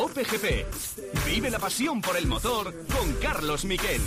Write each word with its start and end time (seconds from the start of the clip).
Cope. 0.00 0.24
Vive 1.26 1.50
la 1.50 1.58
pasión 1.58 2.00
por 2.00 2.16
el 2.16 2.26
motor 2.26 2.72
con 2.86 3.12
Carlos 3.20 3.66
Miquel. 3.66 4.00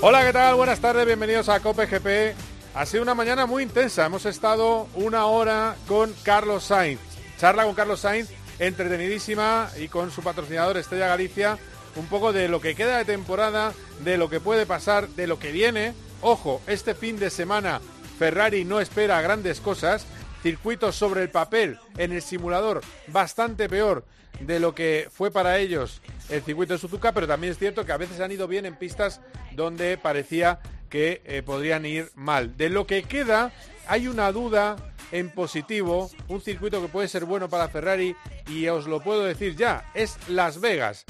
Hola, 0.00 0.26
¿qué 0.26 0.32
tal? 0.32 0.56
Buenas 0.56 0.80
tardes, 0.80 1.06
bienvenidos 1.06 1.48
a 1.48 1.60
Cope 1.60 1.86
GP. 1.86 2.34
Ha 2.74 2.84
sido 2.84 3.04
una 3.04 3.14
mañana 3.14 3.46
muy 3.46 3.62
intensa. 3.62 4.04
Hemos 4.04 4.26
estado 4.26 4.88
una 4.94 5.26
hora 5.26 5.76
con 5.86 6.12
Carlos 6.24 6.64
Sainz. 6.64 6.98
Charla 7.38 7.62
con 7.62 7.76
Carlos 7.76 8.00
Sainz, 8.00 8.28
entretenidísima 8.58 9.70
y 9.78 9.86
con 9.86 10.10
su 10.10 10.20
patrocinador 10.20 10.78
Estrella 10.78 11.06
Galicia. 11.06 11.60
Un 11.96 12.06
poco 12.06 12.32
de 12.32 12.48
lo 12.48 12.60
que 12.60 12.74
queda 12.74 12.98
de 12.98 13.04
temporada, 13.04 13.72
de 14.04 14.16
lo 14.16 14.30
que 14.30 14.40
puede 14.40 14.66
pasar, 14.66 15.08
de 15.08 15.26
lo 15.26 15.38
que 15.38 15.52
viene. 15.52 15.94
Ojo, 16.20 16.62
este 16.66 16.94
fin 16.94 17.18
de 17.18 17.30
semana 17.30 17.80
Ferrari 18.18 18.64
no 18.64 18.80
espera 18.80 19.20
grandes 19.20 19.60
cosas. 19.60 20.06
Circuitos 20.42 20.96
sobre 20.96 21.22
el 21.22 21.30
papel 21.30 21.78
en 21.98 22.12
el 22.12 22.20
simulador 22.20 22.80
bastante 23.06 23.68
peor 23.68 24.04
de 24.40 24.58
lo 24.58 24.74
que 24.74 25.08
fue 25.12 25.30
para 25.30 25.58
ellos 25.58 26.02
el 26.28 26.42
circuito 26.42 26.72
de 26.72 26.78
Suzuka, 26.78 27.12
pero 27.12 27.26
también 27.26 27.52
es 27.52 27.58
cierto 27.58 27.84
que 27.84 27.92
a 27.92 27.96
veces 27.96 28.20
han 28.20 28.32
ido 28.32 28.48
bien 28.48 28.66
en 28.66 28.76
pistas 28.76 29.20
donde 29.52 29.98
parecía 29.98 30.60
que 30.88 31.22
eh, 31.24 31.42
podrían 31.42 31.86
ir 31.86 32.10
mal. 32.14 32.56
De 32.56 32.70
lo 32.70 32.86
que 32.86 33.02
queda, 33.02 33.52
hay 33.86 34.08
una 34.08 34.32
duda 34.32 34.76
en 35.10 35.30
positivo, 35.30 36.10
un 36.28 36.40
circuito 36.40 36.80
que 36.80 36.88
puede 36.88 37.08
ser 37.08 37.24
bueno 37.24 37.48
para 37.48 37.68
Ferrari 37.68 38.16
y 38.48 38.66
os 38.68 38.86
lo 38.86 39.00
puedo 39.00 39.24
decir 39.24 39.56
ya, 39.56 39.90
es 39.94 40.16
Las 40.28 40.60
Vegas. 40.60 41.04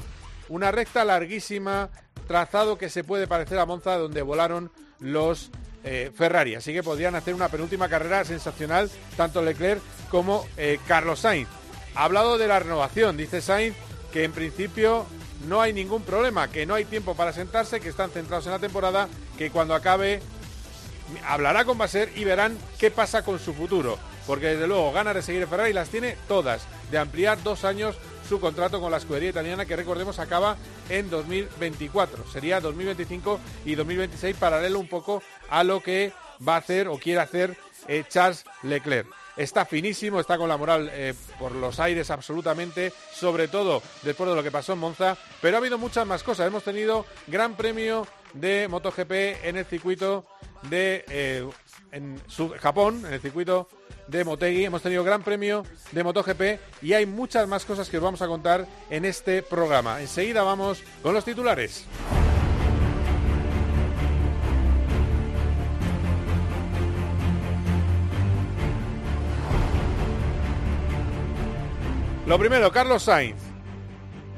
Una 0.53 0.71
recta 0.71 1.03
larguísima, 1.03 1.89
trazado 2.27 2.77
que 2.77 2.91
se 2.91 3.03
puede 3.03 3.25
parecer 3.25 3.57
a 3.57 3.65
Monza 3.65 3.97
donde 3.97 4.21
volaron 4.21 4.71
los 4.99 5.49
eh, 5.83 6.11
Ferrari. 6.15 6.53
Así 6.53 6.71
que 6.73 6.83
podrían 6.83 7.15
hacer 7.15 7.33
una 7.33 7.49
penúltima 7.49 7.89
carrera 7.89 8.23
sensacional, 8.23 8.87
tanto 9.17 9.41
Leclerc 9.41 9.81
como 10.11 10.45
eh, 10.55 10.77
Carlos 10.87 11.21
Sainz. 11.21 11.49
Ha 11.95 12.03
hablado 12.03 12.37
de 12.37 12.47
la 12.47 12.59
renovación, 12.59 13.17
dice 13.17 13.41
Sainz 13.41 13.75
que 14.11 14.25
en 14.25 14.31
principio 14.31 15.07
no 15.47 15.59
hay 15.59 15.73
ningún 15.73 16.03
problema, 16.03 16.47
que 16.51 16.67
no 16.67 16.75
hay 16.75 16.85
tiempo 16.85 17.15
para 17.15 17.33
sentarse, 17.33 17.79
que 17.79 17.89
están 17.89 18.11
centrados 18.11 18.45
en 18.45 18.51
la 18.51 18.59
temporada, 18.59 19.09
que 19.39 19.49
cuando 19.49 19.73
acabe 19.73 20.21
hablará 21.25 21.65
con 21.65 21.79
Baser 21.79 22.11
y 22.15 22.25
verán 22.25 22.59
qué 22.77 22.91
pasa 22.91 23.23
con 23.23 23.39
su 23.39 23.55
futuro. 23.55 23.97
Porque 24.27 24.49
desde 24.49 24.67
luego 24.67 24.91
ganas 24.91 25.15
de 25.15 25.23
seguir 25.23 25.41
en 25.41 25.49
Ferrari 25.49 25.73
las 25.73 25.89
tiene 25.89 26.15
todas, 26.27 26.67
de 26.91 26.99
ampliar 26.99 27.41
dos 27.41 27.65
años 27.65 27.97
su 28.27 28.39
contrato 28.39 28.79
con 28.79 28.91
la 28.91 28.97
escudería 28.97 29.29
italiana 29.29 29.65
que 29.65 29.75
recordemos 29.75 30.19
acaba 30.19 30.57
en 30.89 31.09
2024. 31.09 32.25
Sería 32.31 32.59
2025 32.59 33.39
y 33.65 33.75
2026 33.75 34.35
paralelo 34.37 34.79
un 34.79 34.87
poco 34.87 35.21
a 35.49 35.63
lo 35.63 35.81
que 35.81 36.13
va 36.47 36.55
a 36.55 36.59
hacer 36.59 36.87
o 36.87 36.97
quiere 36.97 37.21
hacer 37.21 37.57
eh, 37.87 38.03
Charles 38.09 38.45
Leclerc 38.63 39.07
está 39.35 39.65
finísimo, 39.65 40.19
está 40.19 40.37
con 40.37 40.49
la 40.49 40.57
moral 40.57 40.89
eh, 40.91 41.13
por 41.39 41.53
los 41.53 41.79
aires 41.79 42.09
absolutamente, 42.11 42.93
sobre 43.13 43.47
todo 43.47 43.81
después 44.03 44.29
de 44.29 44.35
lo 44.35 44.43
que 44.43 44.51
pasó 44.51 44.73
en 44.73 44.79
Monza, 44.79 45.17
pero 45.41 45.57
ha 45.57 45.59
habido 45.59 45.77
muchas 45.77 46.05
más 46.05 46.23
cosas. 46.23 46.47
Hemos 46.47 46.63
tenido 46.63 47.05
gran 47.27 47.55
premio 47.55 48.07
de 48.33 48.67
MotoGP 48.67 49.11
en 49.43 49.57
el 49.57 49.65
circuito 49.65 50.25
de 50.69 51.05
eh, 51.09 51.47
Japón, 52.59 53.05
en 53.05 53.13
el 53.13 53.21
circuito 53.21 53.67
de 54.07 54.23
Motegi. 54.23 54.65
Hemos 54.65 54.81
tenido 54.81 55.03
gran 55.03 55.23
premio 55.23 55.63
de 55.91 56.03
MotoGP 56.03 56.41
y 56.81 56.93
hay 56.93 57.05
muchas 57.05 57.47
más 57.47 57.65
cosas 57.65 57.89
que 57.89 57.97
os 57.97 58.03
vamos 58.03 58.21
a 58.21 58.27
contar 58.27 58.67
en 58.89 59.05
este 59.05 59.41
programa. 59.43 60.01
Enseguida 60.01 60.43
vamos 60.43 60.83
con 61.01 61.13
los 61.13 61.25
titulares. 61.25 61.85
Lo 72.25 72.39
primero, 72.39 72.71
Carlos 72.71 73.03
Sainz. 73.03 73.35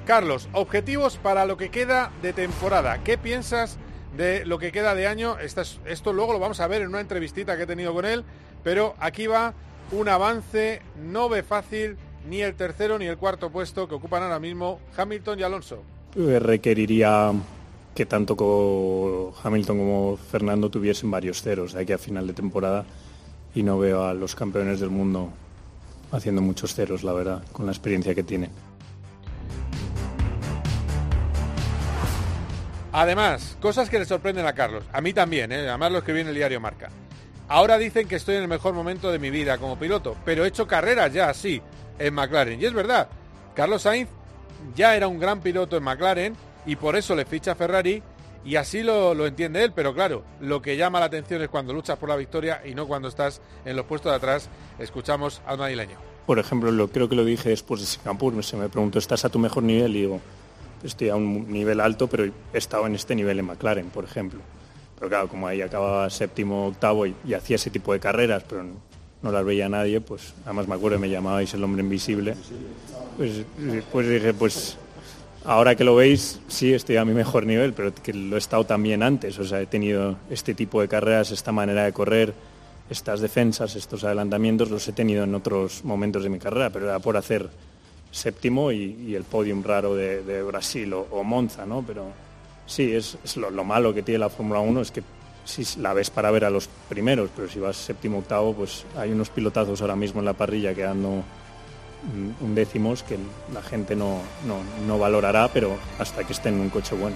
Carlos, 0.06 0.50
objetivos 0.54 1.18
para 1.18 1.46
lo 1.46 1.56
que 1.56 1.70
queda 1.70 2.12
de 2.22 2.34
temporada. 2.34 3.04
¿Qué 3.04 3.18
piensas 3.18 3.78
de 4.18 4.46
lo 4.46 4.58
que 4.58 4.72
queda 4.72 4.96
de 4.96 5.08
año? 5.08 5.38
Esto, 5.40 6.12
luego 6.12 6.34
lo 6.34 6.40
vamos 6.40 6.60
a 6.60 6.68
ver 6.68 6.82
en 6.82 6.90
una 6.90 7.00
entrevistita 7.00 7.56
que 7.58 7.64
he 7.64 7.68
tenido 7.68 7.94
con 7.94 8.06
él, 8.06 8.24
pero 8.66 8.96
aquí 9.00 9.28
va 9.28 9.54
un 9.92 10.10
avance, 10.10 10.82
no 11.00 11.30
ve 11.30 11.44
fácil 11.44 11.98
ni 12.28 12.42
el 12.42 12.56
tercero 12.56 12.98
ni 12.98 13.06
el 13.06 13.16
cuarto 13.16 13.52
puesto 13.52 13.88
que 13.88 13.94
ocupan 13.94 14.24
ahora 14.24 14.40
mismo 14.40 14.80
Hamilton 14.98 15.40
y 15.40 15.44
Alonso. 15.44 15.84
Eh, 16.16 16.40
requeriría 16.40 17.32
que 17.94 18.08
tanto 18.08 19.34
Hamilton 19.44 19.78
como 19.78 20.18
Fernando 20.18 20.72
tuviesen 20.72 21.12
varios 21.12 21.44
ceros 21.44 21.74
de 21.74 21.84
aquí 21.84 21.94
a 21.94 22.00
final 22.00 22.26
de 22.26 22.34
temporada 22.34 22.86
y 23.54 23.62
no 23.62 23.78
veo 23.78 24.04
a 24.04 24.16
los 24.16 24.34
campeones 24.34 24.80
del 24.80 24.90
mundo 24.90 25.30
haciendo 26.12 26.42
muchos 26.42 26.74
ceros, 26.74 27.04
la 27.04 27.14
verdad, 27.14 27.44
con 27.52 27.68
la 27.68 27.72
experiencia 27.72 28.16
que 28.16 28.24
tiene. 28.24 28.50
Además, 32.92 33.58
cosas 33.62 33.92
que 33.92 34.00
le 34.00 34.06
sorprenden 34.06 34.48
a 34.48 34.54
Carlos. 34.54 34.86
A 34.92 35.02
mí 35.02 35.14
también, 35.14 35.52
¿eh? 35.52 35.70
además 35.70 35.92
lo 35.92 36.00
escribí 36.00 36.22
en 36.22 36.30
el 36.30 36.36
diario 36.36 36.60
Marca. 36.60 36.90
Ahora 37.48 37.78
dicen 37.78 38.08
que 38.08 38.16
estoy 38.16 38.36
en 38.36 38.42
el 38.44 38.48
mejor 38.48 38.74
momento 38.74 39.12
de 39.12 39.20
mi 39.20 39.30
vida 39.30 39.58
como 39.58 39.78
piloto, 39.78 40.16
pero 40.26 40.44
he 40.44 40.48
hecho 40.48 40.68
carreras 40.68 41.14
ya 41.14 41.30
así 41.30 41.62
en 42.00 42.14
McLaren. 42.14 42.60
Y 42.60 42.66
es 42.66 42.74
verdad, 42.74 43.08
Carlos 43.54 43.84
Sainz 43.84 44.10
ya 44.76 44.96
era 44.96 45.08
un 45.08 45.20
gran 45.20 45.42
piloto 45.42 45.78
en 45.78 45.84
McLaren 45.84 46.36
y 46.66 46.76
por 46.76 46.96
eso 46.96 47.16
le 47.16 47.26
ficha 47.26 47.54
Ferrari 47.54 48.02
y 48.44 48.56
así 48.56 48.82
lo, 48.82 49.14
lo, 49.14 49.28
entiende 49.28 49.64
él, 49.64 49.74
pero 49.76 49.94
claro, 49.94 50.24
lo 50.40 50.62
que 50.62 50.78
llama 50.78 51.00
la 51.00 51.08
atención 51.08 51.42
es 51.42 51.50
cuando 51.50 51.74
luchas 51.74 51.98
por 51.98 52.10
la 52.10 52.16
victoria 52.16 52.62
y 52.66 52.76
no 52.76 52.88
cuando 52.88 53.08
estás 53.08 53.42
en 53.64 53.76
los 53.76 53.86
puestos 53.86 54.12
de 54.12 54.18
atrás. 54.18 54.50
Escuchamos 54.80 55.42
al 55.46 55.58
madrileño. 55.58 55.98
Por 56.26 56.40
ejemplo, 56.40 56.72
lo, 56.72 56.88
creo 56.88 57.08
que 57.08 57.16
lo 57.16 57.26
dije 57.26 57.50
después 57.50 57.82
de 57.82 57.88
Singapur, 57.88 58.44
se 58.44 58.58
me 58.58 58.70
preguntó, 58.70 58.98
¿estás 58.98 59.26
a 59.26 59.30
tu 59.30 59.38
mejor 59.38 59.64
nivel? 59.64 59.96
Y 59.96 60.02
digo, 60.02 60.20
estoy 60.84 61.10
a 61.10 61.16
un 61.16 61.52
nivel 61.52 61.80
alto, 61.80 62.08
pero 62.08 62.24
he 62.24 62.58
estado 62.58 62.88
en 62.88 62.96
este 62.96 63.16
nivel 63.16 63.40
en 63.40 63.46
McLaren, 63.46 63.90
por 63.90 64.04
ejemplo. 64.04 64.40
Pero 64.98 65.10
claro, 65.10 65.28
como 65.28 65.48
ahí 65.48 65.62
acababa 65.62 66.10
séptimo, 66.10 66.68
octavo 66.68 67.06
y, 67.06 67.16
hacía 67.34 67.56
ese 67.56 67.70
tipo 67.70 67.94
de 67.94 68.00
carreras, 68.00 68.44
pero 68.48 68.64
no, 69.22 69.32
las 69.32 69.44
veía 69.44 69.68
nadie, 69.68 70.02
pues 70.02 70.34
además 70.46 70.68
me 70.68 70.76
acuerdo, 70.76 71.00
me 71.00 71.10
llamabais 71.10 71.54
el 71.54 71.64
hombre 71.64 71.82
invisible. 71.84 72.36
Pues, 73.18 73.44
pues 73.92 74.10
dije, 74.10 74.34
pues 74.34 74.78
Ahora 75.48 75.76
que 75.76 75.84
lo 75.84 75.94
veis, 75.94 76.40
sí 76.48 76.74
estoy 76.74 76.98
a 76.98 77.06
mi 77.06 77.14
mejor 77.14 77.46
nivel, 77.46 77.74
pero 77.74 77.94
que 77.94 78.14
lo 78.14 78.36
he 78.36 78.40
estado 78.40 78.66
también 78.66 79.04
antes. 79.04 79.38
O 79.38 79.44
sea, 79.44 79.62
he 79.62 79.68
tenido 79.68 80.18
este 80.32 80.56
tipo 80.56 80.82
de 80.82 80.88
carreras, 80.88 81.30
esta 81.30 81.52
manera 81.52 81.84
de 81.84 81.94
correr, 81.94 82.34
estas 82.90 83.20
defensas, 83.20 83.76
estos 83.76 84.04
adelantamientos, 84.04 84.72
los 84.72 84.88
he 84.88 84.94
tenido 84.94 85.24
en 85.24 85.36
otros 85.36 85.86
momentos 85.86 86.24
de 86.24 86.30
mi 86.30 86.40
carrera, 86.40 86.72
pero 86.72 86.86
era 86.86 86.98
por 86.98 87.16
hacer 87.16 87.48
séptimo 88.10 88.72
y, 88.72 89.14
el 89.14 89.24
podium 89.24 89.64
raro 89.64 89.94
de, 89.94 90.42
Brasil 90.42 90.92
o, 90.94 91.24
Monza, 91.24 91.68
¿no? 91.68 91.84
Pero 91.86 92.08
sí, 92.66 92.94
es, 92.94 93.18
lo, 93.36 93.50
lo, 93.50 93.64
malo 93.64 93.94
que 93.94 94.04
tiene 94.04 94.20
la 94.20 94.30
Fórmula 94.30 94.60
1 94.60 94.82
es 94.82 94.92
que 94.92 95.04
si 95.46 95.80
la 95.80 95.94
ves 95.94 96.10
para 96.10 96.32
ver 96.32 96.46
a 96.46 96.50
los 96.50 96.68
primeros, 96.90 97.30
pero 97.36 97.48
si 97.48 97.60
vas 97.60 97.78
séptimo 97.78 98.20
octavo, 98.20 98.54
pues 98.54 98.86
hay 98.98 99.12
unos 99.12 99.30
pilotazos 99.30 99.82
ahora 99.82 99.96
mismo 99.96 100.20
en 100.20 100.26
la 100.26 100.34
parrilla 100.34 100.74
quedando 100.74 101.24
un 102.42 102.56
décimos 102.56 103.04
que 103.04 103.18
la 103.54 103.62
gente 103.62 103.96
no, 103.96 104.22
no, 104.86 105.00
valorará, 105.00 105.50
pero 105.52 105.78
hasta 105.98 106.24
que 106.24 106.34
esté 106.34 106.50
en 106.50 106.60
un 106.60 106.70
coche 106.70 106.96
bueno. 106.96 107.16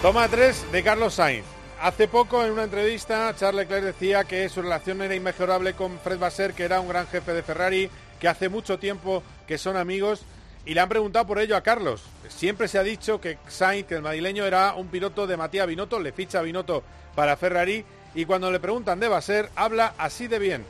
Toma 0.00 0.28
3 0.28 0.72
de 0.72 0.82
Carlos 0.82 1.14
Sainz. 1.14 1.44
Hace 1.80 2.06
poco 2.06 2.44
en 2.44 2.52
una 2.52 2.64
entrevista 2.64 3.34
Charles 3.36 3.62
Leclerc 3.62 3.84
decía 3.84 4.24
que 4.24 4.48
su 4.48 4.62
relación 4.62 5.02
era 5.02 5.14
inmejorable 5.14 5.74
con 5.74 5.98
Fred 5.98 6.18
Basser, 6.18 6.54
que 6.54 6.64
era 6.64 6.80
un 6.80 6.88
gran 6.88 7.08
jefe 7.08 7.32
de 7.32 7.42
Ferrari, 7.42 7.90
que 8.20 8.28
hace 8.28 8.48
mucho 8.48 8.78
tiempo 8.78 9.22
que 9.48 9.58
son 9.58 9.76
amigos 9.76 10.24
y 10.64 10.74
le 10.74 10.80
han 10.80 10.88
preguntado 10.88 11.26
por 11.26 11.38
ello 11.38 11.56
a 11.56 11.62
Carlos. 11.62 12.02
Siempre 12.28 12.68
se 12.68 12.78
ha 12.78 12.82
dicho 12.82 13.20
que 13.20 13.38
Sainz, 13.48 13.86
que 13.86 13.96
el 13.96 14.02
madrileño 14.02 14.44
era 14.44 14.74
un 14.74 14.88
piloto 14.88 15.26
de 15.26 15.36
Matías 15.36 15.66
Binotto, 15.66 15.98
le 16.00 16.12
ficha 16.12 16.38
a 16.38 16.42
Binotto 16.42 16.82
para 17.14 17.36
Ferrari 17.36 17.84
y 18.14 18.24
cuando 18.24 18.50
le 18.50 18.60
preguntan 18.60 19.00
de 19.00 19.08
Baser, 19.08 19.48
habla 19.56 19.94
así 19.98 20.28
de 20.28 20.38
bien. 20.38 20.64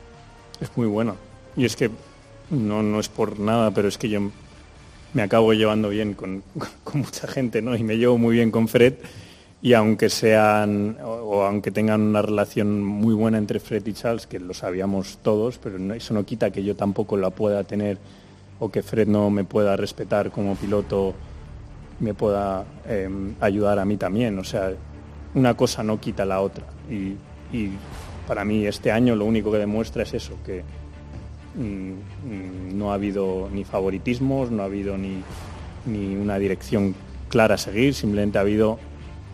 Es 0.59 0.75
muy 0.75 0.87
bueno. 0.87 1.15
Y 1.55 1.65
es 1.65 1.75
que 1.75 1.91
no, 2.49 2.81
no 2.81 2.99
es 2.99 3.09
por 3.09 3.39
nada, 3.39 3.71
pero 3.71 3.87
es 3.87 3.97
que 3.97 4.09
yo 4.09 4.31
me 5.13 5.21
acabo 5.21 5.53
llevando 5.53 5.89
bien 5.89 6.13
con, 6.13 6.43
mucha 6.93 7.27
gente, 7.27 7.61
¿no? 7.61 7.75
Y 7.75 7.83
me 7.83 7.97
llevo 7.97 8.17
muy 8.17 8.35
bien 8.35 8.51
con 8.51 8.67
Fred. 8.67 8.95
Y 9.61 9.73
aunque 9.73 10.09
sean, 10.09 10.97
o, 11.01 11.43
aunque 11.43 11.71
tengan 11.71 12.01
una 12.01 12.21
relación 12.21 12.83
muy 12.83 13.13
buena 13.13 13.37
entre 13.37 13.61
Fred 13.61 13.85
y 13.87 13.93
Charles, 13.93 14.27
que 14.27 14.39
lo 14.39 14.53
sabíamos 14.53 15.19
todos, 15.21 15.57
pero 15.57 15.77
eso 15.93 16.13
no 16.13 16.25
quita 16.25 16.51
que 16.51 16.63
yo 16.63 16.75
tampoco 16.75 17.15
la 17.15 17.29
pueda 17.29 17.63
tener 17.63 17.97
o 18.63 18.69
que 18.69 18.81
Fred 18.81 19.07
no 19.07 19.29
me 19.29 19.43
pueda 19.43 19.75
respetar 19.75 20.31
como 20.31 20.55
piloto, 20.55 21.13
me 21.99 22.13
pueda 22.13 22.63
em, 22.87 23.35
ayudar 23.41 23.77
a 23.77 23.85
mí 23.85 23.97
también. 23.97 24.39
O 24.39 24.43
sea, 24.43 24.71
una 25.35 25.53
cosa 25.55 25.83
no 25.83 25.99
quita 25.99 26.23
la 26.23 26.39
otra. 26.39 26.65
Y 26.89 27.17
para 28.27 28.45
mí 28.45 28.65
este 28.65 28.91
año 28.91 29.15
lo 29.15 29.25
único 29.25 29.51
que 29.51 29.57
demuestra 29.57 30.03
es 30.03 30.13
eso, 30.13 30.37
que 30.45 30.63
mm, 31.55 31.91
mm, 31.91 32.77
no 32.77 32.91
ha 32.91 32.95
habido 32.95 33.49
ni 33.51 33.63
favoritismos, 33.63 34.49
no 34.49 34.63
ha 34.63 34.65
habido 34.65 34.95
ni, 34.97 35.21
una 36.15 36.39
dirección 36.39 36.95
clara 37.29 37.55
a 37.55 37.57
seguir, 37.57 37.93
simplemente 37.93 38.37
ha 38.37 38.41
habido 38.41 38.79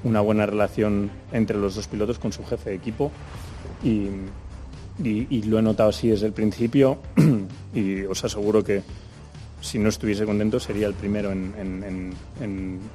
una 0.03 0.21
buena 0.21 0.45
relación 0.45 1.11
entre 1.31 1.57
los 1.57 1.75
dos 1.75 1.87
pilotos 1.87 2.17
con 2.17 2.31
su 2.31 2.43
jefe 2.45 2.71
de 2.71 2.75
equipo 2.77 3.11
y, 3.83 4.09
lo 5.45 5.59
he 5.59 5.61
notado 5.61 5.89
así 5.89 6.09
desde 6.09 6.25
el 6.25 6.33
principio 6.33 6.97
y 7.73 8.01
os 8.03 8.23
aseguro 8.23 8.63
que 8.63 8.81
si 9.61 9.77
no 9.79 9.89
estuviese 9.89 10.25
contento 10.25 10.59
sería 10.59 10.87
el 10.87 10.93
primero 10.93 11.31
en, 11.31 12.13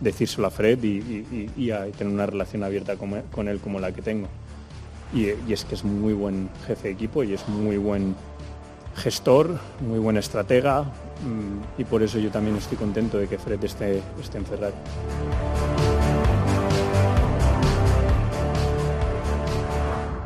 decírselo 0.01 0.47
a 0.47 0.51
Fred 0.51 0.83
y, 0.83 1.71
a 1.71 1.85
tener 1.87 2.13
una 2.13 2.27
relación 2.27 2.63
abierta 2.63 2.97
con 2.97 3.49
él, 3.49 3.61
como 3.61 3.81
la 3.81 3.93
que 3.93 4.03
tengo. 4.03 4.29
Y, 5.13 5.29
es 5.53 5.65
que 5.65 5.75
es 5.75 5.85
muy 5.85 6.13
buen 6.13 6.49
jefe 6.67 6.89
de 6.89 6.95
equipo 6.95 7.23
y 7.23 7.35
es 7.35 7.47
muy 7.49 7.77
buen 7.77 8.15
gestor, 8.97 9.59
muy 9.81 9.99
buen 9.99 10.17
estratega 10.17 10.83
mm, 10.83 11.81
y 11.81 11.85
por 11.85 12.03
eso 12.03 12.19
yo 12.21 12.31
también 12.31 12.57
estoy 12.57 12.77
contento 12.77 13.19
de 13.19 13.27
que 13.27 13.39
Fred 13.39 13.63
esté, 13.65 14.01
esté 14.21 14.39
en 14.39 14.47
Ferrari. 14.47 14.75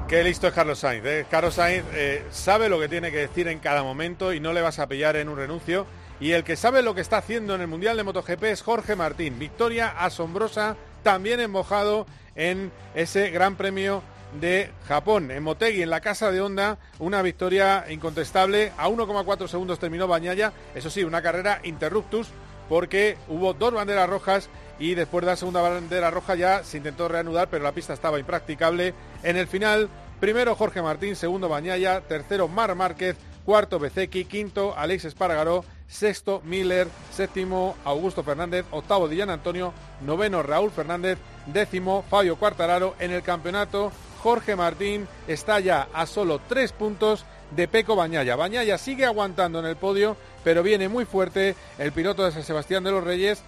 Qué 0.09 0.25
listo 0.25 0.47
es 0.47 0.55
Carlos 0.55 0.79
Sainz. 0.79 1.05
¿eh? 1.05 1.27
Carlos 1.31 1.55
Sainz 1.55 1.85
eh, 1.93 2.25
sabe 2.31 2.71
lo 2.71 2.81
que 2.81 2.89
tiene 2.89 3.11
que 3.11 3.19
decir 3.19 3.47
en 3.47 3.59
cada 3.59 3.83
momento 3.83 4.33
y 4.33 4.41
no 4.41 4.55
le 4.55 4.63
vas 4.63 4.79
a 4.79 4.87
pillar 4.87 5.17
en 5.17 5.29
un 5.29 5.37
renuncio. 5.37 5.87
Y 6.21 6.33
el 6.33 6.45
que 6.45 6.57
sabe 6.57 6.83
lo 6.83 6.95
que 6.95 7.01
está 7.01 7.19
haciendo 7.19 7.55
en 7.55 7.61
el 7.61 7.69
Mundial 7.69 7.97
de 7.97 8.03
MotoGP 8.03 8.45
es 8.45 8.63
Jorge 8.63 8.97
Martín. 8.97 9.39
Victoria 9.39 9.89
asombrosa, 9.89 10.77
también 11.03 11.41
embojado 11.41 12.07
en 12.35 12.73
ese 12.95 13.31
Gran 13.31 13.57
Premio 13.57 14.03
de 14.41 14.71
Japón. 14.87 15.31
En 15.31 15.43
Motegi, 15.43 15.83
en 15.83 15.91
la 15.91 16.01
casa 16.01 16.31
de 16.31 16.41
Honda, 16.41 16.79
una 16.99 17.23
victoria 17.23 17.87
incontestable. 17.89 18.73
A 18.77 18.89
1,4 18.89 19.47
segundos 19.47 19.79
terminó 19.79 20.09
Bañaya. 20.09 20.53
Eso 20.75 20.91
sí, 20.91 21.05
una 21.05 21.23
carrera 21.23 21.61
interruptus 21.63 22.29
porque 22.69 23.17
hubo 23.29 23.55
dos 23.55 23.73
banderas 23.73 24.09
rojas 24.09 24.49
y 24.79 24.95
después 24.95 25.23
de 25.25 25.31
la 25.31 25.37
segunda 25.37 25.63
bandera 25.63 26.11
roja 26.11 26.35
ya 26.35 26.63
se 26.63 26.77
intentó 26.77 27.09
reanudar, 27.09 27.49
pero 27.49 27.65
la 27.65 27.73
pista 27.73 27.95
estaba 27.95 28.19
impracticable. 28.19 28.95
En 29.23 29.37
el 29.37 29.47
final, 29.47 29.89
primero 30.21 30.55
Jorge 30.55 30.83
Martín, 30.83 31.17
segundo 31.17 31.49
Bañaya, 31.49 32.03
tercero 32.03 32.47
Mar 32.47 32.75
Márquez, 32.75 33.17
cuarto 33.49 33.79
Bezequi, 33.79 34.27
quinto 34.27 34.75
Alex 34.77 35.07
Espargaró, 35.07 35.65
sexto 35.87 36.43
Miller, 36.45 36.87
séptimo 37.11 37.77
Augusto 37.83 38.23
Fernández, 38.23 38.67
octavo 38.71 39.09
Dillan 39.09 39.31
Antonio, 39.31 39.73
noveno 40.03 40.43
Raúl 40.43 40.71
Fernández, 40.71 41.17
décimo 41.47 42.05
Fabio 42.11 42.37
Cuartararo. 42.37 42.95
En 42.99 43.11
el 43.11 43.23
campeonato, 43.23 43.91
Jorge 44.23 44.55
Martín 44.55 45.09
está 45.27 45.61
ya 45.61 45.89
a 45.95 46.05
solo 46.05 46.43
tres 46.47 46.73
puntos 46.73 47.25
de 47.57 47.69
Peco 47.69 47.97
Bañaya. 47.97 48.37
Bañaya 48.37 48.77
sigue 48.77 49.07
aguantando 49.07 49.61
en 49.61 49.65
el 49.65 49.77
podio, 49.77 50.19
pero 50.45 50.63
viene 50.63 50.91
muy 50.91 51.07
fuerte 51.07 51.57
el 51.79 51.93
piloto 51.93 52.27
de 52.27 52.33
San 52.33 52.43
Sebastián 52.43 52.85
de 52.85 52.91
los 52.91 53.03
Reyes 53.03 53.41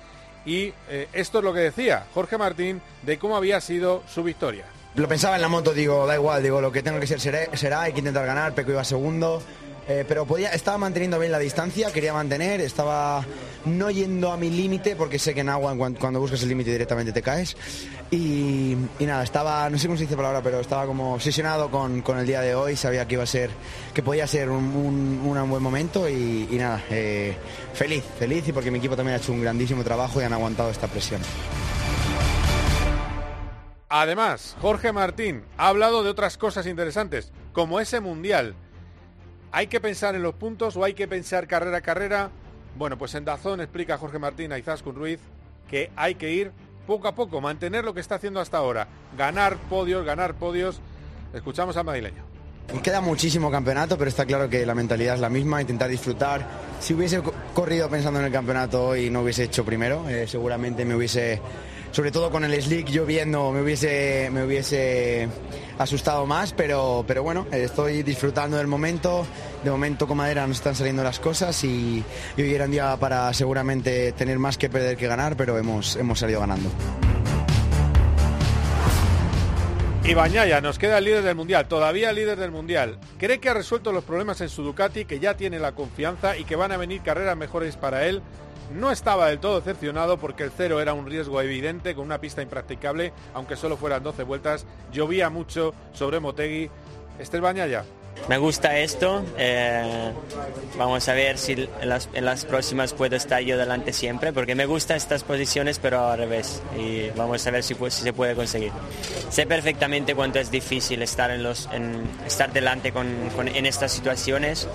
y 0.47 0.73
eh, 0.88 1.08
esto 1.12 1.41
es 1.41 1.44
lo 1.44 1.52
que 1.52 1.61
decía 1.61 2.06
Jorge 2.14 2.38
Martín 2.38 2.81
de 3.02 3.19
cómo 3.19 3.37
había 3.37 3.61
sido 3.61 4.02
su 4.08 4.23
victoria. 4.23 4.64
Lo 4.94 5.06
pensaba 5.06 5.37
en 5.37 5.43
la 5.43 5.49
moto, 5.49 5.73
digo, 5.73 6.05
da 6.06 6.17
igual, 6.17 6.43
digo, 6.43 6.61
lo 6.61 6.73
que 6.73 6.82
tengo 6.82 6.99
que 6.99 7.06
ser 7.06 7.20
será, 7.20 7.82
hay 7.82 7.93
que 7.93 8.00
intentar 8.00 8.26
ganar, 8.26 8.55
Peco 8.55 8.73
iba 8.73 8.82
segundo, 8.82 9.41
eh, 9.88 10.04
pero 10.06 10.24
podía, 10.24 10.50
estaba 10.50 10.78
manteniendo 10.78 11.18
bien 11.18 11.32
la 11.32 11.38
distancia, 11.38 11.92
quería 11.92 12.12
mantener, 12.12 12.60
estaba 12.60 13.24
no 13.64 13.90
yendo 13.90 14.30
a 14.30 14.36
mi 14.36 14.50
límite, 14.50 14.96
porque 14.96 15.18
sé 15.18 15.34
que 15.34 15.40
en 15.40 15.48
agua 15.48 15.74
cuando, 15.76 16.20
buscas 16.20 16.42
el 16.42 16.48
límite 16.48 16.70
directamente 16.70 17.12
te 17.12 17.22
caes. 17.22 17.56
Y, 18.10 18.76
nada, 19.00 19.22
estaba, 19.22 19.68
no 19.70 19.78
sé 19.78 19.86
cómo 19.86 19.96
se 19.96 20.04
dice 20.04 20.16
palabra, 20.16 20.42
pero 20.42 20.60
estaba 20.60 20.86
como 20.86 21.14
obsesionado 21.14 21.70
con, 21.70 22.02
el 22.18 22.26
día 22.26 22.40
de 22.40 22.54
hoy, 22.54 22.76
sabía 22.76 23.06
que 23.06 23.14
iba 23.14 23.22
a 23.22 23.26
ser, 23.26 23.50
que 23.94 24.02
podía 24.02 24.26
ser 24.26 24.48
un, 24.50 25.20
buen 25.22 25.62
momento 25.62 26.08
y, 26.08 26.46
nada, 26.52 26.82
eh, 26.90 27.36
feliz, 27.74 28.04
feliz 28.18 28.46
y 28.48 28.52
porque 28.52 28.70
mi 28.70 28.78
equipo 28.78 28.96
también 28.96 29.16
ha 29.16 29.18
hecho 29.18 29.32
un 29.32 29.42
grandísimo 29.42 29.82
trabajo 29.82 30.20
y 30.20 30.24
han 30.24 30.32
aguantado 30.32 30.70
esta 30.70 30.86
presión. 30.86 31.20
Además, 33.88 34.56
Jorge 34.60 34.92
Martín 34.92 35.42
ha 35.56 35.66
hablado 35.66 36.04
de 36.04 36.10
otras 36.10 36.36
cosas 36.36 36.66
interesantes, 36.66 37.32
como 37.52 37.80
ese 37.80 37.98
mundial 37.98 38.54
¿Hay 39.52 39.67
que 39.67 39.81
pensar 39.81 40.14
en 40.14 40.23
los 40.23 40.35
puntos 40.35 40.76
o 40.76 40.85
hay 40.85 40.94
que 40.94 41.08
pensar 41.08 41.47
carrera 41.47 41.79
a 41.79 41.81
carrera? 41.81 42.31
Bueno, 42.76 42.97
pues 42.97 43.14
en 43.14 43.25
Dazón 43.25 43.61
explica 43.61 43.99
Jorge 43.99 44.19
Martín 44.19 44.52
a 44.52 44.58
Izaskun 44.58 44.94
Ruiz 44.94 45.20
que 45.69 45.91
hay 45.97 46.14
que 46.14 46.32
ir 46.32 46.52
poco 46.87 47.08
a 47.08 47.14
poco, 47.14 47.41
mantener 47.41 47.85
lo 47.85 47.94
que 47.94 48.00
está 48.00 48.17
haciendo 48.17 48.41
hasta 48.41 48.58
ahora, 48.58 48.88
ganar 49.17 49.56
podios, 49.69 50.05
ganar 50.05 50.35
podios. 50.35 50.81
Escuchamos 51.32 51.76
al 51.76 51.85
madrileño. 51.85 52.25
Queda 52.82 53.00
muchísimo 53.00 53.50
campeonato, 53.50 53.99
pero 53.99 54.08
está 54.08 54.25
claro 54.25 54.49
que 54.49 54.64
la 54.64 54.75
mentalidad 54.75 55.14
es 55.14 55.20
la 55.20 55.29
misma, 55.29 55.61
intentar 55.61 55.91
disfrutar. 55.91 56.47
Si 56.79 56.94
hubiese 56.94 57.20
corrido 57.52 57.88
pensando 57.88 58.20
en 58.20 58.26
el 58.26 58.32
campeonato 58.32 58.87
hoy 58.87 59.11
no 59.11 59.23
hubiese 59.23 59.44
hecho 59.44 59.64
primero, 59.64 60.08
eh, 60.08 60.29
seguramente 60.29 60.85
me 60.85 60.94
hubiese 60.94 61.41
sobre 61.92 62.10
todo 62.12 62.31
con 62.31 62.44
el 62.44 62.62
slick 62.62 62.88
lloviendo 62.88 63.50
me 63.52 63.62
hubiese, 63.62 64.31
me 64.31 64.44
hubiese 64.44 65.28
asustado 65.78 66.26
más, 66.26 66.52
pero, 66.52 67.04
pero 67.06 67.22
bueno, 67.22 67.46
estoy 67.50 68.02
disfrutando 68.02 68.56
del 68.56 68.66
momento. 68.66 69.26
De 69.64 69.70
momento 69.70 70.06
con 70.06 70.16
madera 70.16 70.46
nos 70.46 70.58
están 70.58 70.75
saliendo 70.75 71.02
las 71.02 71.20
cosas 71.20 71.62
y, 71.64 72.02
hoy 72.38 72.54
era 72.54 72.64
un 72.64 72.70
día 72.70 72.96
para 72.98 73.32
seguramente 73.34 74.12
tener 74.12 74.38
más 74.38 74.56
que 74.56 74.70
perder 74.70 74.96
que 74.96 75.06
ganar, 75.06 75.37
pero 75.37 75.58
hemos, 75.58 75.96
hemos 75.96 76.19
salido 76.19 76.40
ganando. 76.40 76.70
Y 80.02 80.14
Bañaya 80.14 80.60
nos 80.60 80.78
queda 80.78 80.98
el 80.98 81.04
líder 81.04 81.22
del 81.22 81.34
Mundial, 81.34 81.69
todavía 81.69 82.12
líder 82.12 82.38
del 82.38 82.50
Mundial. 82.50 82.98
Cree 83.19 83.38
que 83.38 83.50
ha 83.50 83.54
resuelto 83.54 83.92
los 83.92 84.02
problemas 84.02 84.40
en 84.40 84.48
su 84.48 84.62
Ducati, 84.62 85.04
que 85.04 85.20
ya 85.20 85.37
tiene 85.37 85.58
la 85.58 85.72
confianza 85.72 86.37
y 86.37 86.44
que 86.44 86.56
van 86.56 86.72
a 86.72 86.78
venir 86.78 87.02
carreras 87.02 87.37
mejores 87.37 87.76
para 87.76 88.06
él 88.06 88.22
no 88.75 88.90
estaba 88.90 89.28
del 89.28 89.38
todo 89.38 89.61
decepcionado 89.61 90.19
porque 90.19 90.44
el 90.44 90.52
cero 90.56 90.81
era 90.81 90.94
un 90.94 91.06
riesgo 91.06 91.40
evidente 91.40 91.94
con 91.94 92.06
una 92.06 92.20
pista 92.20 92.43
impracticable, 92.43 93.12
aunque 93.34 93.56
solo 93.56 93.76
fueran 93.76 94.02
12 94.02 94.22
vueltas. 94.25 94.67
Llovía 94.93 95.31
mucho 95.31 95.75
sobre 95.93 96.20
Motegi. 96.20 96.70
Estel 97.19 97.43
Bañaya. 97.43 97.84
Me 98.28 98.38
gusta 98.38 98.78
esto. 98.78 99.25
Eh, 99.38 100.12
vamos 100.78 101.08
a 101.08 101.14
ver 101.14 101.37
si 101.38 101.52
en 101.52 102.25
las, 102.25 102.44
próximas 102.44 102.93
puedo 102.93 103.17
estar 103.17 103.40
yo 103.43 103.56
delante 103.56 103.93
siempre, 103.93 104.32
porque 104.32 104.55
me 104.55 104.67
gustan 104.67 104.96
estas 104.96 105.25
posiciones, 105.25 105.78
pero 105.78 106.06
al 106.06 106.19
revés. 106.19 106.62
Y 106.78 107.08
vamos 107.16 107.46
a 107.46 107.50
ver 107.50 107.62
si, 107.62 107.75
se 107.88 108.12
puede 108.12 108.34
conseguir. 108.34 108.73
Sé 109.31 109.46
perfectamente 109.46 110.14
cuánto 110.14 110.38
es 110.38 110.50
difícil 110.50 111.02
estar, 111.02 111.30
en 111.30 111.42
los, 111.42 111.68
estar 112.26 112.52
delante 112.52 112.92
en 113.54 113.66
estas 113.66 113.92
situaciones. 113.92 114.68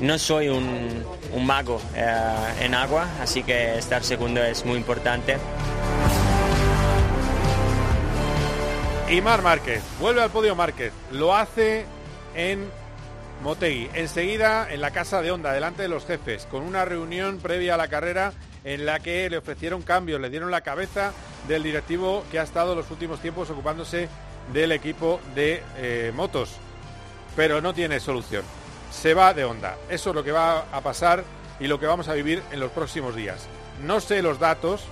No 0.00 0.16
soy 0.16 0.48
un, 0.48 1.04
mago 1.44 1.80
eh, 1.94 2.06
en 2.60 2.74
agua, 2.74 3.08
así 3.20 3.42
que 3.42 3.78
estar 3.78 4.04
segundo 4.04 4.42
es 4.42 4.64
muy 4.64 4.76
importante. 4.76 5.36
Y 9.10 9.20
Mar 9.22 9.42
Márquez, 9.42 9.82
vuelve 9.98 10.22
al 10.22 10.30
podio 10.30 10.54
Márquez, 10.54 10.92
lo 11.10 11.34
hace 11.34 11.86
en 12.34 12.70
Motegi. 13.42 13.88
Enseguida 13.94 14.70
en 14.70 14.80
la 14.80 14.92
casa 14.92 15.20
de 15.20 15.32
Honda, 15.32 15.52
delante 15.52 15.82
de 15.82 15.88
los 15.88 16.06
jefes, 16.06 16.46
con 16.46 16.62
una 16.62 16.84
reunión 16.84 17.38
previa 17.38 17.74
a 17.74 17.78
la 17.78 17.88
carrera 17.88 18.32
en 18.64 18.86
la 18.86 19.00
que 19.00 19.28
le 19.30 19.38
ofrecieron 19.38 19.82
cambios, 19.82 20.20
le 20.20 20.30
dieron 20.30 20.50
la 20.50 20.60
cabeza 20.60 21.12
del 21.48 21.62
directivo 21.64 22.24
que 22.30 22.38
ha 22.38 22.42
estado 22.42 22.74
los 22.74 22.90
últimos 22.90 23.20
tiempos 23.20 23.50
ocupándose 23.50 24.08
del 24.52 24.70
equipo 24.70 25.20
de 25.34 25.62
eh, 25.78 26.12
motos. 26.14 26.56
Pero 27.34 27.60
no 27.60 27.74
tiene 27.74 27.98
solución. 27.98 28.44
Se 28.90 29.14
va 29.14 29.34
de 29.34 29.44
Honda. 29.44 29.76
Eso 29.88 30.10
es 30.10 30.16
lo 30.16 30.24
que 30.24 30.32
va 30.32 30.66
a 30.72 30.80
pasar 30.80 31.24
y 31.60 31.66
lo 31.66 31.78
que 31.78 31.86
vamos 31.86 32.08
a 32.08 32.14
vivir 32.14 32.42
en 32.52 32.60
los 32.60 32.70
próximos 32.70 33.14
días. 33.14 33.46
No 33.84 34.00
sé 34.00 34.22
los 34.22 34.38
datos, 34.38 34.84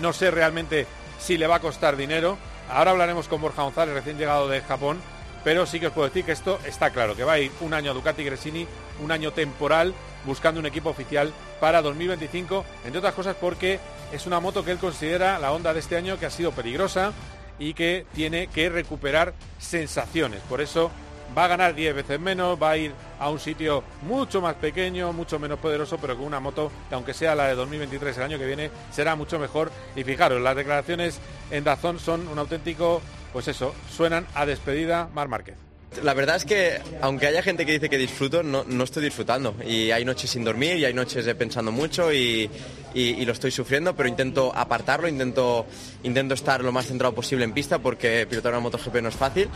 no 0.00 0.12
sé 0.12 0.30
realmente 0.30 0.86
si 1.18 1.36
le 1.36 1.46
va 1.46 1.56
a 1.56 1.60
costar 1.60 1.96
dinero. 1.96 2.36
Ahora 2.70 2.90
hablaremos 2.92 3.28
con 3.28 3.40
Borja 3.40 3.62
González, 3.62 3.94
recién 3.94 4.18
llegado 4.18 4.48
de 4.48 4.60
Japón, 4.60 5.00
pero 5.44 5.66
sí 5.66 5.78
que 5.78 5.88
os 5.88 5.92
puedo 5.92 6.08
decir 6.08 6.24
que 6.24 6.32
esto 6.32 6.58
está 6.66 6.90
claro, 6.90 7.14
que 7.14 7.24
va 7.24 7.34
a 7.34 7.38
ir 7.38 7.52
un 7.60 7.74
año 7.74 7.92
a 7.92 7.94
Ducati 7.94 8.24
Gresini, 8.24 8.66
un 9.02 9.12
año 9.12 9.32
temporal, 9.32 9.94
buscando 10.24 10.58
un 10.58 10.66
equipo 10.66 10.90
oficial 10.90 11.32
para 11.60 11.82
2025, 11.82 12.64
entre 12.84 12.98
otras 12.98 13.14
cosas 13.14 13.36
porque 13.40 13.78
es 14.12 14.26
una 14.26 14.40
moto 14.40 14.64
que 14.64 14.72
él 14.72 14.78
considera 14.78 15.38
la 15.38 15.52
onda 15.52 15.72
de 15.72 15.80
este 15.80 15.96
año 15.96 16.18
que 16.18 16.26
ha 16.26 16.30
sido 16.30 16.50
peligrosa 16.50 17.12
y 17.58 17.74
que 17.74 18.06
tiene 18.12 18.48
que 18.48 18.68
recuperar 18.68 19.34
sensaciones. 19.58 20.40
Por 20.48 20.60
eso 20.60 20.90
va 21.36 21.44
a 21.44 21.48
ganar 21.48 21.74
10 21.74 21.94
veces 21.94 22.20
menos, 22.20 22.60
va 22.60 22.70
a 22.70 22.76
ir 22.76 22.92
a 23.18 23.30
un 23.30 23.38
sitio 23.38 23.82
mucho 24.02 24.40
más 24.40 24.54
pequeño, 24.54 25.12
mucho 25.12 25.38
menos 25.38 25.58
poderoso, 25.58 25.98
pero 25.98 26.16
con 26.16 26.26
una 26.26 26.40
moto 26.40 26.70
que 26.88 26.94
aunque 26.94 27.14
sea 27.14 27.34
la 27.34 27.48
de 27.48 27.54
2023 27.54 28.16
el 28.16 28.22
año 28.22 28.38
que 28.38 28.46
viene, 28.46 28.70
será 28.90 29.16
mucho 29.16 29.38
mejor. 29.38 29.70
Y 29.94 30.04
fijaros, 30.04 30.40
las 30.40 30.56
declaraciones 30.56 31.18
en 31.50 31.64
Dazón 31.64 31.98
son 31.98 32.26
un 32.28 32.38
auténtico 32.38 33.02
pues 33.36 33.48
eso, 33.48 33.74
suenan 33.94 34.26
a 34.34 34.46
despedida 34.46 35.10
Mar 35.12 35.28
Márquez. 35.28 35.56
La 36.02 36.14
verdad 36.14 36.36
es 36.36 36.46
que, 36.46 36.80
aunque 37.02 37.26
haya 37.26 37.42
gente 37.42 37.66
que 37.66 37.72
dice 37.72 37.90
que 37.90 37.98
disfruto, 37.98 38.42
no, 38.42 38.64
estoy 38.82 39.04
disfrutando. 39.04 39.54
Y 39.62 39.90
hay 39.90 40.06
noches 40.06 40.30
sin 40.30 40.42
dormir 40.42 40.76
y 40.76 40.86
hay 40.86 40.94
noches 40.94 41.26
pensando 41.34 41.70
mucho 41.70 42.12
y, 42.12 42.50
lo 42.94 43.32
estoy 43.32 43.50
sufriendo, 43.50 43.94
pero 43.94 44.08
intento 44.08 44.52
apartarlo, 44.54 45.06
intento, 45.06 45.66
intento 46.02 46.32
estar 46.32 46.64
lo 46.64 46.72
más 46.72 46.86
centrado 46.86 47.14
posible 47.14 47.44
en 47.44 47.52
pista 47.52 47.78
porque 47.78 48.26
pilotar 48.26 48.52
una 48.52 48.60
MotoGP 48.60 49.02
no 49.02 49.10
es 49.10 49.16
fácil. 49.16 49.50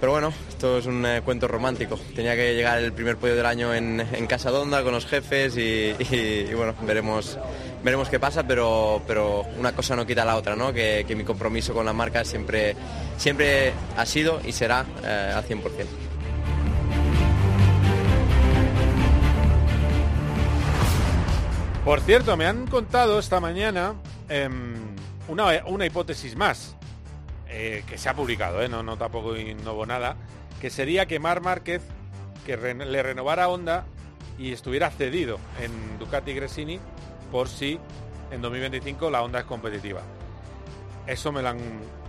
Pero 0.00 0.12
bueno, 0.12 0.32
esto 0.48 0.78
es 0.78 0.86
un 0.86 1.04
eh, 1.04 1.22
cuento 1.24 1.48
romántico. 1.48 1.98
Tenía 2.14 2.36
que 2.36 2.54
llegar 2.54 2.78
el 2.78 2.92
primer 2.92 3.16
podio 3.16 3.34
del 3.34 3.46
año 3.46 3.74
en, 3.74 4.06
Casa 4.28 4.50
Donda 4.50 4.82
con 4.84 4.92
los 4.92 5.06
jefes 5.06 5.56
y, 5.58 5.92
bueno, 6.54 6.74
veremos 6.82 7.38
veremos 7.82 8.08
qué 8.08 8.20
pasa, 8.20 8.46
pero, 8.46 9.02
pero 9.06 9.44
una 9.58 9.72
cosa 9.72 9.96
no 9.96 10.06
quita 10.06 10.24
la 10.24 10.36
otra, 10.36 10.54
¿no? 10.54 10.72
Que, 10.72 11.04
que 11.06 11.16
mi 11.16 11.24
compromiso 11.24 11.72
con 11.74 11.86
la 11.86 11.92
marca 11.92 12.24
siempre, 12.24 12.76
siempre 13.16 13.72
ha 13.96 14.04
sido 14.06 14.40
y 14.44 14.52
será 14.52 14.84
eh, 15.02 15.32
al 15.34 15.44
100%. 15.44 15.62
Por 21.84 22.00
cierto, 22.00 22.36
me 22.36 22.46
han 22.46 22.66
contado 22.66 23.18
esta 23.18 23.40
mañana 23.40 23.94
em, 24.28 24.74
una, 25.28 25.64
una 25.66 25.86
hipótesis 25.86 26.36
más 26.36 26.77
eh, 27.48 27.82
que 27.86 27.98
se 27.98 28.08
ha 28.08 28.14
publicado, 28.14 28.62
eh, 28.62 28.68
no, 28.68 28.96
tampoco 28.96 29.36
innovo 29.36 29.86
nada, 29.86 30.16
que 30.60 30.70
sería 30.70 31.06
que 31.06 31.18
Mar 31.18 31.40
Márquez 31.40 31.82
que 32.44 32.56
le 32.56 33.02
renovara 33.02 33.48
Honda 33.48 33.84
y 34.38 34.52
estuviera 34.52 34.90
cedido 34.90 35.38
en 35.60 35.98
Ducati 35.98 36.32
Gresini 36.32 36.80
por 37.30 37.48
si 37.48 37.78
en 38.30 38.40
2025 38.40 39.10
la 39.10 39.22
Honda 39.22 39.40
es 39.40 39.44
competitiva. 39.44 40.02
Eso 41.06 41.32
me 41.32 41.42
lo 41.42 41.48
han 41.50 41.60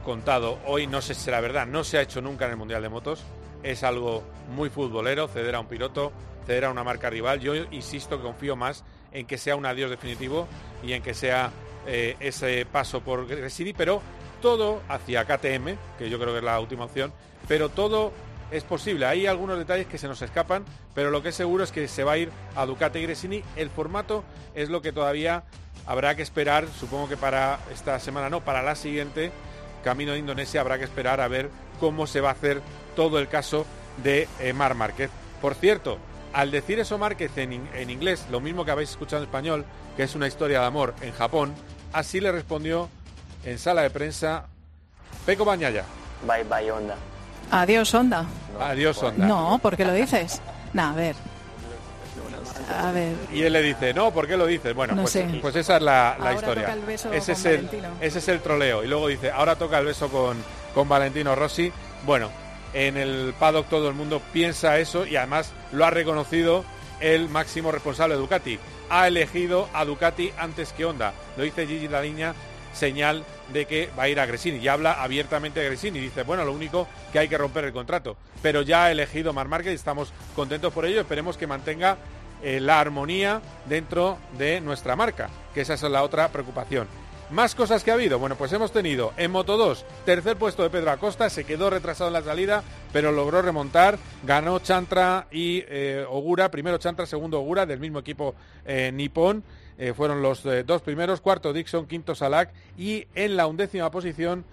contado 0.04 0.60
hoy, 0.66 0.88
no 0.88 1.02
sé 1.02 1.14
si 1.14 1.22
será 1.22 1.42
verdad, 1.42 1.68
no 1.68 1.84
se 1.84 1.98
ha 1.98 2.02
hecho 2.02 2.22
nunca 2.22 2.46
en 2.46 2.52
el 2.52 2.58
Mundial 2.58 2.82
de 2.82 2.90
Motos, 2.90 3.24
es 3.64 3.84
algo 3.84 4.24
muy 4.50 4.70
futbolero, 4.70 5.28
ceder 5.28 5.56
a 5.56 5.60
un 5.60 5.68
piloto, 5.68 6.12
ceder 6.46 6.66
a 6.66 6.72
una 6.72 6.84
marca 6.84 7.10
rival. 7.10 7.40
Yo 7.40 7.56
insisto 7.56 8.22
confío 8.22 8.56
más 8.56 8.84
en 9.12 9.26
que 9.26 9.38
sea 9.38 9.56
un 9.56 9.66
adiós 9.66 9.90
definitivo 9.90 10.48
y 10.84 10.94
en 10.94 11.02
que 11.02 11.14
sea 11.14 11.52
eh, 11.86 12.16
ese 12.20 12.66
paso 12.66 13.02
por 13.02 13.28
Gresini, 13.28 13.74
pero 13.74 14.02
todo 14.42 14.82
hacia 14.90 15.26
KTM, 15.26 15.78
que 15.98 16.10
yo 16.10 16.20
creo 16.20 16.32
que 16.34 16.40
es 16.40 16.44
la 16.44 16.60
última 16.60 16.86
opción, 16.86 17.12
pero 17.48 17.70
todo 17.70 18.12
es 18.52 18.64
posible. 18.64 19.06
Hay 19.06 19.28
algunos 19.28 19.58
detalles 19.58 19.88
que 19.88 19.98
se 19.98 20.08
nos 20.08 20.22
escapan, 20.22 20.66
pero 20.96 21.12
lo 21.12 21.22
que 21.22 21.30
es 21.30 21.36
seguro 21.36 21.64
es 21.64 21.72
que 21.72 21.88
se 21.88 22.04
va 22.04 22.14
a 22.14 22.18
ir 22.18 22.32
a 22.56 22.66
Ducati 22.66 23.02
Gresini. 23.02 23.44
El 23.56 23.70
formato 23.70 24.24
es 24.56 24.70
lo 24.70 24.82
que 24.82 24.92
todavía 24.92 25.44
habrá 25.86 26.16
que 26.16 26.22
esperar, 26.24 26.66
supongo 26.80 27.08
que 27.10 27.18
para 27.18 27.60
esta 27.72 28.00
semana 28.00 28.30
no, 28.30 28.42
para 28.42 28.62
la 28.64 28.76
siguiente, 28.76 29.32
camino 29.84 30.14
de 30.14 30.20
Indonesia, 30.20 30.62
habrá 30.62 30.78
que 30.78 30.84
esperar 30.86 31.22
a 31.22 31.28
ver 31.28 31.50
cómo 31.80 32.08
se 32.08 32.22
va 32.22 32.30
a 32.30 32.34
hacer 32.34 32.62
todo 32.96 33.20
el 33.20 33.28
caso 33.28 33.66
de 34.04 34.28
eh, 34.40 34.54
Mar 34.54 34.76
Márquez. 34.76 35.10
Por 35.42 35.56
cierto, 35.56 35.98
al 36.34 36.52
decir 36.52 36.80
eso 36.80 36.98
Márquez 36.98 37.36
en, 37.38 37.54
in- 37.54 37.70
en 37.74 37.90
inglés, 37.90 38.26
lo 38.30 38.40
mismo 38.40 38.66
que 38.66 38.72
habéis 38.72 38.90
escuchado 38.92 39.22
en 39.24 39.28
español, 39.30 39.66
que 39.96 40.04
es 40.04 40.16
una 40.16 40.28
historia 40.28 40.60
de 40.62 40.66
amor 40.66 40.94
en 41.02 41.12
Japón, 41.14 41.54
así 41.94 42.20
le 42.20 42.32
respondió 42.32 42.90
en 43.44 43.58
sala 43.60 43.82
de 43.84 43.90
prensa 43.90 44.46
Peco 45.26 45.46
Bañaya. 45.46 45.84
Bye 46.28 46.44
bye 46.44 46.72
onda. 46.72 46.96
Adiós, 47.52 47.94
Onda. 47.96 48.26
Adiós, 48.60 49.02
Honda. 49.02 49.26
No, 49.26 49.58
¿por 49.60 49.76
qué 49.76 49.84
lo 49.84 49.94
dices? 49.94 50.40
No, 50.74 50.84
a 50.84 50.94
ver. 50.94 51.16
A 52.80 52.92
ver. 52.92 53.16
Y 53.34 53.42
él 53.42 53.54
le 53.54 53.62
dice, 53.64 53.92
no, 53.94 54.12
¿por 54.12 54.28
qué 54.28 54.38
lo 54.38 54.46
dices? 54.46 54.76
Bueno, 54.76 54.94
No 54.94 55.02
pues, 55.04 55.14
sé. 55.14 55.28
pues 55.42 55.56
esa 55.56 55.78
es 55.78 55.82
la, 55.82 56.16
la 56.20 56.26
Ahora 56.26 56.34
historia. 56.34 56.64
toca 56.66 56.74
el 56.74 56.82
beso 56.86 57.12
ese, 57.12 57.32
con 57.34 57.40
es 57.40 57.46
el, 57.46 57.56
Valentino. 57.66 57.90
ese 58.02 58.20
es 58.20 58.28
el 58.28 58.40
troleo. 58.42 58.84
Y 58.84 58.88
luego 58.88 59.08
dice, 59.08 59.32
ahora 59.32 59.56
toca 59.56 59.80
el 59.80 59.86
beso 59.86 60.10
con, 60.10 60.38
con 60.76 60.88
Valentino 60.88 61.34
Rossi. 61.36 61.72
Bueno, 62.06 62.30
en 62.74 62.98
el 62.98 63.34
paddock 63.40 63.68
todo 63.68 63.88
el 63.90 63.96
mundo 63.96 64.22
piensa 64.32 64.78
eso 64.78 65.08
y 65.08 65.16
además 65.16 65.52
lo 65.72 65.86
ha 65.86 65.90
reconocido 65.90 66.64
el 67.00 67.30
máximo 67.30 67.72
responsable 67.72 68.14
de 68.14 68.22
Ducati. 68.22 68.60
Ha 68.92 69.08
elegido 69.08 69.68
a 69.74 69.86
Ducati 69.86 70.32
antes 70.38 70.72
que 70.74 70.86
Honda. 70.86 71.14
Lo 71.38 71.44
dice 71.44 71.66
Gigi 71.66 71.88
Daliña, 71.88 72.36
señal 72.74 73.24
de 73.54 73.66
que 73.66 73.90
va 73.98 74.04
a 74.04 74.10
ir 74.10 74.20
a 74.20 74.26
Gresini. 74.26 74.58
Y 74.60 74.68
habla 74.68 75.02
abiertamente 75.02 75.60
de 75.60 75.68
Gresini. 75.68 76.00
Dice, 76.00 76.24
bueno, 76.24 76.46
lo 76.46 76.54
único 76.54 76.88
que 77.12 77.20
hay 77.20 77.28
que 77.28 77.38
romper 77.38 77.66
el 77.66 77.74
contrato. 77.74 78.18
Pero 78.42 78.62
ya 78.62 78.86
ha 78.86 78.92
elegido 78.92 79.34
Mar 79.34 79.48
Márquez 79.48 79.74
y 79.74 79.76
estamos 79.76 80.14
contentos 80.36 80.74
por 80.74 80.86
ello. 80.86 81.02
Esperemos 81.02 81.38
que 81.38 81.48
mantenga 81.48 81.98
eh, 82.42 82.60
la 82.60 82.80
armonía 82.80 83.42
dentro 83.66 84.18
de 84.38 84.62
nuestra 84.62 84.96
marca, 84.96 85.30
que 85.54 85.62
esa 85.62 85.74
es 85.74 85.82
la 85.84 86.04
otra 86.04 86.30
preocupación. 86.30 86.88
Más 87.32 87.54
cosas 87.54 87.84
que 87.84 87.92
ha 87.92 87.94
habido. 87.94 88.18
Bueno, 88.18 88.36
pues 88.36 88.52
hemos 88.54 88.72
tenido 88.72 89.14
en 89.18 89.30
Moto 89.30 89.56
2, 89.56 89.86
tercer 90.06 90.36
puesto 90.36 90.64
de 90.64 90.72
Pedro 90.72 90.90
Acosta, 90.90 91.30
se 91.30 91.44
quedó 91.44 91.70
retrasado 91.70 92.08
en 92.08 92.14
la 92.14 92.24
salida, 92.24 92.64
pero 92.92 93.12
logró 93.12 93.42
remontar. 93.42 94.00
Ganó 94.24 94.58
Chantra 94.60 95.28
y 95.30 95.64
eh, 95.68 96.06
Ogura, 96.10 96.50
primero 96.50 96.80
Chantra, 96.80 97.06
segundo 97.06 97.40
Ogura, 97.40 97.68
del 97.68 97.80
mismo 97.80 98.00
equipo 98.00 98.34
eh, 98.66 98.92
nipón. 98.92 99.44
Eh, 99.80 99.94
fueron 99.94 100.22
los 100.22 100.46
eh, 100.46 100.64
dos 100.64 100.82
primeros, 100.82 101.22
cuarto 101.22 101.54
Dixon, 101.54 101.88
quinto 101.88 102.14
Salak 102.14 102.52
y 102.78 103.08
en 103.16 103.38
la 103.38 103.48
undécima 103.48 103.90
posición 103.90 104.44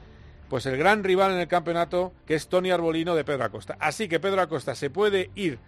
pues 0.49 0.65
el 0.67 0.77
gran 0.77 1.03
rival 1.03 1.33
en 1.33 1.41
el 1.41 1.49
campeonato 1.49 2.13
que 2.27 2.37
es 2.37 2.47
Tony 2.47 2.71
Arbolino 2.71 3.17
de 3.17 3.25
Pedro 3.25 3.43
Acosta. 3.43 3.77
Así 3.81 4.09
que 4.09 4.21
Pedro 4.21 4.41
Acosta 4.41 4.77
se 4.77 4.89
puede 4.89 5.31
ir 5.35 5.59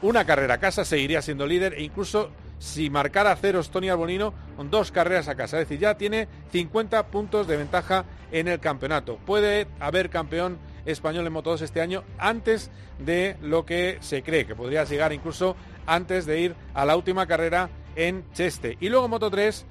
una 0.00 0.24
carrera 0.24 0.54
a 0.54 0.58
casa, 0.58 0.84
seguiría 0.84 1.22
siendo 1.22 1.44
líder 1.44 1.74
e 1.74 1.82
incluso 1.82 2.30
si 2.60 2.88
marcara 2.88 3.34
ceros 3.34 3.70
Tony 3.70 3.88
Arbolino, 3.88 4.32
con 4.56 4.70
dos 4.70 4.92
carreras 4.92 5.26
a 5.26 5.34
casa. 5.34 5.58
Es 5.58 5.68
decir, 5.68 5.80
ya 5.80 5.96
tiene 5.96 6.28
50 6.52 7.08
puntos 7.08 7.48
de 7.48 7.56
ventaja 7.56 8.04
en 8.30 8.46
el 8.46 8.60
campeonato. 8.60 9.18
Puede 9.26 9.66
haber 9.80 10.08
campeón 10.08 10.58
español 10.84 11.26
en 11.26 11.32
Moto 11.32 11.50
2 11.50 11.62
este 11.62 11.80
año 11.80 12.04
antes 12.18 12.70
de 12.98 13.36
lo 13.42 13.66
que 13.66 13.98
se 14.00 14.22
cree, 14.22 14.46
que 14.46 14.54
podría 14.54 14.84
llegar 14.84 15.12
incluso 15.12 15.56
antes 15.84 16.26
de 16.26 16.40
ir 16.40 16.54
a 16.74 16.84
la 16.84 16.96
última 16.96 17.26
carrera 17.26 17.68
en 17.96 18.24
Cheste. 18.32 18.76
Y 18.80 18.88
luego 18.88 19.08
Moto 19.08 19.30
3, 19.30 19.66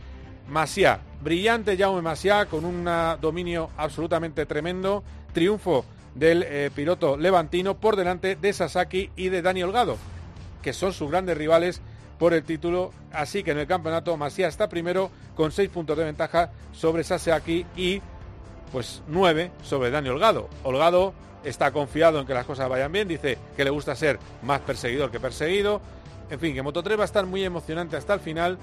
Masia, 0.49 0.99
brillante 1.21 1.77
Jaume 1.77 2.01
Masia 2.01 2.45
con 2.45 2.65
un 2.65 2.89
dominio 3.21 3.69
absolutamente 3.77 4.45
tremendo, 4.45 5.03
triunfo 5.33 5.85
del 6.13 6.43
eh, 6.43 6.71
piloto 6.73 7.17
levantino 7.17 7.77
por 7.77 7.95
delante 7.95 8.35
de 8.35 8.53
Sasaki 8.53 9.11
y 9.15 9.29
de 9.29 9.41
Dani 9.41 9.63
Holgado, 9.63 9.97
que 10.61 10.73
son 10.73 10.93
sus 10.93 11.09
grandes 11.09 11.37
rivales 11.37 11.81
por 12.17 12.33
el 12.33 12.43
título. 12.43 12.91
Así 13.11 13.43
que 13.43 13.51
en 13.51 13.59
el 13.59 13.67
campeonato 13.67 14.15
Masia 14.17 14.47
está 14.47 14.69
primero 14.69 15.11
con 15.35 15.51
seis 15.51 15.69
puntos 15.69 15.97
de 15.97 16.05
ventaja 16.05 16.51
sobre 16.73 17.03
Sasaki 17.03 17.65
y 17.75 18.01
pues 18.71 19.03
nueve 19.07 19.51
sobre 19.63 19.91
Dani 19.91 20.09
Holgado. 20.09 20.49
Holgado 20.63 21.13
está 21.43 21.71
confiado 21.71 22.19
en 22.19 22.25
que 22.25 22.33
las 22.33 22.45
cosas 22.45 22.69
vayan 22.69 22.91
bien, 22.91 23.07
dice 23.07 23.37
que 23.55 23.63
le 23.63 23.69
gusta 23.69 23.95
ser 23.95 24.19
más 24.41 24.61
perseguidor 24.61 25.11
que 25.11 25.19
perseguido. 25.19 25.81
En 26.29 26.39
fin, 26.39 26.53
que 26.53 26.61
Moto 26.61 26.81
3 26.81 26.97
va 26.97 27.03
a 27.03 27.05
estar 27.05 27.25
muy 27.25 27.43
emocionante 27.43 27.97
hasta 27.97 28.13
el 28.13 28.19
final 28.19 28.57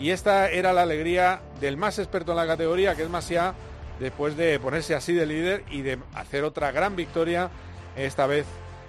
y 0.00 0.10
esta 0.10 0.50
era 0.50 0.72
la 0.72 0.82
alegría 0.82 1.40
del 1.60 1.76
más 1.76 1.98
experto 1.98 2.32
en 2.32 2.38
la 2.38 2.46
categoría, 2.46 2.94
que 2.94 3.02
es 3.02 3.10
Masia, 3.10 3.54
después 4.00 4.36
de 4.36 4.58
ponerse 4.58 4.94
así 4.94 5.12
de 5.12 5.26
líder 5.26 5.64
y 5.70 5.82
de 5.82 5.98
hacer 6.14 6.44
otra 6.44 6.72
gran 6.72 6.96
victoria, 6.96 7.50
esta 7.96 8.26
vez 8.26 8.46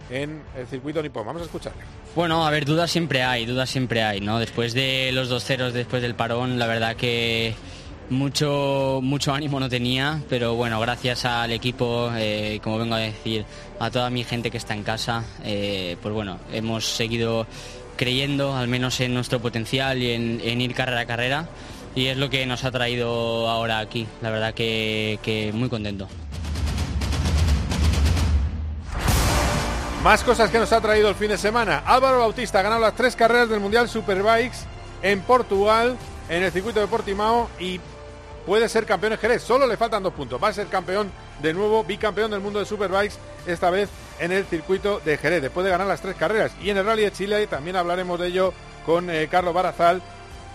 en 0.10 0.42
el 0.58 0.68
circuito 0.68 1.02
nipón. 1.02 1.26
Vamos 1.26 1.44
a 1.44 1.46
escucharle. 1.46 1.82
Bueno, 2.16 2.46
a 2.46 2.50
ver, 2.50 2.66
dudas 2.66 2.90
siempre 2.90 3.24
hay, 3.24 3.46
dudas 3.46 3.70
siempre 3.70 4.04
hay, 4.04 4.22
¿no? 4.22 4.40
Después 4.40 4.74
de 4.74 5.12
los 5.12 5.30
dos 5.30 5.44
ceros, 5.44 5.74
después 5.74 6.02
del 6.02 6.16
parón, 6.16 6.58
la 6.58 6.66
verdad 6.66 6.96
que 6.96 7.54
mucho, 8.10 9.00
mucho 9.04 9.34
ánimo 9.34 9.60
no 9.60 9.68
tenía, 9.68 10.22
pero 10.30 10.56
bueno, 10.56 10.80
gracias 10.80 11.26
al 11.26 11.52
equipo, 11.52 12.12
eh, 12.16 12.60
como 12.64 12.78
vengo 12.78 12.96
a 12.96 13.00
decir, 13.00 13.46
a 13.80 13.92
toda 13.92 14.10
mi 14.10 14.24
gente 14.24 14.50
que 14.50 14.58
está 14.58 14.74
en 14.74 14.84
casa, 14.84 15.24
eh, 15.44 15.98
pues 16.02 16.14
bueno, 16.14 16.40
hemos 16.52 16.86
seguido 16.86 17.48
creyendo 17.96 18.56
al 18.56 18.68
menos 18.68 19.00
en 19.00 19.14
nuestro 19.14 19.40
potencial 19.40 20.02
y 20.02 20.12
en, 20.12 20.62
ir 20.62 20.74
carrera 20.74 21.02
a 21.02 21.06
carrera 21.06 21.50
y 21.96 22.08
es 22.08 22.18
lo 22.18 22.30
que 22.30 22.46
nos 22.46 22.64
ha 22.66 22.72
traído 22.72 23.50
ahora 23.50 23.80
aquí, 23.80 24.06
la 24.22 24.30
verdad 24.30 24.54
que, 24.54 25.20
que 25.24 25.52
muy 25.54 25.70
contento. 25.70 26.08
Más 30.04 30.24
cosas 30.24 30.52
que 30.52 30.60
nos 30.60 30.72
ha 30.72 30.82
traído 30.82 31.10
el 31.10 31.16
fin 31.16 31.30
de 31.30 31.38
semana. 31.38 31.82
Álvaro 31.86 32.20
Bautista 32.20 32.60
ha 32.60 32.62
ganado 32.62 32.82
las 32.82 32.96
tres 32.96 33.16
carreras 33.16 33.50
del 33.50 33.60
Mundial 33.60 33.90
Superbikes 33.90 34.58
en 35.02 35.22
Portugal, 35.22 35.98
en 36.30 36.44
el 36.44 36.52
circuito 36.52 36.80
de 36.80 36.88
Portimao 36.88 37.50
y 37.60 37.80
puede 38.46 38.70
ser 38.70 38.86
campeón 38.86 39.14
en 39.14 39.20
Jerez. 39.20 39.42
Solo 39.42 39.68
le 39.68 39.78
faltan 39.78 40.04
dos 40.04 40.14
puntos. 40.14 40.42
Va 40.42 40.50
a 40.50 40.54
ser 40.54 40.68
campeón 40.68 41.12
de 41.42 41.54
nuevo, 41.54 41.84
bicampeón 41.84 42.32
del 42.32 42.42
mundo 42.42 42.60
de 42.60 42.66
Superbikes, 42.66 43.16
esta 43.48 43.70
vez 43.70 43.90
en 44.20 44.32
el 44.32 44.46
circuito 44.46 45.00
de 45.04 45.18
Jerez, 45.18 45.42
después 45.42 45.66
de 45.66 45.72
ganar 45.72 45.88
las 45.88 46.02
tres 46.02 46.16
carreras. 46.16 46.52
Y 46.62 46.70
en 46.70 46.78
el 46.78 46.86
Rally 46.86 47.04
de 47.04 47.12
Chile 47.12 47.48
también 47.48 47.76
hablaremos 47.76 48.20
de 48.20 48.28
ello 48.28 48.54
con 48.86 49.10
eh, 49.10 49.28
Carlos 49.30 49.54
Barazal. 49.54 50.02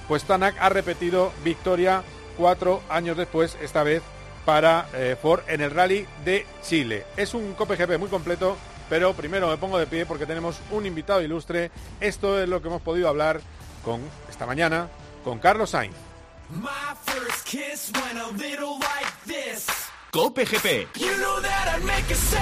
Pues 0.08 0.24
Tanak 0.24 0.56
ha 0.58 0.68
repetido 0.68 1.32
victoria 1.44 2.02
cuatro 2.36 2.82
años 2.88 3.16
después, 3.16 3.56
esta 3.60 3.82
vez 3.82 4.02
para 4.44 4.88
eh, 4.94 5.16
Ford 5.20 5.42
en 5.46 5.60
el 5.60 5.70
Rally 5.70 6.06
de 6.24 6.46
Chile. 6.62 7.04
Es 7.16 7.34
un 7.34 7.52
Cope 7.54 7.76
GP 7.76 7.98
muy 7.98 8.08
completo, 8.08 8.56
pero 8.88 9.12
primero 9.12 9.48
me 9.48 9.56
pongo 9.58 9.78
de 9.78 9.86
pie 9.86 10.06
porque 10.06 10.26
tenemos 10.26 10.58
un 10.70 10.86
invitado 10.86 11.20
ilustre. 11.22 11.70
Esto 12.00 12.40
es 12.40 12.48
lo 12.48 12.60
que 12.60 12.68
hemos 12.68 12.82
podido 12.82 13.08
hablar 13.08 13.40
con 13.84 14.00
esta 14.28 14.46
mañana 14.46 14.88
con 15.22 15.38
Carlos 15.38 15.70
Sainz. 15.70 16.09
My 16.52 16.96
first 17.06 17.46
kiss 17.46 17.92
went 17.94 18.18
a 18.18 18.28
little 18.32 18.76
like 18.80 19.12
this. 19.24 19.68
Cope 20.10 20.44
GP. 20.44 20.88
You 20.98 21.16
know 21.18 21.40
that 21.40 21.76
I'd 21.76 21.84
make 21.84 22.10
a 22.10 22.14
say. 22.16 22.40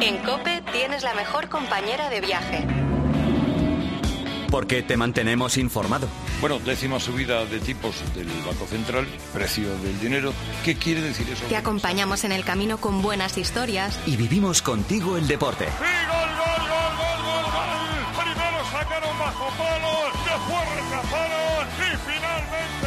En 0.00 0.16
Cope 0.24 0.62
tienes 0.72 1.02
la 1.02 1.12
mejor 1.12 1.50
compañera 1.50 2.08
de 2.08 2.20
viaje. 2.22 2.66
Porque 4.50 4.82
te 4.82 4.96
mantenemos 4.96 5.58
informado. 5.58 6.08
Bueno, 6.40 6.58
décima 6.60 6.98
subida 6.98 7.44
de 7.44 7.60
tipos 7.60 7.96
del 8.14 8.28
Banco 8.46 8.66
Central, 8.66 9.06
precio 9.34 9.76
del 9.78 10.00
dinero. 10.00 10.32
¿Qué 10.64 10.76
quiere 10.76 11.02
decir 11.02 11.28
eso? 11.28 11.44
Te 11.46 11.56
acompañamos 11.56 12.24
en 12.24 12.32
el 12.32 12.42
camino 12.42 12.78
con 12.78 13.02
buenas 13.02 13.36
historias. 13.36 13.98
Y 14.06 14.16
vivimos 14.16 14.62
contigo 14.62 15.18
el 15.18 15.28
deporte. 15.28 15.66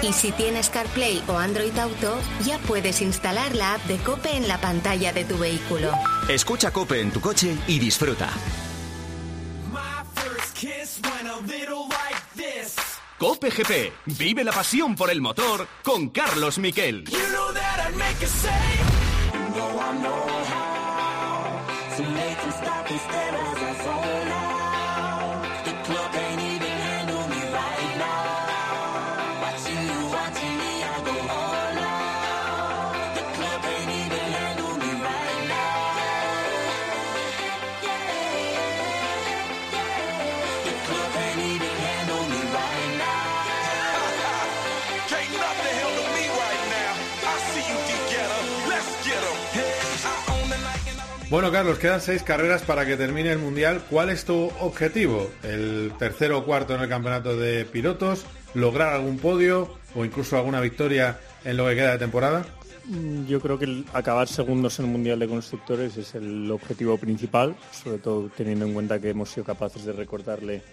Y 0.01 0.13
si 0.13 0.31
tienes 0.31 0.69
CarPlay 0.69 1.23
o 1.27 1.37
Android 1.37 1.77
Auto, 1.77 2.17
ya 2.45 2.57
puedes 2.59 3.01
instalar 3.01 3.53
la 3.55 3.75
app 3.75 3.81
de 3.85 3.97
Cope 3.97 4.35
en 4.35 4.47
la 4.47 4.59
pantalla 4.59 5.11
de 5.11 5.25
tu 5.25 5.37
vehículo. 5.37 5.91
Escucha 6.29 6.71
Cope 6.71 7.01
en 7.01 7.11
tu 7.11 7.19
coche 7.19 7.57
y 7.67 7.79
disfruta. 7.79 8.29
Cope 13.17 13.49
GP. 13.49 13.93
Vive 14.17 14.43
la 14.45 14.53
pasión 14.53 14.95
por 14.95 15.09
el 15.09 15.19
motor 15.19 15.67
con 15.83 16.09
Carlos 16.09 16.57
Miquel. 16.57 17.03
Bueno, 51.29 51.51
Carlos, 51.51 51.77
quedan 51.77 52.01
seis 52.01 52.23
carreras 52.23 52.63
para 52.63 52.87
que 52.87 52.97
termine 52.97 53.31
el 53.31 53.37
Mundial. 53.37 53.83
¿Cuál 53.87 54.09
es 54.09 54.25
tu 54.25 54.49
objetivo? 54.61 55.29
¿El 55.43 55.91
tercero 55.99 56.39
o 56.39 56.43
cuarto 56.43 56.73
en 56.73 56.81
el 56.81 56.89
campeonato 56.89 57.37
de 57.37 57.65
pilotos? 57.65 58.25
¿Lograr 58.55 58.95
algún 58.95 59.19
podio 59.19 59.69
o 59.93 60.03
incluso 60.03 60.37
alguna 60.37 60.59
victoria 60.59 61.19
en 61.45 61.55
lo 61.55 61.67
que 61.67 61.75
queda 61.75 61.91
de 61.91 61.99
temporada? 61.99 62.47
Mm, 62.85 63.27
yo 63.27 63.39
creo 63.41 63.59
que 63.59 63.83
acabar 63.93 64.27
segundos 64.27 64.79
en 64.79 64.85
el 64.85 64.91
Mundial 64.91 65.19
de 65.19 65.27
Constructores 65.27 65.97
es 65.97 66.15
el 66.15 66.49
objetivo 66.49 66.97
principal, 66.97 67.55
sobre 67.71 67.99
todo 67.99 68.31
teniendo 68.35 68.65
en 68.65 68.73
cuenta 68.73 68.99
que 68.99 69.11
hemos 69.11 69.29
sido 69.29 69.43
capaces 69.43 69.85
de 69.85 69.93
recortarle 69.93 70.63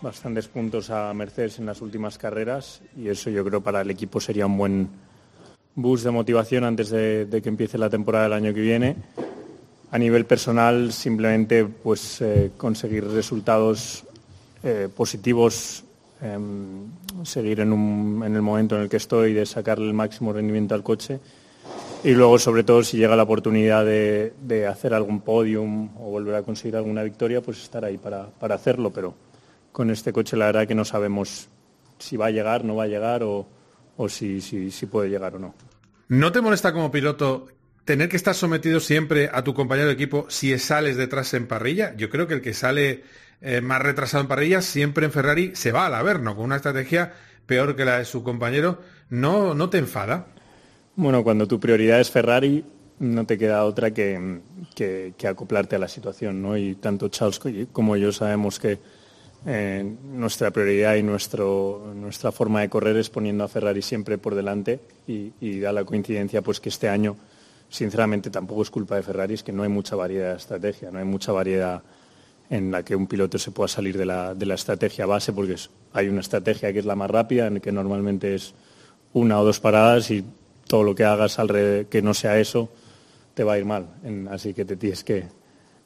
bastantes 0.00 0.46
puntos 0.46 0.90
a 0.90 1.12
Mercedes 1.12 1.58
en 1.58 1.66
las 1.66 1.80
últimas 1.80 2.18
carreras 2.18 2.82
y 2.96 3.08
eso 3.08 3.30
yo 3.30 3.44
creo 3.44 3.60
para 3.60 3.80
el 3.80 3.90
equipo 3.90 4.20
sería 4.20 4.46
un 4.46 4.58
buen 4.58 4.88
boost 5.74 6.04
de 6.04 6.12
motivación 6.12 6.62
antes 6.62 6.90
de, 6.90 7.26
de 7.26 7.42
que 7.42 7.48
empiece 7.48 7.78
la 7.78 7.90
temporada 7.90 8.24
del 8.24 8.34
año 8.34 8.54
que 8.54 8.60
viene 8.60 8.96
a 9.90 9.98
nivel 9.98 10.26
personal 10.26 10.92
simplemente 10.92 11.64
pues 11.64 12.20
eh, 12.20 12.50
conseguir 12.56 13.06
resultados 13.06 14.04
eh, 14.62 14.88
positivos 14.94 15.84
em, 16.20 16.90
seguir 17.24 17.60
en, 17.60 17.72
el 18.22 18.42
momento 18.42 18.76
en 18.76 18.82
el 18.82 18.88
que 18.88 18.96
estoy 18.96 19.32
de 19.32 19.46
sacarle 19.46 19.86
el 19.86 19.94
máximo 19.94 20.32
rendimiento 20.32 20.74
al 20.74 20.82
coche. 20.82 21.20
Y 22.04 22.12
luego 22.12 22.38
sobre 22.38 22.62
todo 22.62 22.82
si 22.82 22.96
llega 22.96 23.16
la 23.16 23.24
oportunidad 23.24 23.84
de, 23.84 24.66
hacer 24.68 24.94
algún 24.94 25.20
podium 25.20 25.90
o 25.98 26.10
volver 26.10 26.36
a 26.36 26.42
conseguir 26.42 26.76
alguna 26.76 27.02
victoria 27.02 27.40
pues 27.40 27.62
estar 27.62 27.84
ahí 27.84 27.98
para, 27.98 28.28
hacerlo. 28.40 28.90
Pero 28.90 29.14
con 29.72 29.90
este 29.90 30.12
coche 30.12 30.36
la 30.36 30.46
verdad 30.46 30.68
que 30.68 30.74
no 30.74 30.84
sabemos 30.84 31.48
si 31.98 32.16
va 32.16 32.26
a 32.26 32.30
llegar 32.30 32.64
no 32.64 32.76
va 32.76 32.84
a 32.84 32.88
llegar 32.88 33.22
o, 33.22 33.46
si, 34.08 34.40
si 34.40 34.86
puede 34.86 35.08
llegar 35.08 35.34
o 35.36 35.38
no. 35.38 35.54
¿No 36.08 36.30
te 36.30 36.40
molesta 36.40 36.72
como 36.72 36.90
piloto 36.90 37.48
tener 37.86 38.08
que 38.08 38.16
estar 38.16 38.34
sometido 38.34 38.80
siempre 38.80 39.30
a 39.32 39.44
tu 39.44 39.54
compañero 39.54 39.86
de 39.86 39.94
equipo 39.94 40.26
si 40.28 40.58
sales 40.58 40.96
detrás 40.96 41.32
en 41.34 41.46
parrilla. 41.46 41.94
Yo 41.96 42.10
creo 42.10 42.26
que 42.26 42.34
el 42.34 42.42
que 42.42 42.52
sale 42.52 43.04
eh, 43.40 43.60
más 43.60 43.80
retrasado 43.80 44.22
en 44.22 44.28
parrilla 44.28 44.60
siempre 44.60 45.06
en 45.06 45.12
Ferrari 45.12 45.52
se 45.54 45.70
va 45.70 45.86
al 45.86 45.94
Averno 45.94 46.34
con 46.34 46.44
una 46.44 46.56
estrategia 46.56 47.14
peor 47.46 47.76
que 47.76 47.84
la 47.84 47.98
de 47.98 48.04
su 48.04 48.24
compañero. 48.24 48.82
¿No, 49.08 49.54
no 49.54 49.70
te 49.70 49.78
enfada? 49.78 50.26
Bueno, 50.96 51.22
cuando 51.22 51.46
tu 51.46 51.60
prioridad 51.60 52.00
es 52.00 52.10
Ferrari, 52.10 52.64
no 52.98 53.24
te 53.24 53.38
queda 53.38 53.64
otra 53.64 53.92
que, 53.92 54.40
que, 54.74 55.28
acoplarte 55.28 55.76
a 55.76 55.78
la 55.78 55.88
situación, 55.88 56.42
¿no? 56.42 56.56
Y 56.56 56.74
tanto 56.74 57.08
Charles 57.08 57.40
como 57.70 57.96
yo 57.96 58.10
sabemos 58.10 58.58
que 58.58 58.80
eh, 59.46 59.94
nuestra 60.02 60.50
prioridad 60.50 60.96
y 60.96 61.04
nuestro, 61.04 61.92
nuestra 61.94 62.32
forma 62.32 62.62
de 62.62 62.68
correr 62.68 62.96
es 62.96 63.10
poniendo 63.10 63.44
a 63.44 63.48
Ferrari 63.48 63.82
siempre 63.82 64.18
por 64.18 64.34
delante 64.34 64.80
y 65.06 65.60
da 65.60 65.70
la 65.70 65.84
coincidencia 65.84 66.42
pues 66.42 66.58
que 66.58 66.70
este 66.70 66.88
año 66.88 67.16
sinceramente 67.68 68.30
tampoco 68.30 68.62
es 68.62 68.70
culpa 68.70 68.96
de 68.96 69.02
Ferrari, 69.02 69.34
es 69.34 69.42
que 69.42 69.52
no 69.52 69.62
hay 69.62 69.68
mucha 69.68 69.96
variedad 69.96 70.30
de 70.30 70.36
estrategia, 70.36 70.90
no 70.90 70.98
hay 70.98 71.04
mucha 71.04 71.32
variedad 71.32 71.82
en 72.48 72.70
la 72.70 72.84
que 72.84 72.94
un 72.94 73.06
piloto 73.06 73.38
se 73.38 73.50
pueda 73.50 73.68
salir 73.68 73.98
de 73.98 74.06
la, 74.06 74.54
estrategia 74.54 75.06
base, 75.06 75.32
porque 75.32 75.56
hay 75.92 76.08
una 76.08 76.20
estrategia 76.20 76.72
que 76.72 76.78
es 76.78 76.84
la 76.84 76.94
más 76.94 77.10
rápida, 77.10 77.48
en 77.48 77.60
que 77.60 77.72
normalmente 77.72 78.34
es 78.34 78.54
una 79.12 79.40
o 79.40 79.44
dos 79.44 79.60
paradas 79.60 80.10
y 80.10 80.24
todo 80.66 80.82
lo 80.82 80.94
que 80.94 81.04
hagas 81.04 81.38
alrededor, 81.38 81.86
que 81.86 82.02
no 82.02 82.14
sea 82.14 82.38
eso 82.38 82.70
te 83.34 83.44
va 83.44 83.54
a 83.54 83.58
ir 83.58 83.64
mal. 83.64 83.86
así 84.30 84.54
que 84.54 84.64
te 84.64 84.76
tienes 84.76 85.04
que 85.04 85.24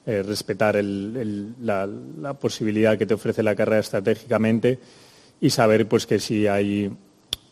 eh, 0.07 0.23
respetar 0.23 0.83
la, 0.83 1.87
la, 1.87 2.35
posibilidad 2.35 2.97
que 2.97 3.07
te 3.07 3.15
ofrece 3.15 3.43
la 3.43 3.55
carrera 3.55 3.81
estratégicamente 3.81 4.79
y 5.41 5.51
saber 5.51 5.89
pues, 5.89 6.07
que 6.07 6.19
si 6.19 6.47
hay 6.47 6.91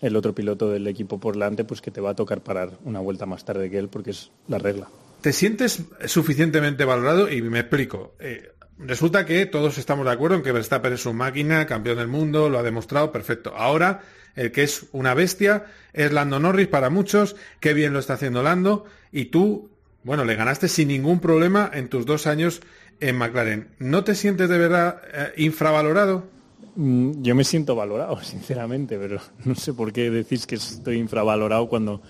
el 0.00 0.16
otro 0.16 0.34
piloto 0.34 0.70
del 0.70 0.87
equipo 0.87 1.18
por 1.18 1.34
delante, 1.34 1.64
pues 1.64 1.80
que 1.80 1.90
te 1.90 2.00
va 2.00 2.11
a 2.11 2.14
tocar 2.14 2.42
parar 2.42 2.78
una 2.84 3.00
vuelta 3.00 3.26
más 3.26 3.44
tarde 3.44 3.70
que 3.70 3.78
él, 3.78 3.88
porque 3.88 4.11
es 4.11 4.30
la 4.46 4.58
regla. 4.58 4.88
¿Te 5.20 5.32
sientes 5.32 5.82
suficientemente 6.06 6.84
valorado? 6.84 7.30
Y 7.30 7.42
me 7.42 7.61
explico. 7.61 8.14
Eh, 8.20 8.52
resulta 8.78 9.26
que 9.26 9.46
todos 9.46 9.78
estamos 9.78 10.06
de 10.06 10.12
acuerdo 10.12 10.37
en 10.37 10.42
que 10.42 10.52
Verstappen 10.52 10.92
es 10.92 11.02
su 11.02 11.12
máquina, 11.12 11.66
campeón 11.66 11.98
del 11.98 12.08
mundo, 12.08 12.48
lo 12.48 12.58
ha 12.58 12.62
demostrado, 12.62 13.11
perfecto. 13.11 13.52
Ahora, 13.56 14.02
el 14.37 14.52
que 14.52 14.62
es 14.62 14.87
una 14.92 15.14
bestia 15.14 15.66
es 15.92 16.12
Lando 16.12 16.38
Norris 16.38 16.68
para 16.68 16.90
muchos, 16.90 17.34
qué 17.58 17.74
bien 17.74 17.92
lo 17.92 17.98
está 17.98 18.14
haciendo 18.14 18.44
Lando, 18.44 18.84
y 19.11 19.26
tú, 19.26 19.70
bueno, 20.04 20.24
le 20.24 20.37
ganaste 20.37 20.68
sin 20.68 20.88
ningún 20.88 21.18
problema 21.18 21.68
en 21.74 21.88
tus 21.88 22.06
dos 22.06 22.28
años 22.28 22.61
en 23.00 23.16
McLaren. 23.16 23.68
¿No 23.78 24.04
te 24.04 24.14
sientes 24.14 24.48
de 24.48 24.58
verdad 24.58 25.02
eh, 25.12 25.32
infravalorado? 25.37 26.38
Mm, 26.78 27.22
yo 27.22 27.34
me 27.34 27.42
siento 27.42 27.74
valorado, 27.74 28.18
sinceramente, 28.22 28.96
pero 28.98 29.20
no 29.44 29.56
sé 29.56 29.74
por 29.74 29.92
qué 29.92 30.10
decís 30.10 30.46
que 30.46 30.54
estoy 30.54 30.98
infravalorado 30.98 31.68
cuando 31.68 32.00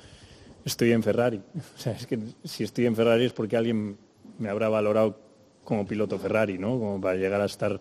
estoy 0.64 0.92
en 0.92 1.02
Ferrari. 1.02 1.40
O 1.76 1.80
sea, 1.80 1.92
es 1.92 2.06
que 2.06 2.18
si 2.44 2.64
estoy 2.64 2.84
en 2.84 2.94
Ferrari 2.94 3.24
es 3.24 3.32
porque 3.32 3.56
alguien 3.56 3.96
me 4.38 4.50
habrá 4.50 4.68
valorado 4.68 5.18
como 5.64 5.86
piloto 5.86 6.18
Ferrari, 6.18 6.58
¿no? 6.58 6.78
Como 6.78 7.00
para 7.00 7.16
llegar 7.16 7.40
a 7.40 7.46
estar 7.46 7.80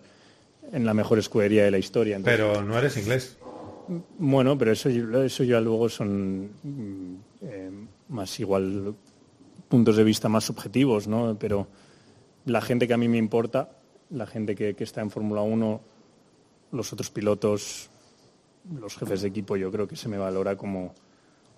en 0.71 0.85
la 0.85 0.93
mejor 0.93 1.19
escudería 1.19 1.65
de 1.65 1.71
la 1.71 1.77
historia. 1.77 2.19
pero 2.23 2.63
no 2.63 2.77
eres 2.77 2.95
inglés. 2.97 3.37
Bueno, 4.17 4.57
pero 4.57 4.71
eso, 4.71 4.89
eso 4.89 5.43
ya 5.43 5.59
luego 5.59 5.89
son 5.89 6.51
mm, 6.63 7.15
eh, 7.41 7.71
más 8.09 8.39
igual 8.39 8.95
puntos 9.67 9.97
de 9.97 10.03
vista 10.05 10.29
más 10.29 10.45
subjetivos, 10.45 11.07
¿no? 11.07 11.37
Pero 11.37 11.67
la 12.45 12.61
gente 12.61 12.87
que 12.87 12.93
a 12.93 12.97
mí 12.97 13.09
me 13.09 13.17
importa, 13.17 13.71
la 14.09 14.25
gente 14.25 14.55
que, 14.55 14.73
que 14.73 14.85
está 14.85 15.01
en 15.01 15.11
Fórmula 15.11 15.41
1 15.41 15.96
los 16.71 16.93
otros 16.93 17.09
pilotos, 17.09 17.89
los 18.79 18.97
jefes 18.97 19.21
de 19.21 19.29
equipo, 19.29 19.55
yo 19.55 19.71
creo 19.71 19.87
que 19.87 19.95
se 19.95 20.09
me 20.09 20.17
valora 20.17 20.55
como, 20.55 20.93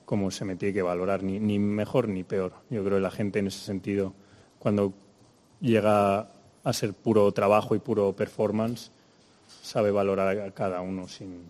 como 0.06 0.32
se 0.32 0.45
me 0.45 0.56
tiene 0.56 0.74
que 0.74 0.82
valorar, 0.82 1.24
ni, 1.24 1.39
ni 1.39 1.60
mejor 1.60 2.08
ni 2.08 2.24
peor. 2.24 2.54
Yo 2.69 2.84
creo 2.84 2.98
que 2.98 3.04
la 3.04 3.12
gente 3.12 3.39
en 3.39 3.48
ese 3.48 3.60
sentido, 3.60 4.13
cuando 4.60 4.93
llega 5.60 6.32
a 6.63 6.74
ser 6.74 6.93
puro 6.93 7.32
trabajo 7.32 7.76
y 7.76 7.80
puro 7.80 8.13
performance, 8.15 8.91
sabe 9.62 9.91
valorar 9.91 10.39
a 10.39 10.52
cada 10.52 10.82
uno 10.82 11.08
sin, 11.08 11.50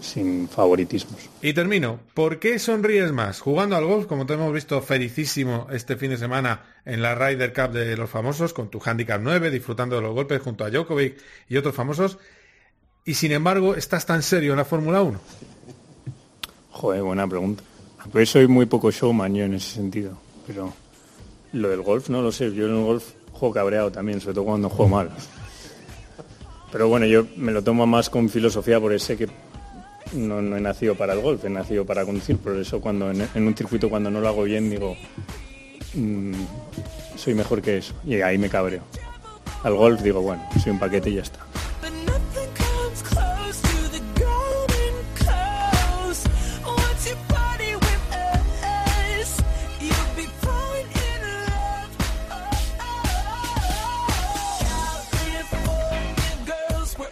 sin 0.00 0.48
favoritismos. 0.48 1.28
Y 1.42 1.52
termino. 1.52 2.00
¿Por 2.14 2.38
qué 2.38 2.58
sonríes 2.58 3.12
más? 3.12 3.40
Jugando 3.40 3.76
al 3.76 3.86
golf, 3.86 4.06
como 4.06 4.26
te 4.26 4.34
hemos 4.34 4.52
visto 4.52 4.80
felicísimo 4.82 5.66
este 5.70 5.96
fin 5.96 6.10
de 6.10 6.18
semana 6.18 6.64
en 6.84 7.02
la 7.02 7.14
Ryder 7.14 7.52
Cup 7.52 7.72
de 7.72 7.96
los 7.96 8.10
famosos, 8.10 8.52
con 8.52 8.70
tu 8.70 8.80
Handicap 8.84 9.20
9, 9.22 9.50
disfrutando 9.50 9.96
de 9.96 10.02
los 10.02 10.14
golpes 10.14 10.40
junto 10.40 10.64
a 10.64 10.70
Djokovic 10.70 11.18
y 11.48 11.56
otros 11.56 11.74
famosos 11.74 12.18
y 13.06 13.14
sin 13.14 13.32
embargo 13.32 13.76
estás 13.76 14.04
tan 14.04 14.22
serio 14.22 14.52
en 14.52 14.58
la 14.58 14.64
Fórmula 14.64 15.00
1? 15.00 15.18
Joder, 16.72 17.02
buena 17.02 17.26
pregunta. 17.26 17.62
Pues 18.12 18.28
soy 18.28 18.48
muy 18.48 18.66
poco 18.66 18.90
showman 18.90 19.34
yo 19.34 19.44
en 19.44 19.54
ese 19.54 19.74
sentido, 19.74 20.18
pero 20.46 20.74
lo 21.52 21.68
del 21.70 21.82
golf 21.82 22.08
no 22.08 22.20
lo 22.20 22.32
sé. 22.32 22.52
Yo 22.52 22.66
en 22.66 22.76
el 22.76 22.84
golf 22.84 23.04
juego 23.32 23.54
cabreado 23.54 23.90
también, 23.90 24.20
sobre 24.20 24.34
todo 24.34 24.44
cuando 24.44 24.68
juego 24.68 24.88
mal. 24.90 25.10
Pero 26.72 26.88
bueno, 26.88 27.06
yo 27.06 27.26
me 27.36 27.52
lo 27.52 27.62
tomo 27.62 27.86
más 27.86 28.10
con 28.10 28.28
filosofía 28.28 28.80
porque 28.80 28.98
sé 28.98 29.16
que 29.16 29.28
no, 30.12 30.38
he 30.56 30.60
nacido 30.60 30.94
para 30.94 31.14
el 31.14 31.20
golf, 31.20 31.44
he 31.44 31.48
nacido 31.50 31.86
para 31.86 32.04
conducir. 32.04 32.36
Por 32.38 32.56
eso 32.56 32.80
cuando 32.80 33.10
en, 33.10 33.46
un 33.46 33.54
circuito 33.54 33.88
cuando 33.88 34.10
no 34.10 34.20
lo 34.20 34.28
hago 34.28 34.42
bien 34.42 34.68
digo, 34.68 34.96
mm, 35.94 36.34
soy 37.16 37.34
mejor 37.34 37.62
que 37.62 37.78
eso. 37.78 37.94
Y 38.04 38.20
ahí 38.20 38.36
me 38.36 38.50
cabreo. 38.50 38.82
Al 39.62 39.74
golf 39.74 40.02
digo, 40.02 40.20
bueno, 40.20 40.42
soy 40.62 40.72
un 40.72 40.78
paquete 40.78 41.10
y 41.10 41.14
ya 41.14 41.22
está. 41.22 41.40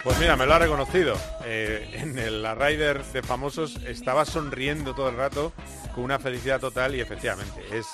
Pues 0.05 0.19
mira, 0.19 0.37
me 0.37 0.45
lo 0.45 0.53
ha 0.53 0.59
reconocido. 0.59 1.17
Eh, 1.47 1.89
en 1.95 2.43
la 2.43 2.55
Rider 2.55 3.03
de 3.05 3.23
Famosos 3.23 3.77
estaba 3.87 4.27
sonriendo 4.27 4.95
todo 4.95 5.09
el 5.09 5.17
rato 5.17 5.55
con 5.95 6.05
una 6.05 6.19
felicidad 6.19 6.61
total 6.61 6.95
y 6.95 7.01
efectivamente 7.01 7.63
es 7.73 7.87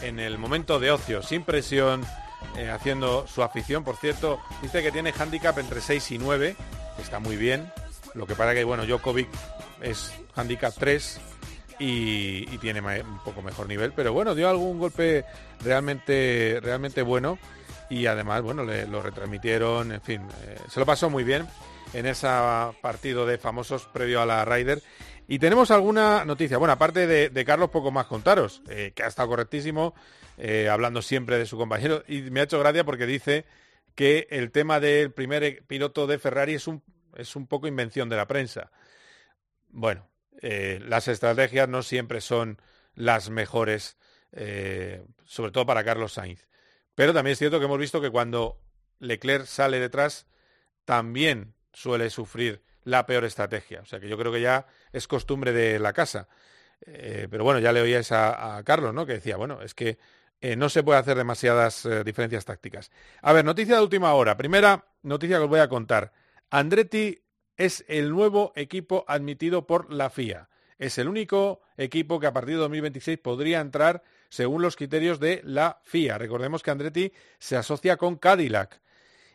en 0.00 0.18
el 0.18 0.38
momento 0.38 0.80
de 0.80 0.90
ocio, 0.90 1.22
sin 1.22 1.44
presión, 1.44 2.06
eh, 2.56 2.70
haciendo 2.70 3.26
su 3.26 3.42
afición. 3.42 3.84
Por 3.84 3.96
cierto, 3.96 4.40
dice 4.62 4.82
que 4.82 4.90
tiene 4.90 5.12
handicap 5.12 5.58
entre 5.58 5.82
6 5.82 6.12
y 6.12 6.18
9, 6.18 6.56
está 6.98 7.18
muy 7.18 7.36
bien. 7.36 7.70
Lo 8.14 8.26
que 8.26 8.34
pasa 8.34 8.54
que, 8.54 8.64
bueno, 8.64 8.86
Djokovic 8.86 9.28
es 9.82 10.10
handicap 10.34 10.72
3 10.78 11.20
y, 11.78 12.46
tiene 12.58 12.80
un 12.80 13.18
poco 13.24 13.42
mejor 13.42 13.68
nivel, 13.68 13.92
pero 13.92 14.14
bueno, 14.14 14.34
dio 14.34 14.48
algún 14.48 14.78
golpe 14.78 15.26
realmente, 15.62 16.60
realmente 16.62 17.02
bueno 17.02 17.38
y 17.92 18.06
además, 18.06 18.40
bueno, 18.40 18.64
le, 18.64 18.86
lo 18.86 19.02
retransmitieron, 19.02 19.92
en 19.92 20.00
fin, 20.00 20.22
eh, 20.46 20.56
se 20.66 20.80
lo 20.80 20.86
pasó 20.86 21.10
muy 21.10 21.24
bien 21.24 21.46
en 21.92 22.06
ese 22.06 22.26
partido 22.80 23.26
de 23.26 23.36
famosos 23.36 23.84
previo 23.84 24.22
a 24.22 24.24
la 24.24 24.46
Ryder. 24.46 24.82
Y 25.28 25.38
tenemos 25.38 25.70
alguna 25.70 26.24
noticia, 26.24 26.56
bueno, 26.56 26.72
aparte 26.72 27.06
de, 27.06 27.44
Carlos, 27.44 27.68
poco 27.68 27.90
más 27.90 28.06
contaros, 28.06 28.62
eh, 28.70 28.92
que 28.94 29.02
ha 29.02 29.08
estado 29.08 29.28
correctísimo, 29.28 29.94
eh, 30.38 30.70
hablando 30.70 31.02
siempre 31.02 31.36
de 31.36 31.44
su 31.44 31.58
compañero, 31.58 32.02
y 32.08 32.22
me 32.22 32.40
ha 32.40 32.44
hecho 32.44 32.58
gracia 32.58 32.82
porque 32.82 33.04
dice 33.04 33.44
que 33.94 34.26
el 34.30 34.52
tema 34.52 34.80
del 34.80 35.12
primer 35.12 35.62
piloto 35.66 36.06
de 36.06 36.18
Ferrari 36.18 36.54
es 36.54 36.66
un, 36.66 36.82
es 37.14 37.36
un 37.36 37.46
poco 37.46 37.66
invención 37.66 38.08
de 38.08 38.16
la 38.16 38.26
prensa. 38.26 38.72
Bueno, 39.68 40.08
las 40.40 41.08
estrategias 41.08 41.68
no 41.68 41.82
siempre 41.82 42.22
son 42.22 42.58
las 42.94 43.28
mejores, 43.28 43.98
sobre 45.26 45.50
todo 45.52 45.66
para 45.66 45.84
Carlos 45.84 46.14
Sainz. 46.14 46.48
Pero 46.94 47.12
también 47.12 47.32
es 47.32 47.38
cierto 47.38 47.58
que 47.58 47.66
hemos 47.66 47.78
visto 47.78 48.00
que 48.00 48.10
cuando 48.10 48.60
Leclerc 48.98 49.46
sale 49.46 49.80
detrás, 49.80 50.26
también 50.84 51.54
suele 51.72 52.10
sufrir 52.10 52.62
la 52.84 53.06
peor 53.06 53.24
estrategia. 53.24 53.80
O 53.80 53.86
sea 53.86 54.00
que 54.00 54.08
yo 54.08 54.18
creo 54.18 54.32
que 54.32 54.40
ya 54.40 54.66
es 54.92 55.08
costumbre 55.08 55.52
de 55.52 55.78
la 55.78 55.92
casa. 55.92 56.28
Eh, 56.84 57.28
pero 57.30 57.44
bueno, 57.44 57.60
ya 57.60 57.72
le 57.72 57.80
oíais 57.80 58.10
a, 58.12 58.60
Carlos, 58.64 58.92
¿no? 58.92 59.06
Que 59.06 59.14
decía, 59.14 59.36
bueno, 59.36 59.62
es 59.62 59.74
que 59.74 59.98
eh, 60.40 60.56
no 60.56 60.68
se 60.68 60.82
puede 60.82 60.98
hacer 60.98 61.16
demasiadas 61.16 61.86
eh, 61.86 62.02
diferencias 62.04 62.44
tácticas. 62.44 62.90
A 63.20 63.32
ver, 63.32 63.44
noticia 63.44 63.76
de 63.76 63.82
última 63.82 64.12
hora. 64.14 64.36
Primera 64.36 64.86
noticia 65.02 65.38
que 65.38 65.44
os 65.44 65.48
voy 65.48 65.60
a 65.60 65.68
contar. 65.68 66.12
Andretti 66.50 67.22
es 67.56 67.84
el 67.88 68.10
nuevo 68.10 68.52
equipo 68.56 69.04
admitido 69.06 69.66
por 69.66 69.92
la 69.92 70.10
FIA. 70.10 70.48
Es 70.82 70.98
el 70.98 71.06
único 71.06 71.60
equipo 71.76 72.18
que 72.18 72.26
a 72.26 72.32
partir 72.32 72.56
de 72.56 72.62
2026 72.62 73.16
podría 73.18 73.60
entrar 73.60 74.02
según 74.28 74.62
los 74.62 74.74
criterios 74.74 75.20
de 75.20 75.40
la 75.44 75.78
FIA. 75.84 76.18
Recordemos 76.18 76.60
que 76.60 76.72
Andretti 76.72 77.12
se 77.38 77.56
asocia 77.56 77.96
con 77.96 78.16
Cadillac 78.16 78.80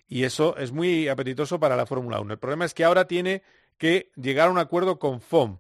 y 0.10 0.26
eso 0.26 0.58
es 0.58 0.74
muy 0.74 1.08
apetitoso 1.08 1.58
para 1.58 1.78
la 1.78 1.86
Fórmula 1.86 2.20
1. 2.20 2.34
El 2.34 2.40
problema 2.40 2.66
es 2.66 2.74
que 2.74 2.84
ahora 2.84 3.08
tiene 3.08 3.44
que 3.78 4.12
llegar 4.18 4.50
a 4.50 4.52
un 4.52 4.58
acuerdo 4.58 5.00
con 5.00 5.22
FOM. 5.22 5.60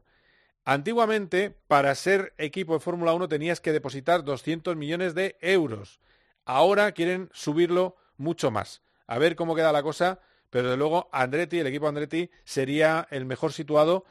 Antiguamente, 0.66 1.56
para 1.70 1.96
ser 1.96 2.34
equipo 2.38 2.74
de 2.74 2.82
Fórmula 2.82 3.14
1 3.14 3.30
tenías 3.30 3.62
que 3.62 3.72
depositar 3.72 4.26
200 4.26 4.76
millones 4.76 5.16
de 5.16 5.38
euros. 5.40 6.02
Ahora 6.44 6.92
quieren 6.92 7.30
subirlo 7.32 7.96
mucho 8.18 8.52
más. 8.52 8.82
A 9.08 9.20
ver 9.20 9.38
cómo 9.38 9.56
queda 9.56 9.72
la 9.72 9.84
cosa, 9.84 10.20
pero 10.50 10.70
de 10.70 10.76
luego 10.76 11.08
Andretti, 11.14 11.60
el 11.60 11.68
equipo 11.68 11.88
Andretti, 11.88 12.30
sería 12.44 13.08
el 13.10 13.26
mejor 13.26 13.54
situado 13.54 14.04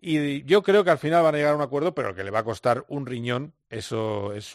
y 0.00 0.44
yo 0.44 0.62
creo 0.62 0.84
que 0.84 0.90
al 0.90 0.98
final 0.98 1.22
van 1.22 1.34
a 1.34 1.38
llegar 1.38 1.52
a 1.52 1.56
un 1.56 1.62
acuerdo, 1.62 1.94
pero 1.94 2.14
que 2.14 2.24
le 2.24 2.30
va 2.30 2.40
a 2.40 2.44
costar 2.44 2.84
un 2.88 3.06
riñón, 3.06 3.52
eso 3.68 4.32
es, 4.32 4.54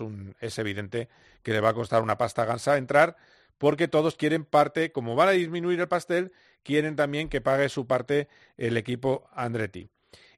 evidente 0.58 1.10
que 1.42 1.52
le 1.52 1.60
va 1.60 1.70
a 1.70 1.74
costar 1.74 2.02
una 2.02 2.18
pasta 2.18 2.46
gansa 2.46 2.78
entrar, 2.78 3.18
porque 3.58 3.88
todos 3.88 4.16
quieren 4.16 4.46
parte, 4.46 4.92
como 4.92 5.16
van 5.16 5.30
a 5.30 5.32
disminuir 5.32 5.80
el 5.80 5.88
pastel, 5.88 6.32
quieren 6.64 6.96
también 6.96 7.28
que 7.28 7.42
pague 7.42 7.68
su 7.70 7.88
parte 7.88 8.30
el 8.58 8.78
equipo 8.78 9.30
Andretti. 9.34 9.90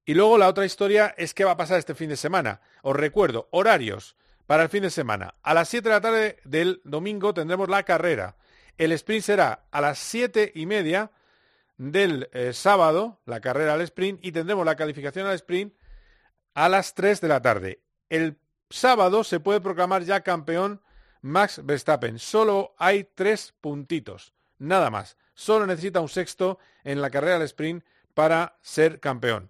Y 0.05 0.13
luego 0.13 0.37
la 0.37 0.47
otra 0.47 0.65
historia 0.65 1.13
es 1.17 1.33
qué 1.33 1.45
va 1.45 1.51
a 1.51 1.57
pasar 1.57 1.79
este 1.79 1.95
fin 1.95 2.09
de 2.09 2.17
semana. 2.17 2.61
Os 2.81 2.95
recuerdo, 2.95 3.47
horarios 3.51 4.15
para 4.45 4.63
el 4.63 4.69
fin 4.69 4.83
de 4.83 4.91
semana. 4.91 5.35
A 5.41 5.53
las 5.53 5.69
7 5.69 5.89
de 5.89 5.95
la 5.95 6.01
tarde 6.01 6.37
del 6.43 6.81
domingo 6.83 7.33
tendremos 7.33 7.69
la 7.69 7.83
carrera. 7.83 8.35
El 8.77 8.91
sprint 8.91 9.23
será 9.23 9.65
a 9.71 9.81
las 9.81 9.99
siete 9.99 10.51
y 10.53 10.65
media 10.65 11.11
del 11.77 12.29
eh, 12.33 12.53
sábado, 12.53 13.21
la 13.25 13.41
carrera 13.41 13.73
al 13.73 13.81
sprint, 13.81 14.23
y 14.23 14.31
tendremos 14.31 14.65
la 14.65 14.75
calificación 14.75 15.27
al 15.27 15.35
sprint 15.35 15.73
a 16.53 16.69
las 16.69 16.93
3 16.93 17.21
de 17.21 17.27
la 17.27 17.41
tarde. 17.41 17.81
El 18.09 18.39
sábado 18.69 19.23
se 19.23 19.39
puede 19.39 19.61
proclamar 19.61 20.03
ya 20.03 20.21
campeón 20.21 20.81
Max 21.21 21.61
Verstappen. 21.63 22.19
Solo 22.19 22.75
hay 22.77 23.09
tres 23.15 23.53
puntitos, 23.59 24.33
nada 24.57 24.89
más. 24.89 25.17
Solo 25.33 25.65
necesita 25.65 25.99
un 25.99 26.09
sexto 26.09 26.59
en 26.83 27.01
la 27.01 27.09
carrera 27.09 27.37
al 27.37 27.41
sprint 27.41 27.83
para 28.13 28.57
ser 28.61 28.99
campeón. 28.99 29.49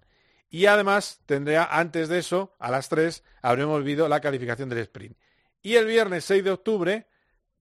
Y 0.49 0.67
además 0.67 1.19
tendría 1.25 1.65
antes 1.65 2.07
de 2.07 2.19
eso, 2.19 2.53
a 2.59 2.71
las 2.71 2.87
3, 2.87 3.23
habremos 3.41 3.83
visto 3.83 4.07
la 4.07 4.21
calificación 4.21 4.69
del 4.69 4.79
sprint. 4.79 5.17
Y 5.61 5.75
el 5.75 5.85
viernes 5.85 6.23
6 6.25 6.43
de 6.43 6.51
octubre 6.51 7.07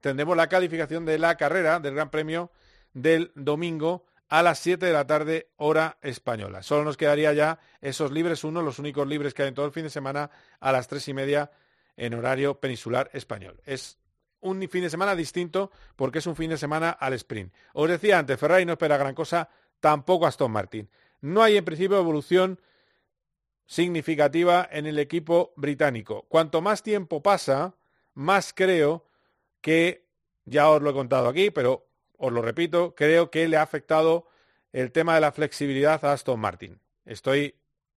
tendremos 0.01 0.37
la 0.37 0.49
calificación 0.49 1.05
de 1.05 1.19
la 1.19 1.37
carrera 1.37 1.81
del 1.81 1.95
Gran 1.95 2.11
Premio 2.11 2.53
del 2.93 3.33
domingo 3.35 4.07
a 4.35 4.43
las 4.43 4.59
7 4.59 4.85
de 4.85 4.93
la 4.93 5.07
tarde, 5.07 5.53
hora 5.59 5.97
española. 6.03 6.65
Solo 6.65 6.83
nos 6.83 6.97
quedaría 6.97 7.33
ya 7.35 7.61
esos 7.81 8.11
libres 8.11 8.43
uno, 8.43 8.63
los 8.63 8.81
únicos 8.81 9.07
libres 9.07 9.33
que 9.33 9.43
hay 9.43 9.49
en 9.49 9.55
todo 9.55 9.65
el 9.65 9.71
fin 9.71 9.85
de 9.85 9.91
semana, 9.91 10.29
a 10.59 10.73
las 10.73 10.89
tres 10.89 11.07
y 11.07 11.15
media 11.15 11.53
en 11.97 12.15
horario 12.15 12.59
peninsular 12.59 13.09
español. 13.13 13.61
Es 13.65 13.97
un 14.41 14.69
fin 14.69 14.83
de 14.83 14.91
semana 14.91 15.15
distinto 15.15 15.71
porque 15.95 16.19
es 16.19 16.27
un 16.27 16.35
fin 16.35 16.51
de 16.51 16.59
semana 16.59 16.91
al 16.91 17.13
sprint. 17.13 17.55
Os 17.75 17.89
decía 17.89 18.19
antes, 18.19 18.37
Ferrari 18.37 18.65
no 18.65 18.73
espera 18.73 18.97
gran 18.97 19.15
cosa, 19.15 19.49
tampoco 19.79 20.27
Aston 20.27 20.51
Martin. 20.51 20.91
No 21.21 21.41
hay 21.41 21.57
en 21.57 21.65
principio 21.65 21.97
evolución 21.97 22.61
significativa 23.67 24.69
en 24.69 24.87
el 24.87 24.99
equipo 24.99 25.53
británico. 25.55 26.27
Cuanto 26.29 26.61
más 26.61 26.83
tiempo 26.83 27.23
pasa, 27.23 27.77
más 28.15 28.53
creo 28.53 29.07
que, 29.61 30.09
ya 30.45 30.71
os 30.71 30.83
lo 30.83 30.91
he 30.91 30.93
contado 30.93 31.29
aquí, 31.29 31.53
pero 31.53 31.87
os 32.25 32.33
lo 32.33 32.41
repito, 32.41 32.95
creo 32.95 33.31
que 33.31 33.47
le 33.49 33.59
ha 33.59 33.63
afectado 33.63 34.27
el 34.73 34.93
tema 34.93 35.15
de 35.15 35.21
la 35.21 35.33
flexibilidad 35.33 36.03
a 36.05 36.13
Aston 36.13 36.41
Martin. 36.41 36.81
Estoy 37.05 37.55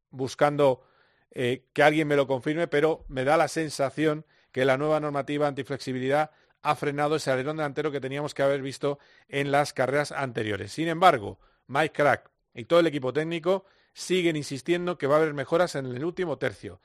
buscando 0.09 0.83
eh, 1.31 1.65
que 1.71 1.81
alguien 1.81 2.07
me 2.07 2.17
lo 2.17 2.27
confirme, 2.27 2.67
pero 2.67 3.05
me 3.07 3.23
da 3.23 3.37
la 3.37 3.47
sensación 3.47 4.25
que 4.51 4.65
la 4.65 4.77
nueva 4.77 4.99
normativa 4.99 5.47
antiflexibilidad 5.47 6.31
ha 6.61 6.75
frenado 6.75 7.15
ese 7.15 7.31
alerón 7.31 7.57
delantero 7.57 7.91
que 7.91 8.01
teníamos 8.01 8.33
que 8.33 8.43
haber 8.43 8.61
visto 8.61 8.99
en 9.29 9.51
las 9.51 9.71
carreras 9.71 10.11
anteriores. 10.11 10.73
Sin 10.73 10.89
embargo, 10.89 11.39
Mike 11.67 11.93
Crack 11.93 12.29
y 12.53 12.65
todo 12.65 12.81
el 12.81 12.87
equipo 12.87 13.13
técnico 13.13 13.65
siguen 13.93 14.35
insistiendo 14.35 14.97
que 14.97 15.07
va 15.07 15.15
a 15.15 15.19
haber 15.19 15.33
mejoras 15.33 15.75
en 15.75 15.85
el 15.85 16.03
último 16.03 16.37
tercio. 16.37 16.81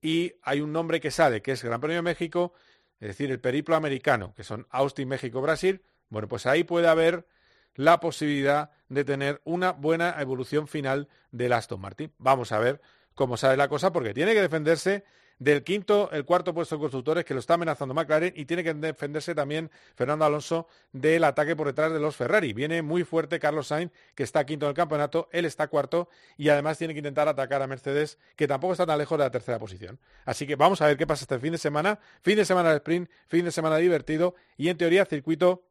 Y 0.00 0.34
hay 0.42 0.60
un 0.62 0.72
nombre 0.72 1.00
que 1.00 1.10
sale, 1.10 1.42
que 1.42 1.52
es 1.52 1.62
Gran 1.62 1.80
Premio 1.80 1.96
de 1.96 2.02
México, 2.02 2.54
es 3.00 3.08
decir, 3.08 3.30
el 3.30 3.40
periplo 3.40 3.76
americano, 3.76 4.32
que 4.34 4.44
son 4.44 4.66
Austin, 4.70 5.08
México, 5.08 5.42
Brasil, 5.42 5.82
bueno, 6.08 6.28
pues 6.28 6.46
ahí 6.46 6.64
puede 6.64 6.88
haber 6.88 7.26
la 7.74 8.00
posibilidad 8.00 8.70
de 8.88 9.04
tener 9.04 9.40
una 9.44 9.72
buena 9.72 10.20
evolución 10.20 10.66
final 10.66 11.08
del 11.30 11.52
Aston 11.52 11.80
Martin. 11.80 12.12
Vamos 12.18 12.52
a 12.52 12.58
ver 12.58 12.80
cómo 13.14 13.36
sale 13.36 13.56
la 13.56 13.68
cosa, 13.68 13.92
porque 13.92 14.14
tiene 14.14 14.34
que 14.34 14.42
defenderse 14.42 15.04
del 15.38 15.62
quinto, 15.64 16.10
el 16.12 16.24
cuarto 16.24 16.54
puesto 16.54 16.76
de 16.76 16.80
constructores 16.80 17.24
que 17.24 17.34
lo 17.34 17.40
está 17.40 17.54
amenazando 17.54 17.92
McLaren 17.92 18.32
y 18.36 18.46
tiene 18.46 18.64
que 18.64 18.72
defenderse 18.72 19.34
también 19.34 19.70
Fernando 19.94 20.24
Alonso 20.24 20.66
del 20.92 21.24
ataque 21.24 21.54
por 21.54 21.66
detrás 21.66 21.92
de 21.92 22.00
los 22.00 22.16
Ferrari. 22.16 22.52
Viene 22.52 22.80
muy 22.82 23.04
fuerte 23.04 23.38
Carlos 23.38 23.66
Sainz, 23.66 23.92
que 24.14 24.22
está 24.22 24.46
quinto 24.46 24.66
en 24.66 24.70
el 24.70 24.74
campeonato, 24.74 25.28
él 25.32 25.44
está 25.44 25.68
cuarto 25.68 26.08
y 26.38 26.48
además 26.48 26.78
tiene 26.78 26.94
que 26.94 26.98
intentar 26.98 27.28
atacar 27.28 27.60
a 27.60 27.66
Mercedes, 27.66 28.18
que 28.34 28.48
tampoco 28.48 28.72
está 28.72 28.86
tan 28.86 28.98
lejos 28.98 29.18
de 29.18 29.24
la 29.24 29.30
tercera 29.30 29.58
posición. 29.58 29.98
Así 30.24 30.46
que 30.46 30.56
vamos 30.56 30.80
a 30.80 30.86
ver 30.86 30.96
qué 30.96 31.06
pasa 31.06 31.24
este 31.24 31.38
fin 31.38 31.52
de 31.52 31.58
semana. 31.58 31.98
Fin 32.22 32.36
de 32.36 32.44
semana 32.44 32.70
de 32.70 32.76
sprint, 32.76 33.10
fin 33.26 33.44
de 33.44 33.52
semana 33.52 33.76
divertido 33.76 34.34
y 34.56 34.68
en 34.68 34.78
teoría 34.78 35.04
circuito 35.04 35.64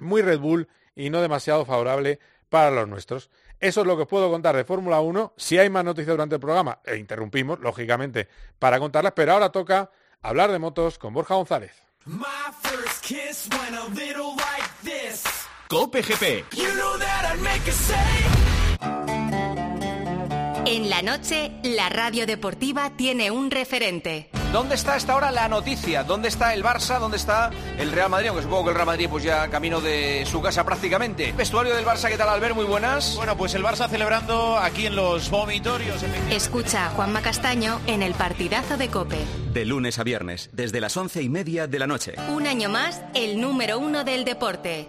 muy 0.00 0.22
Red 0.22 0.38
Bull 0.38 0.68
y 0.94 1.10
no 1.10 1.20
demasiado 1.22 1.64
favorable 1.64 2.18
para 2.48 2.70
los 2.70 2.88
nuestros. 2.88 3.30
Eso 3.60 3.82
es 3.82 3.86
lo 3.86 3.96
que 3.96 4.02
os 4.02 4.08
puedo 4.08 4.30
contar 4.30 4.56
de 4.56 4.64
Fórmula 4.64 5.00
1. 5.00 5.34
Si 5.36 5.58
hay 5.58 5.70
más 5.70 5.84
noticias 5.84 6.14
durante 6.14 6.36
el 6.36 6.40
programa, 6.40 6.80
e 6.84 6.96
interrumpimos, 6.96 7.60
lógicamente, 7.60 8.28
para 8.58 8.78
contarlas, 8.78 9.12
pero 9.14 9.32
ahora 9.32 9.52
toca 9.52 9.90
hablar 10.22 10.50
de 10.50 10.58
motos 10.58 10.98
con 10.98 11.12
Borja 11.12 11.34
González. 11.34 11.72
En 20.66 20.90
la 20.90 21.02
noche, 21.02 21.52
la 21.62 21.88
radio 21.88 22.26
deportiva 22.26 22.90
tiene 22.96 23.30
un 23.30 23.50
referente. 23.50 24.30
¿Dónde 24.52 24.74
está 24.74 24.96
esta 24.96 25.14
hora 25.14 25.30
la 25.30 25.48
noticia? 25.48 26.02
¿Dónde 26.02 26.26
está 26.26 26.54
el 26.54 26.64
Barça? 26.64 26.98
¿Dónde 26.98 27.18
está 27.18 27.50
el 27.78 27.92
Real 27.92 28.10
Madrid? 28.10 28.28
Aunque 28.28 28.42
supongo 28.42 28.64
que 28.64 28.70
el 28.70 28.74
Real 28.74 28.86
Madrid 28.86 29.06
pues 29.08 29.22
ya 29.22 29.48
camino 29.48 29.80
de 29.80 30.26
su 30.26 30.42
casa 30.42 30.64
prácticamente. 30.64 31.30
Vestuario 31.32 31.74
del 31.76 31.84
Barça, 31.86 32.08
¿qué 32.08 32.18
tal 32.18 32.28
Albert? 32.28 32.56
Muy 32.56 32.64
buenas. 32.64 33.14
Bueno, 33.14 33.36
pues 33.36 33.54
el 33.54 33.62
Barça 33.62 33.88
celebrando 33.88 34.58
aquí 34.58 34.86
en 34.86 34.96
los 34.96 35.30
vomitorios. 35.30 36.02
Escucha 36.30 36.86
a 36.86 36.90
Juanma 36.90 37.22
Castaño 37.22 37.80
en 37.86 38.02
el 38.02 38.14
partidazo 38.14 38.76
de 38.76 38.88
Cope. 38.88 39.24
De 39.52 39.64
lunes 39.64 40.00
a 40.00 40.02
viernes, 40.02 40.50
desde 40.52 40.80
las 40.80 40.96
once 40.96 41.22
y 41.22 41.28
media 41.28 41.68
de 41.68 41.78
la 41.78 41.86
noche. 41.86 42.16
Un 42.28 42.48
año 42.48 42.68
más, 42.68 43.02
el 43.14 43.40
número 43.40 43.78
uno 43.78 44.02
del 44.02 44.24
deporte. 44.24 44.88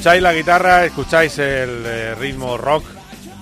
Escucháis 0.00 0.22
la 0.22 0.32
guitarra, 0.32 0.84
escucháis 0.86 1.38
el 1.40 1.84
eh, 1.84 2.14
ritmo 2.14 2.56
rock. 2.56 2.86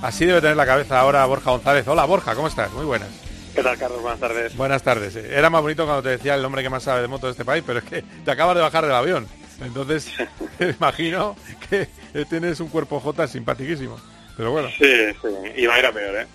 Así 0.03 0.27
debe 0.27 0.41
tener 0.41 0.57
la 0.57 0.67
cabeza 0.67 0.99
ahora 0.99 1.25
Borja 1.25 1.53
González. 1.53 1.87
Hola 1.87 2.05
Borja, 2.05 2.35
¿cómo 2.35 2.49
estás? 2.49 2.73
Muy 2.73 2.85
buenas. 2.85 3.09
¿Qué 3.55 3.63
tal, 3.63 3.79
Carlos? 3.79 4.03
Buenas 4.03 4.19
tardes. 4.19 4.57
Buenas 4.57 4.83
tardes. 4.83 5.15
Era 5.15 5.51
más 5.51 5.63
bonito 5.63 5.85
cuando 5.85 6.03
te 6.03 6.09
decía 6.09 6.35
el 6.35 6.45
hombre 6.45 6.65
que 6.65 6.69
más 6.69 6.83
sabe 6.83 7.03
de 7.03 7.07
moto 7.07 7.27
de 7.27 7.31
este 7.31 7.45
país, 7.45 7.63
pero 7.65 7.79
es 7.79 7.85
que 7.85 8.03
te 8.03 8.31
acabas 8.33 8.57
de 8.57 8.63
bajar 8.63 8.85
del 8.85 8.97
avión. 8.97 9.29
Entonces, 9.61 10.11
imagino 10.59 11.37
que 11.71 11.89
tienes 12.29 12.59
un 12.59 12.71
cuerpo 12.71 12.99
J 12.99 13.29
simpaticísimo. 13.29 13.97
Pero 14.37 14.51
bueno. 14.51 14.69
Sí, 14.77 15.13
sí. 15.23 15.29
Y 15.59 15.67
va 15.67 15.77
a 15.77 15.79
ir 15.79 15.87
a 15.87 15.93
peor, 15.93 16.17
¿eh? 16.17 16.27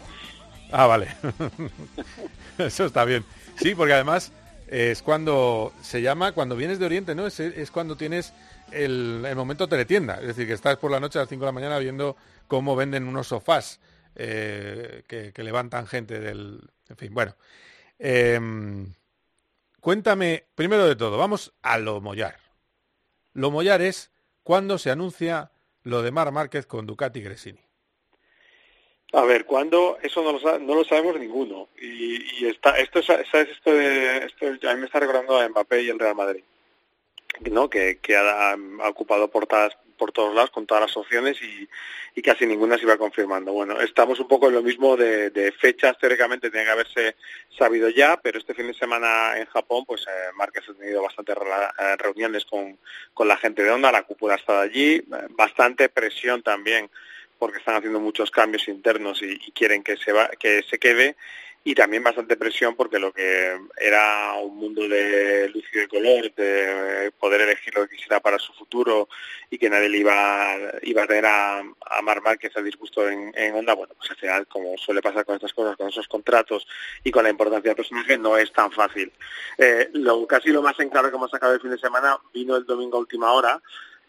Ah, 0.72 0.88
vale. 0.88 1.10
Eso 2.60 2.86
está 2.86 3.04
bien. 3.04 3.26
Sí, 3.62 3.76
porque 3.76 3.92
además 3.92 4.32
es 4.70 5.02
cuando 5.02 5.74
se 5.82 6.02
llama, 6.02 6.32
cuando 6.32 6.56
vienes 6.56 6.80
de 6.80 6.86
Oriente, 6.86 7.14
¿no? 7.14 7.28
Es, 7.28 7.42
es 7.42 7.72
cuando 7.72 7.98
tienes 7.98 8.34
el, 8.74 9.24
el, 9.26 9.36
momento 9.36 9.68
teletienda. 9.68 10.20
Es 10.20 10.28
decir, 10.28 10.48
que 10.48 10.54
estás 10.54 10.78
por 10.78 10.92
la 10.92 11.00
noche 11.00 11.20
a 11.20 11.24
las 11.24 11.30
5 11.30 11.42
de 11.42 11.46
la 11.48 11.52
mañana 11.52 11.80
viendo 11.80 12.16
cómo 12.48 12.76
venden 12.76 13.08
unos 13.08 13.28
sofás 13.28 13.80
eh, 14.16 15.04
que, 15.08 15.44
levantan 15.44 15.88
gente 15.88 16.20
del... 16.20 16.62
En 16.90 16.98
fin, 16.98 17.14
bueno. 17.14 17.36
Eh, 18.00 18.40
cuéntame, 19.80 20.46
primero 20.56 20.86
de 20.86 20.96
todo, 20.96 21.18
vamos 21.18 21.54
a 21.62 21.78
lo 21.78 22.02
mollar. 22.02 22.38
Lo 23.34 23.52
mollar 23.52 23.82
es 23.82 24.12
cuando 24.44 24.78
se 24.78 24.92
anuncia 24.92 25.52
lo 25.84 26.02
de 26.02 26.12
Mar 26.12 26.32
Márquez 26.32 26.66
con 26.66 26.86
Ducati 26.86 27.22
Gresini. 27.22 27.60
A 29.14 29.24
ver, 29.24 29.46
¿cuándo? 29.46 30.00
Eso 30.02 30.24
no 30.24 30.40
lo, 30.40 30.60
no 30.60 30.76
lo 30.76 30.84
sabemos 30.84 31.20
ninguno. 31.20 31.70
Y, 31.80 32.44
y 32.44 32.48
está, 32.48 32.78
esto, 32.80 33.02
¿sabes? 33.04 33.28
Esto, 33.32 33.72
de, 33.72 34.26
esto 34.26 34.48
a 34.68 34.74
mí 34.74 34.80
me 34.80 34.86
está 34.88 35.00
recordando 35.00 35.38
a 35.38 35.48
Mbappé 35.48 35.84
y 35.84 35.90
el 35.90 36.00
Real 36.00 36.16
Madrid. 36.16 36.44
¿No? 37.52 37.70
que, 37.70 38.00
que 38.00 38.16
ha, 38.16 38.52
ha, 38.52 38.90
ocupado 38.90 39.30
portadas 39.30 39.78
por 39.98 40.12
todos 40.12 40.34
lados 40.34 40.52
con 40.52 40.66
todas 40.66 40.82
las 40.82 40.98
opciones 40.98 41.38
y, 41.42 41.68
y, 42.16 42.22
casi 42.22 42.46
ninguna 42.46 42.78
se 42.78 42.84
iba 42.84 42.98
confirmando. 42.98 43.54
Bueno, 43.54 43.80
estamos 43.80 44.20
un 44.20 44.28
poco 44.28 44.48
en 44.48 44.56
lo 44.56 44.62
mismo 44.62 44.98
de, 44.98 45.30
de 45.30 45.52
fechas, 45.52 45.98
teóricamente 45.98 46.50
tiene 46.50 46.66
que 46.66 46.72
haberse 46.72 47.16
sabido 47.58 47.90
ya, 47.90 48.20
pero 48.22 48.40
este 48.40 48.54
fin 48.54 48.68
de 48.68 48.74
semana 48.74 49.38
en 49.38 49.46
Japón, 49.46 49.86
pues 49.86 50.02
eh, 50.08 50.32
Márquez 50.36 50.64
ha 50.70 50.74
tenido 50.74 51.04
bastantes 51.04 51.36
reuniones 52.00 52.46
con, 52.46 52.78
con 53.14 53.28
la 53.28 53.38
gente 53.38 53.64
de 53.64 53.72
Honda, 53.72 53.92
la 53.92 54.04
cúpula 54.04 54.34
ha 54.34 54.38
estado 54.38 54.62
allí, 54.62 55.04
bastante 55.30 55.90
presión 55.90 56.42
también 56.42 56.90
porque 57.38 57.60
están 57.60 57.76
haciendo 57.76 58.00
muchos 58.00 58.32
cambios 58.32 58.68
internos 58.68 59.22
y, 59.22 59.38
y 59.46 59.52
quieren 59.52 59.84
que 59.84 59.98
se, 59.98 60.12
va, 60.12 60.30
que 60.40 60.64
se 60.64 60.80
quede 60.80 61.16
y 61.66 61.74
también 61.76 62.04
bastante 62.04 62.36
presión 62.36 62.76
porque 62.76 63.00
lo 63.00 63.14
que 63.14 63.58
era 63.78 64.34
un 64.34 64.58
mundo 64.58 64.88
de 64.88 65.50
luz 65.50 65.64
y 65.74 65.80
de 65.80 65.88
color, 65.88 66.34
de 66.36 67.12
poder 67.18 67.42
elegir 67.42 67.74
lo 67.74 67.88
que 67.88 67.96
quisiera 67.96 68.20
para 68.20 68.38
su 68.38 68.52
futuro 68.54 69.08
y 69.50 69.58
que 69.58 69.70
nadie 69.70 69.88
le 69.88 70.00
iba, 70.00 70.56
iba 70.82 71.04
a 71.04 71.08
tener 71.08 71.26
a, 71.26 71.60
a 71.60 72.02
Mar 72.02 72.22
Márquez 72.22 72.56
a 72.58 72.62
disgusto 72.62 73.08
en, 73.10 73.32
Onda, 73.56 73.76
bueno, 73.76 73.94
pues 73.98 74.12
al 74.12 74.18
final, 74.18 74.48
como 74.48 74.78
suele 74.78 75.02
pasar 75.02 75.26
con 75.26 75.36
estas 75.36 75.54
cosas, 75.54 75.78
con 75.78 75.88
esos 75.88 76.08
contratos 76.08 76.68
y 77.04 77.12
con 77.12 77.24
la 77.24 77.30
importancia 77.30 77.70
del 77.70 77.78
personaje, 77.78 78.18
no 78.18 78.38
es 78.38 78.52
tan 78.52 78.72
fácil. 78.72 79.12
Eh, 79.58 79.90
lo, 79.94 80.26
casi 80.28 80.50
lo 80.50 80.62
más 80.62 80.78
en 80.80 80.90
claro 80.90 81.10
que 81.10 81.16
hemos 81.16 81.32
sacado 81.32 81.54
el 81.54 81.62
fin 81.62 81.72
de 81.72 81.78
semana 81.78 82.18
vino 82.34 82.58
el 82.58 82.66
domingo 82.66 82.98
a 82.98 83.02
última 83.02 83.32
hora, 83.32 83.62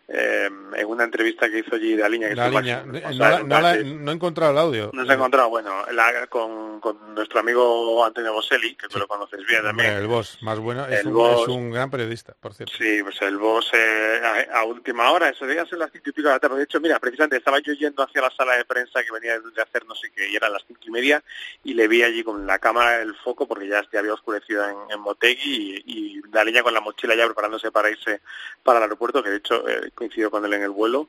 eh, 0.09 0.51
en 0.77 0.87
una 0.87 1.05
entrevista 1.05 1.49
que 1.51 1.61
hizo 1.61 1.77
allí 1.77 1.97
de 1.97 2.05
Aliña. 2.05 2.29
Que 2.29 2.35
la 2.35 2.49
línea. 2.49 2.85
No, 2.85 2.93
no, 2.93 3.39
no, 3.45 3.61
la, 3.61 3.77
no, 3.77 4.11
he 4.11 4.15
encontrado 4.15 4.53
el 4.53 4.59
audio. 4.59 4.91
No 4.93 5.05
se 5.05 5.13
ha 5.13 5.15
encontrado, 5.15 5.49
bueno, 5.49 5.85
la, 5.93 6.27
con, 6.29 6.81
con, 6.81 7.15
nuestro 7.15 7.41
amigo 7.41 8.05
Antonio 8.05 8.33
Boselli, 8.33 8.75
que 8.75 8.87
tú 8.89 8.95
sí. 8.95 8.99
lo 8.99 9.09
conoces 9.09 9.41
bien 9.47 9.63
también. 9.63 9.95
El 9.95 10.07
boss, 10.07 10.39
más 10.43 10.59
bueno, 10.59 10.87
es, 10.87 11.05
un, 11.05 11.15
boss, 11.15 11.43
es 11.43 11.49
un, 11.49 11.71
gran 11.71 11.91
periodista, 11.91 12.35
por 12.39 12.55
cierto. 12.55 12.75
Sí, 12.77 13.03
pues 13.03 13.21
el 13.23 13.39
boss 13.39 13.71
eh, 13.73 14.21
a, 14.53 14.59
a, 14.59 14.65
última 14.65 15.11
hora, 15.11 15.31
ese 15.31 15.47
día 15.47 15.65
son 15.65 15.79
las 15.79 15.91
cinco 15.91 16.11
y 16.11 16.13
pico 16.13 16.29
de 16.29 16.35
la 16.35 16.41
tarde. 16.41 16.59
De 16.59 16.65
hecho, 16.65 16.81
mira, 16.81 16.99
precisamente 16.99 17.37
estaba 17.37 17.61
yo 17.61 17.73
yendo 17.73 18.03
hacia 18.03 18.23
la 18.23 18.31
sala 18.31 18.57
de 18.57 18.65
prensa 18.65 19.03
que 19.03 19.13
venía 19.13 19.39
de 19.39 19.63
hacer 19.63 19.87
no 19.87 19.95
sé 19.95 20.11
qué, 20.15 20.29
y 20.29 20.37
eran 20.37 20.53
las 20.53 20.65
cinco 20.67 20.81
y 20.85 20.91
media, 20.91 21.23
y 21.63 21.75
le 21.75 21.89
vi 21.89 22.03
allí 22.03 22.23
con 22.23 22.47
la 22.47 22.59
cámara 22.59 23.01
el 23.01 23.15
foco, 23.17 23.47
porque 23.47 23.69
ya, 23.69 23.83
ya 23.93 24.01
había 24.01 24.15
oscurecido 24.15 24.69
en, 24.69 24.77
en 24.91 25.01
Motegi, 25.01 25.83
y, 25.87 26.19
y 26.19 26.23
línea 26.45 26.63
con 26.63 26.75
la 26.75 26.81
mochila 26.81 27.15
ya 27.15 27.27
preparándose 27.27 27.71
para 27.71 27.91
irse 27.91 28.21
para 28.63 28.79
el 28.79 28.85
aeropuerto, 28.85 29.23
que 29.23 29.31
de 29.31 29.37
hecho 29.37 29.69
eh, 29.69 29.91
coincidió 29.95 30.31
con 30.31 30.45
él 30.45 30.55
en 30.55 30.63
el 30.63 30.71
vuelo. 30.71 31.09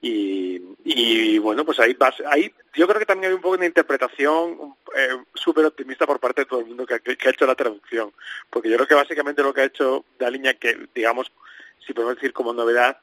Y, 0.00 0.60
y 0.84 1.38
bueno 1.38 1.64
pues 1.64 1.80
ahí 1.80 1.96
ahí 2.26 2.52
yo 2.74 2.86
creo 2.86 2.98
que 2.98 3.06
también 3.06 3.30
hay 3.30 3.36
un 3.36 3.40
poco 3.40 3.56
de 3.56 3.66
interpretación 3.66 4.74
eh, 4.94 5.16
súper 5.32 5.64
optimista 5.64 6.06
por 6.06 6.20
parte 6.20 6.42
de 6.42 6.46
todo 6.46 6.60
el 6.60 6.66
mundo 6.66 6.86
que, 6.86 6.94
ha 6.94 7.30
hecho 7.30 7.46
la 7.46 7.54
traducción. 7.54 8.12
Porque 8.50 8.68
yo 8.68 8.76
creo 8.76 8.86
que 8.86 8.94
básicamente 8.94 9.42
lo 9.42 9.54
que 9.54 9.62
ha 9.62 9.64
hecho 9.64 10.04
Daliña 10.18 10.54
que 10.54 10.88
digamos 10.94 11.32
si 11.86 11.92
podemos 11.92 12.16
decir 12.16 12.32
como 12.32 12.52
novedad 12.52 12.98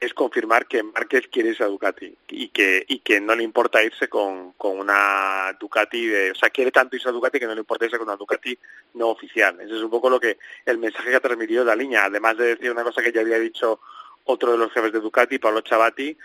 es 0.00 0.12
confirmar 0.12 0.66
que 0.66 0.82
Márquez 0.82 1.28
quiere 1.28 1.50
irse 1.50 1.64
a 1.64 1.68
Ducati 1.68 2.14
y 2.28 2.48
que 2.48 2.84
y 2.86 2.98
que 2.98 3.20
no 3.20 3.34
le 3.34 3.42
importa 3.42 3.82
irse 3.82 4.08
con, 4.08 4.52
con 4.52 4.78
una 4.78 5.56
Ducati 5.58 6.06
de, 6.06 6.30
o 6.32 6.34
sea 6.34 6.50
quiere 6.50 6.70
tanto 6.70 6.96
irse 6.96 7.08
a 7.08 7.12
Ducati 7.12 7.38
que 7.38 7.46
no 7.46 7.54
le 7.54 7.60
importa 7.60 7.86
irse 7.86 7.98
con 7.98 8.08
una 8.08 8.16
Ducati 8.16 8.56
no 8.94 9.08
oficial. 9.08 9.60
Ese 9.60 9.76
es 9.76 9.82
un 9.82 9.90
poco 9.90 10.10
lo 10.10 10.20
que 10.20 10.38
el 10.66 10.78
mensaje 10.78 11.10
que 11.10 11.16
ha 11.16 11.20
transmitido 11.20 11.64
Daliña 11.64 12.04
además 12.04 12.36
de 12.36 12.54
decir 12.54 12.70
una 12.70 12.84
cosa 12.84 13.02
que 13.02 13.12
ya 13.12 13.22
había 13.22 13.38
dicho 13.38 13.80
otro 14.24 14.52
de 14.52 14.58
los 14.58 14.72
jefes 14.72 14.92
de 14.92 15.00
Ducati, 15.00 15.38
Pablo 15.38 15.60
Chavati, 15.60 16.16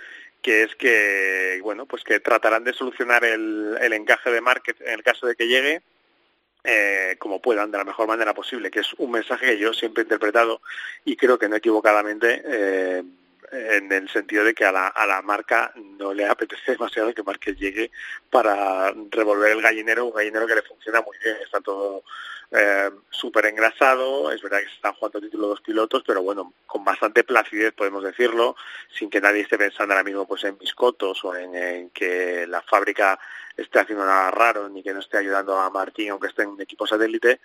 que 0.42 0.64
es 0.64 0.76
que, 0.76 1.60
bueno, 1.62 1.86
pues 1.86 2.04
que 2.04 2.20
tratarán 2.20 2.64
de 2.64 2.74
solucionar 2.74 3.24
el, 3.24 3.78
el 3.82 3.94
encaje 3.94 4.32
de 4.32 4.42
Márquez 4.42 4.78
en 4.82 4.94
el 4.94 5.04
caso 5.04 5.28
de 5.28 5.36
que 5.36 5.48
llegue, 5.48 5.82
eh, 6.64 7.16
como 7.20 7.42
puedan, 7.42 7.72
de 7.72 7.78
la 7.78 7.84
mejor 7.84 8.08
manera 8.08 8.34
posible, 8.34 8.72
que 8.72 8.82
es 8.82 8.94
un 8.98 9.12
mensaje 9.12 9.46
que 9.46 9.58
yo 9.58 9.74
siempre 9.74 10.02
he 10.02 10.06
interpretado 10.06 10.62
y 11.06 11.16
creo 11.16 11.38
que 11.38 11.50
no 11.50 11.56
equivocadamente, 11.56 12.42
eh, 12.46 13.04
en 13.52 13.92
el 13.92 14.10
sentido 14.10 14.44
de 14.44 14.54
que 14.54 14.66
a 14.66 14.72
la, 14.72 14.88
a 14.88 15.08
la 15.08 15.22
marca 15.22 15.74
no 15.76 16.14
le 16.14 16.26
apetece 16.26 16.72
demasiado 16.74 17.14
que 17.14 17.24
Márquez 17.24 17.58
llegue 17.58 17.92
para 18.30 18.94
revolver 19.10 19.52
el 19.52 19.62
gallinero, 19.62 20.06
un 20.06 20.14
gallinero 20.14 20.48
que 20.48 20.56
le 20.56 20.62
funciona 20.62 21.02
muy 21.02 21.18
bien, 21.24 21.38
está 21.44 21.60
todo 21.62 22.04
eh, 22.52 22.90
súper 23.10 23.46
engrasado, 23.46 24.32
es 24.32 24.42
verdad 24.42 24.60
que 24.60 24.70
se 24.70 24.76
están 24.76 24.94
jugando 24.94 25.22
título 25.22 25.48
dos 25.48 25.62
pilotos, 25.62 26.04
pero 26.06 26.24
bueno, 26.24 26.54
con 26.66 26.84
bastante 26.84 27.24
placidez 27.24 27.74
podemos 27.74 28.04
decirlo, 28.04 28.56
sin 28.98 29.10
que 29.10 29.22
nadie 29.22 29.42
esté 29.42 29.58
pensando 29.58 29.94
ahora 29.94 30.04
mismo 30.04 30.26
pues 30.28 30.44
en 30.46 30.58
biscotos 30.58 31.24
o 31.26 31.36
en, 31.36 31.56
en 31.56 31.90
que 31.92 32.48
la 32.48 32.62
fábrica 32.62 33.20
esté 33.62 33.80
haciendo 33.80 34.06
nada 34.06 34.32
raro 34.32 34.70
ni 34.70 34.82
que 34.82 34.94
no 34.94 35.00
esté 35.00 35.18
ayudando 35.18 35.58
a 35.58 35.70
Martín 35.70 36.12
aunque 36.12 36.28
esté 36.28 36.44
en 36.44 36.50
un 36.50 36.62
equipo 36.62 36.88
satélite 36.88 37.40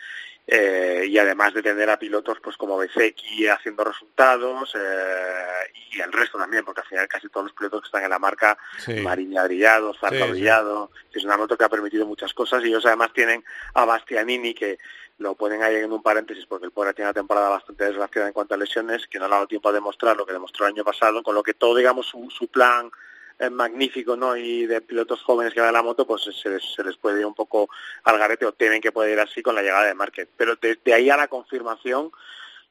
eh, 0.46 1.06
y 1.08 1.18
además 1.18 1.54
de 1.54 1.62
tener 1.62 1.88
a 1.88 1.98
pilotos 1.98 2.38
pues 2.42 2.56
como 2.56 2.76
Bezeki 2.76 3.48
haciendo 3.48 3.84
resultados 3.84 4.74
eh, 4.74 5.72
y 5.92 6.00
el 6.00 6.12
resto 6.12 6.38
también 6.38 6.64
porque 6.64 6.82
al 6.82 6.86
final 6.86 7.08
casi 7.08 7.28
todos 7.28 7.46
los 7.46 7.54
pilotos 7.54 7.80
que 7.82 7.86
están 7.86 8.04
en 8.04 8.10
la 8.10 8.18
marca 8.18 8.56
sí. 8.78 9.02
Brillado, 9.02 9.94
Zarco 9.94 10.24
sí, 10.26 10.30
Brillado 10.30 10.90
sí. 11.10 11.18
es 11.18 11.24
una 11.24 11.36
moto 11.36 11.56
que 11.56 11.64
ha 11.64 11.68
permitido 11.68 12.06
muchas 12.06 12.32
cosas 12.34 12.62
y 12.64 12.68
ellos 12.68 12.86
además 12.86 13.12
tienen 13.12 13.44
a 13.74 13.84
Bastianini 13.84 14.54
que 14.54 14.78
lo 15.18 15.34
ponen 15.34 15.62
ahí 15.62 15.76
en 15.76 15.92
un 15.92 16.02
paréntesis 16.02 16.46
porque 16.46 16.66
el 16.66 16.72
pobre 16.72 16.92
tiene 16.92 17.08
una 17.08 17.14
temporada 17.14 17.48
bastante 17.48 17.84
desgraciada 17.84 18.28
en 18.28 18.32
cuanto 18.32 18.54
a 18.54 18.56
lesiones 18.56 19.06
que 19.06 19.18
no 19.18 19.26
ha 19.26 19.28
dado 19.28 19.46
tiempo 19.46 19.68
a 19.68 19.72
demostrar 19.72 20.16
lo 20.16 20.26
que 20.26 20.32
demostró 20.32 20.66
el 20.66 20.72
año 20.72 20.84
pasado 20.84 21.22
con 21.22 21.34
lo 21.34 21.42
que 21.42 21.54
todo 21.54 21.76
digamos 21.76 22.06
su, 22.06 22.48
plan 22.48 22.90
eh, 23.38 23.50
magnífico 23.50 24.16
no 24.16 24.36
y 24.36 24.66
de 24.66 24.80
pilotos 24.80 25.22
jóvenes 25.22 25.54
que 25.54 25.60
van 25.60 25.68
a 25.70 25.72
la 25.72 25.82
moto 25.82 26.06
pues 26.06 26.22
se 26.22 26.48
les, 26.48 26.62
se 26.74 26.82
les 26.82 26.96
puede 26.96 27.20
ir 27.20 27.26
un 27.26 27.34
poco 27.34 27.68
al 28.04 28.18
garete 28.18 28.46
o 28.46 28.52
temen 28.52 28.80
que 28.80 28.92
puede 28.92 29.12
ir 29.12 29.20
así 29.20 29.42
con 29.42 29.54
la 29.54 29.62
llegada 29.62 29.86
de 29.86 29.94
Márquez. 29.94 30.28
Pero 30.36 30.56
desde 30.56 30.80
de 30.84 30.94
ahí 30.94 31.10
a 31.10 31.16
la 31.16 31.28
confirmación 31.28 32.10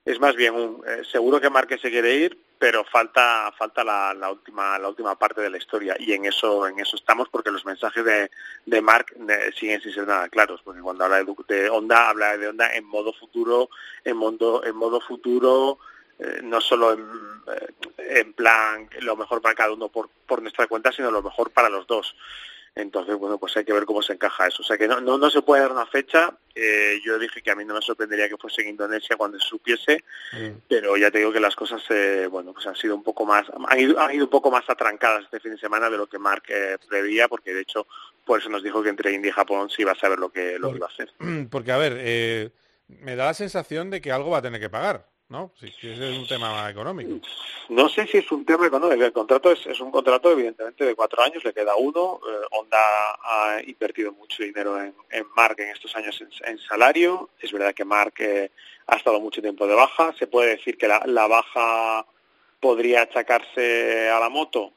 es 0.05 0.19
más 0.19 0.35
bien 0.35 0.53
un 0.53 0.83
eh, 0.85 1.03
seguro 1.09 1.39
que 1.39 1.49
Márquez 1.49 1.81
se 1.81 1.91
quiere 1.91 2.15
ir 2.15 2.37
pero 2.63 2.85
falta 2.85 3.51
falta 3.57 3.83
la, 3.83 4.13
la, 4.13 4.31
última 4.31 4.79
la 4.79 4.87
última 4.87 5.19
parte 5.19 5.41
de 5.41 5.49
la 5.49 5.57
historia. 5.57 5.97
Y 5.99 6.13
en 6.13 6.23
eso 6.23 6.65
en 6.65 6.79
eso 6.79 6.95
estamos 6.95 7.27
porque 7.27 7.51
los 7.51 7.65
mensajes 7.65 8.05
de, 8.05 8.31
de 8.65 8.81
Mark 8.81 9.07
siguen 9.59 9.81
sin 9.81 9.91
ser 9.91 10.07
nada 10.07 10.29
claros 10.29 10.61
porque 10.63 10.79
cuando 10.79 11.03
habla 11.03 11.21
de, 11.21 11.35
de 11.49 11.69
Honda 11.69 12.07
habla 12.07 12.37
de 12.37 12.47
Honda 12.47 12.73
en 12.73 12.85
modo 12.85 13.11
futuro 13.11 13.69
en 14.05 14.15
modo 14.15 14.63
en 14.63 14.77
modo 14.77 15.01
futuro 15.01 15.79
eh, 16.19 16.39
no 16.41 16.61
solo 16.61 16.93
en, 16.93 17.05
eh, 17.47 17.73
en, 17.97 18.31
plan 18.31 18.87
lo 19.01 19.17
mejor 19.17 19.41
para 19.41 19.55
cada 19.55 19.73
uno 19.73 19.89
por, 19.89 20.07
por 20.25 20.41
nuestra 20.41 20.65
cuenta 20.67 20.93
sino 20.93 21.11
lo 21.11 21.21
mejor 21.21 21.51
para 21.51 21.67
los 21.67 21.85
dos 21.85 22.15
entonces, 22.75 23.15
bueno, 23.15 23.37
pues 23.37 23.55
hay 23.55 23.65
que 23.65 23.73
ver 23.73 23.85
cómo 23.85 24.01
se 24.01 24.13
encaja 24.13 24.47
eso. 24.47 24.63
O 24.63 24.65
sea 24.65 24.77
que 24.77 24.87
no, 24.87 24.99
no, 24.99 25.17
no 25.17 25.29
se 25.29 25.43
puede 25.43 25.61
dar 25.61 25.71
una 25.71 25.85
fecha. 25.85 26.35
Eh, 26.55 26.99
yo 27.05 27.19
dije 27.19 27.41
que 27.41 27.51
a 27.51 27.55
mí 27.55 27.65
no 27.65 27.75
me 27.75 27.81
sorprendería 27.81 28.27
que 28.27 28.37
fuese 28.37 28.63
en 28.63 28.69
Indonesia 28.69 29.15
cuando 29.15 29.39
se 29.39 29.47
supiese, 29.47 30.03
mm. 30.31 30.59
pero 30.67 30.97
ya 30.97 31.11
te 31.11 31.19
digo 31.19 31.31
que 31.31 31.39
las 31.39 31.55
cosas, 31.55 31.83
eh, 31.89 32.27
bueno, 32.29 32.53
pues 32.53 32.65
han 32.65 32.75
sido 32.75 32.95
un 32.95 33.03
poco 33.03 33.25
más, 33.25 33.45
han 33.67 33.79
ido, 33.79 33.99
han 33.99 34.13
ido 34.13 34.25
un 34.25 34.29
poco 34.29 34.49
más 34.49 34.63
atrancadas 34.67 35.25
este 35.25 35.39
fin 35.39 35.51
de 35.51 35.57
semana 35.57 35.89
de 35.89 35.97
lo 35.97 36.07
que 36.07 36.19
Mark 36.19 36.43
eh, 36.47 36.77
prevía, 36.87 37.27
porque 37.27 37.53
de 37.53 37.61
hecho, 37.61 37.87
por 38.25 38.39
eso 38.39 38.49
nos 38.49 38.63
dijo 38.63 38.81
que 38.81 38.89
entre 38.89 39.13
India 39.13 39.29
y 39.29 39.33
Japón 39.33 39.69
sí 39.69 39.83
iba 39.83 39.91
a 39.91 39.99
saber 39.99 40.19
lo 40.19 40.29
que, 40.29 40.57
lo 40.57 40.71
que 40.71 40.77
iba 40.77 40.87
a 40.87 40.89
hacer. 40.89 41.11
Porque, 41.49 41.71
a 41.71 41.77
ver, 41.77 41.97
eh, 41.99 42.49
me 42.87 43.15
da 43.15 43.25
la 43.25 43.33
sensación 43.33 43.89
de 43.89 44.01
que 44.01 44.11
algo 44.11 44.31
va 44.31 44.39
a 44.39 44.43
tener 44.43 44.59
que 44.59 44.69
pagar. 44.69 45.12
¿No? 45.33 45.51
Si, 45.59 45.65
ese 45.65 46.11
es 46.11 46.17
un 46.17 46.27
tema 46.27 46.69
económico. 46.69 47.19
No 47.69 47.89
sé 47.89 48.05
si 48.05 48.19
es 48.19 48.31
un 48.31 48.45
tema 48.45 48.67
económico. 48.67 49.03
El 49.03 49.11
contrato 49.11 49.51
es, 49.51 49.65
es 49.65 49.79
un 49.79 49.89
contrato, 49.89 50.31
evidentemente, 50.31 50.85
de 50.85 50.93
cuatro 50.95 51.23
años, 51.23 51.43
le 51.43 51.53
queda 51.53 51.75
uno. 51.75 52.21
Eh, 52.25 52.45
Honda 52.51 52.77
ha 53.23 53.59
invertido 53.65 54.11
mucho 54.13 54.43
dinero 54.43 54.79
en, 54.79 54.93
en 55.09 55.25
Mark 55.35 55.55
en 55.59 55.69
estos 55.69 55.95
años 55.95 56.21
en, 56.21 56.29
en 56.47 56.59
salario. 56.59 57.31
Es 57.41 57.51
verdad 57.51 57.73
que 57.73 57.83
Mark 57.83 58.13
eh, 58.19 58.51
ha 58.85 58.95
estado 58.95 59.19
mucho 59.19 59.41
tiempo 59.41 59.65
de 59.65 59.73
baja. 59.73 60.13
Se 60.19 60.27
puede 60.27 60.51
decir 60.51 60.77
que 60.77 60.87
la, 60.87 61.01
la 61.07 61.25
baja 61.25 62.05
podría 62.59 63.01
achacarse 63.01 64.09
a 64.09 64.19
la 64.19 64.29
moto. 64.29 64.71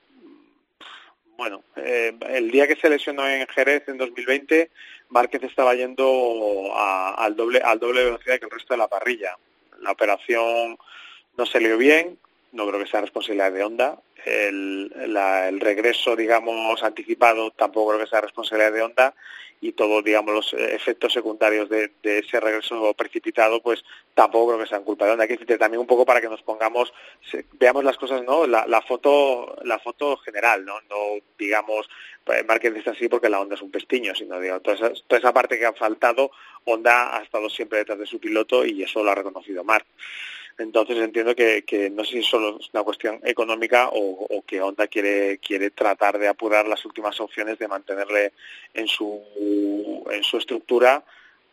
Bueno, 1.37 1.65
eh, 1.77 2.17
el 2.31 2.51
día 2.51 2.67
que 2.67 2.77
se 2.77 2.89
lesionó 2.89 3.29
en 3.29 3.47
Jerez 3.49 3.87
en 3.89 3.99
2020, 3.99 4.71
Márquez 5.11 5.43
estaba 5.43 5.75
yendo 5.75 6.73
a, 6.75 7.11
al 7.11 7.37
doble 7.37 7.61
al 7.61 7.79
doble 7.79 8.05
velocidad 8.05 8.39
que 8.39 8.47
el 8.47 8.51
resto 8.51 8.73
de 8.73 8.79
la 8.79 8.89
parrilla 8.89 9.37
la 9.81 9.93
operación 9.93 10.79
no 11.37 11.47
salió 11.47 11.77
bien, 11.79 12.19
no 12.53 12.67
creo 12.67 12.81
que 12.81 12.91
sea 12.91 13.01
responsabilidad 13.01 13.53
de 13.53 13.65
Honda. 13.65 14.01
El, 14.27 14.93
el, 14.97 15.61
regreso, 15.61 16.17
digamos, 16.17 16.83
anticipado 16.83 17.53
tampoco 17.53 17.91
creo 17.91 18.01
que 18.01 18.11
sea 18.11 18.21
responsabilidad 18.21 18.73
de 18.73 18.83
Honda 18.83 19.15
y 19.61 19.73
todos, 19.73 20.03
digamos, 20.03 20.35
los 20.35 20.53
efectos 20.53 21.13
secundarios 21.13 21.69
de, 21.69 21.93
ese 22.03 22.41
regreso 22.41 22.93
precipitado, 22.95 23.63
pues 23.63 23.85
tampoco 24.15 24.49
creo 24.49 24.59
que 24.59 24.69
sean 24.69 24.83
culpa 24.83 25.07
de 25.07 25.13
Honda. 25.13 25.25
Hay 25.25 25.37
que 25.37 25.59
también 25.59 25.81
un 25.81 25.87
poco 25.87 26.05
para 26.05 26.21
que 26.21 26.29
nos 26.29 26.43
pongamos, 26.43 26.93
veamos 27.53 27.85
las 27.85 27.97
cosas, 27.97 28.25
¿no? 28.25 28.49
La, 28.49 28.67
la 28.67 28.83
foto, 28.83 29.57
la 29.63 29.79
foto 29.79 30.17
general, 30.17 30.65
¿no? 30.65 30.75
No, 30.91 31.23
digamos, 31.39 31.89
Márquez 32.47 32.75
está 32.75 32.91
así 32.91 33.09
porque 33.09 33.29
la 33.29 33.41
Honda 33.41 33.55
es 33.55 33.63
un 33.63 33.71
pestiño, 33.71 34.13
sino, 34.15 34.41
digo, 34.41 34.61
toda 34.61 34.77
esa, 34.77 34.91
toda 35.07 35.21
esa 35.21 35.33
parte 35.33 35.57
que 35.57 35.67
ha 35.67 35.73
faltado, 35.73 36.33
Honda 36.65 37.17
ha 37.17 37.23
estado 37.23 37.49
siempre 37.49 37.79
detrás 37.79 38.01
de 38.01 38.07
su 38.07 38.19
piloto 38.19 38.67
y 38.67 38.83
eso 38.83 39.05
lo 39.05 39.13
ha 39.13 39.15
reconocido 39.15 39.63
Marc. 39.63 39.87
Entonces 40.59 40.97
entiendo 40.97 41.35
que, 41.35 41.65
que, 41.65 41.91
no 41.91 42.03
sé 42.05 42.13
si 42.13 42.23
solo 42.23 42.59
es 42.59 42.71
una 42.73 42.83
cuestión 42.83 43.21
económica 43.25 43.91
o, 43.91 44.27
o, 44.31 44.43
que 44.43 44.63
Honda 44.63 44.87
quiere, 44.87 45.39
quiere 45.39 45.71
tratar 45.71 46.19
de 46.19 46.29
apurar 46.29 46.67
las 46.67 46.85
últimas 46.87 47.21
opciones 47.21 47.59
de 47.59 47.69
mantenerle 47.69 48.33
en 48.73 48.89
su, 48.89 49.23
en 50.11 50.25
su 50.25 50.39
estructura. 50.39 51.05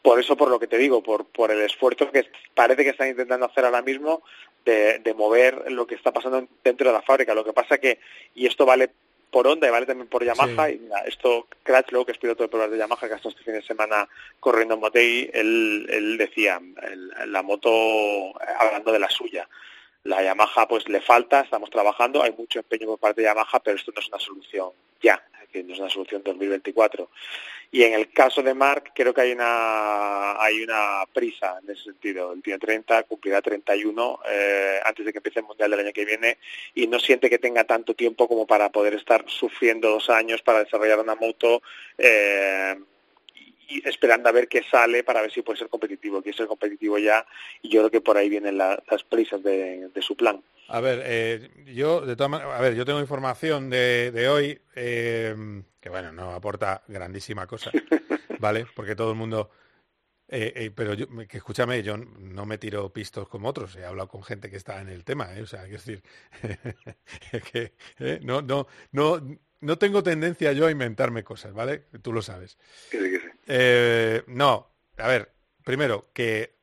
Por 0.01 0.19
eso, 0.19 0.37
por 0.37 0.49
lo 0.49 0.59
que 0.59 0.67
te 0.67 0.77
digo, 0.77 1.03
por, 1.03 1.25
por 1.25 1.51
el 1.51 1.61
esfuerzo 1.61 2.11
que 2.11 2.27
parece 2.53 2.83
que 2.83 2.91
están 2.91 3.09
intentando 3.09 3.45
hacer 3.45 3.65
ahora 3.65 3.81
mismo 3.81 4.23
de, 4.63 4.99
de 4.99 5.13
mover 5.13 5.69
lo 5.71 5.85
que 5.85 5.95
está 5.95 6.13
pasando 6.13 6.47
dentro 6.63 6.87
de 6.87 6.93
la 6.93 7.01
fábrica. 7.01 7.33
Lo 7.33 7.43
que 7.43 7.53
pasa 7.53 7.77
que, 7.77 7.99
y 8.35 8.45
esto 8.45 8.65
vale 8.65 8.91
por 9.33 9.47
Honda 9.47 9.67
y 9.67 9.71
vale 9.71 9.85
también 9.85 10.07
por 10.07 10.23
Yamaha. 10.23 10.67
Sí. 10.67 10.75
Y 10.75 10.79
mira, 10.79 10.99
esto, 10.99 11.47
Crutchlow, 11.63 12.05
que 12.05 12.13
es 12.13 12.17
piloto 12.17 12.43
de 12.43 12.49
pruebas 12.49 12.71
de 12.71 12.77
Yamaha, 12.77 13.07
que 13.07 13.13
ha 13.13 13.17
estado 13.17 13.31
este 13.31 13.43
fin 13.43 13.55
de 13.55 13.63
semana 13.63 14.07
corriendo 14.39 14.75
en 14.75 14.79
Motegi, 14.79 15.29
él, 15.33 15.87
él 15.89 16.17
decía, 16.17 16.61
el, 16.83 17.11
la 17.25 17.41
moto, 17.41 17.69
hablando 18.59 18.93
de 18.93 18.99
la 18.99 19.09
suya, 19.09 19.49
la 20.03 20.21
Yamaha 20.23 20.67
pues 20.67 20.87
le 20.87 21.01
falta, 21.01 21.41
estamos 21.41 21.69
trabajando, 21.69 22.21
hay 22.23 22.31
mucho 22.31 22.59
empeño 22.59 22.87
por 22.87 22.99
parte 22.99 23.21
de 23.21 23.27
Yamaha, 23.27 23.59
pero 23.59 23.75
esto 23.75 23.91
no 23.93 23.99
es 23.99 24.07
una 24.07 24.19
solución 24.19 24.69
ya, 25.03 25.21
que 25.53 25.63
no 25.63 25.73
es 25.73 25.79
una 25.79 25.89
solución 25.89 26.23
2024. 26.23 27.09
Y 27.71 27.83
en 27.83 27.93
el 27.93 28.11
caso 28.11 28.43
de 28.43 28.53
Mark, 28.53 28.91
creo 28.93 29.13
que 29.13 29.21
hay 29.21 29.31
una 29.31 30.41
hay 30.41 30.61
una 30.61 31.05
prisa 31.11 31.59
en 31.63 31.71
ese 31.71 31.83
sentido. 31.85 32.33
El 32.33 32.41
tiene 32.43 32.59
30, 32.59 33.03
cumplirá 33.03 33.41
31 33.41 34.19
eh, 34.29 34.79
antes 34.83 35.05
de 35.05 35.11
que 35.11 35.19
empiece 35.19 35.39
el 35.39 35.45
Mundial 35.45 35.71
del 35.71 35.79
año 35.79 35.93
que 35.93 36.05
viene 36.05 36.37
y 36.75 36.87
no 36.87 36.99
siente 36.99 37.29
que 37.29 37.39
tenga 37.39 37.63
tanto 37.63 37.93
tiempo 37.93 38.27
como 38.27 38.45
para 38.45 38.69
poder 38.69 38.95
estar 38.95 39.23
sufriendo 39.27 39.89
dos 39.89 40.09
años 40.09 40.41
para 40.41 40.63
desarrollar 40.63 40.99
una 40.99 41.15
moto 41.15 41.61
eh, 41.97 42.75
y 43.69 43.87
esperando 43.87 44.29
a 44.29 44.31
ver 44.31 44.47
qué 44.47 44.63
sale 44.69 45.03
para 45.03 45.21
ver 45.21 45.31
si 45.31 45.41
puede 45.41 45.59
ser 45.59 45.69
competitivo. 45.69 46.21
Quiere 46.21 46.37
ser 46.37 46.47
competitivo 46.47 46.97
ya 46.97 47.25
y 47.61 47.69
yo 47.69 47.81
creo 47.81 47.91
que 47.91 48.01
por 48.01 48.17
ahí 48.17 48.29
vienen 48.29 48.57
la, 48.57 48.81
las 48.89 49.03
prisas 49.03 49.41
de, 49.43 49.89
de 49.89 50.01
su 50.01 50.15
plan. 50.15 50.41
A 50.67 50.79
ver, 50.79 51.01
eh, 51.05 51.49
yo 51.73 52.01
de 52.01 52.15
todas 52.15 52.29
maneras, 52.29 52.57
a 52.57 52.61
ver, 52.61 52.75
yo 52.75 52.85
tengo 52.85 52.99
información 52.99 53.69
de, 53.69 54.11
de 54.11 54.29
hoy 54.29 54.61
eh, 54.75 55.35
que 55.79 55.89
bueno, 55.89 56.11
no 56.11 56.31
aporta 56.31 56.83
grandísima 56.87 57.45
cosa, 57.47 57.71
¿vale? 58.39 58.65
Porque 58.73 58.95
todo 58.95 59.11
el 59.11 59.17
mundo 59.17 59.49
eh, 60.35 60.51
eh, 60.55 60.71
pero 60.71 60.95
yo, 60.95 61.07
que 61.27 61.37
escúchame, 61.37 61.83
yo 61.83 61.95
no 61.95 62.45
me 62.47 62.57
tiro 62.57 62.91
pistos 62.91 63.27
como 63.27 63.49
otros, 63.49 63.75
he 63.75 63.85
hablado 63.85 64.07
con 64.07 64.23
gente 64.23 64.49
que 64.49 64.57
está 64.57 64.81
en 64.81 64.89
el 64.89 65.03
tema, 65.03 65.31
¿eh? 65.35 65.43
o 65.43 65.45
sea, 65.45 65.61
quiero 65.63 65.77
decir, 65.77 66.01
que 67.51 67.73
no, 68.21 68.41
no, 68.41 68.65
no, 68.91 69.21
no 69.63 69.77
tengo 69.77 70.03
tendencia 70.03 70.51
yo 70.51 70.67
a 70.67 70.71
inventarme 70.71 71.23
cosas, 71.23 71.53
¿vale? 71.53 71.85
Tú 72.01 72.11
lo 72.11 72.21
sabes. 72.21 72.57
Que 72.91 72.99
sí, 72.99 73.11
que 73.11 73.19
sí. 73.19 73.27
Eh, 73.47 74.23
no, 74.27 74.69
a 74.97 75.07
ver, 75.07 75.31
primero, 75.63 76.09
que 76.13 76.55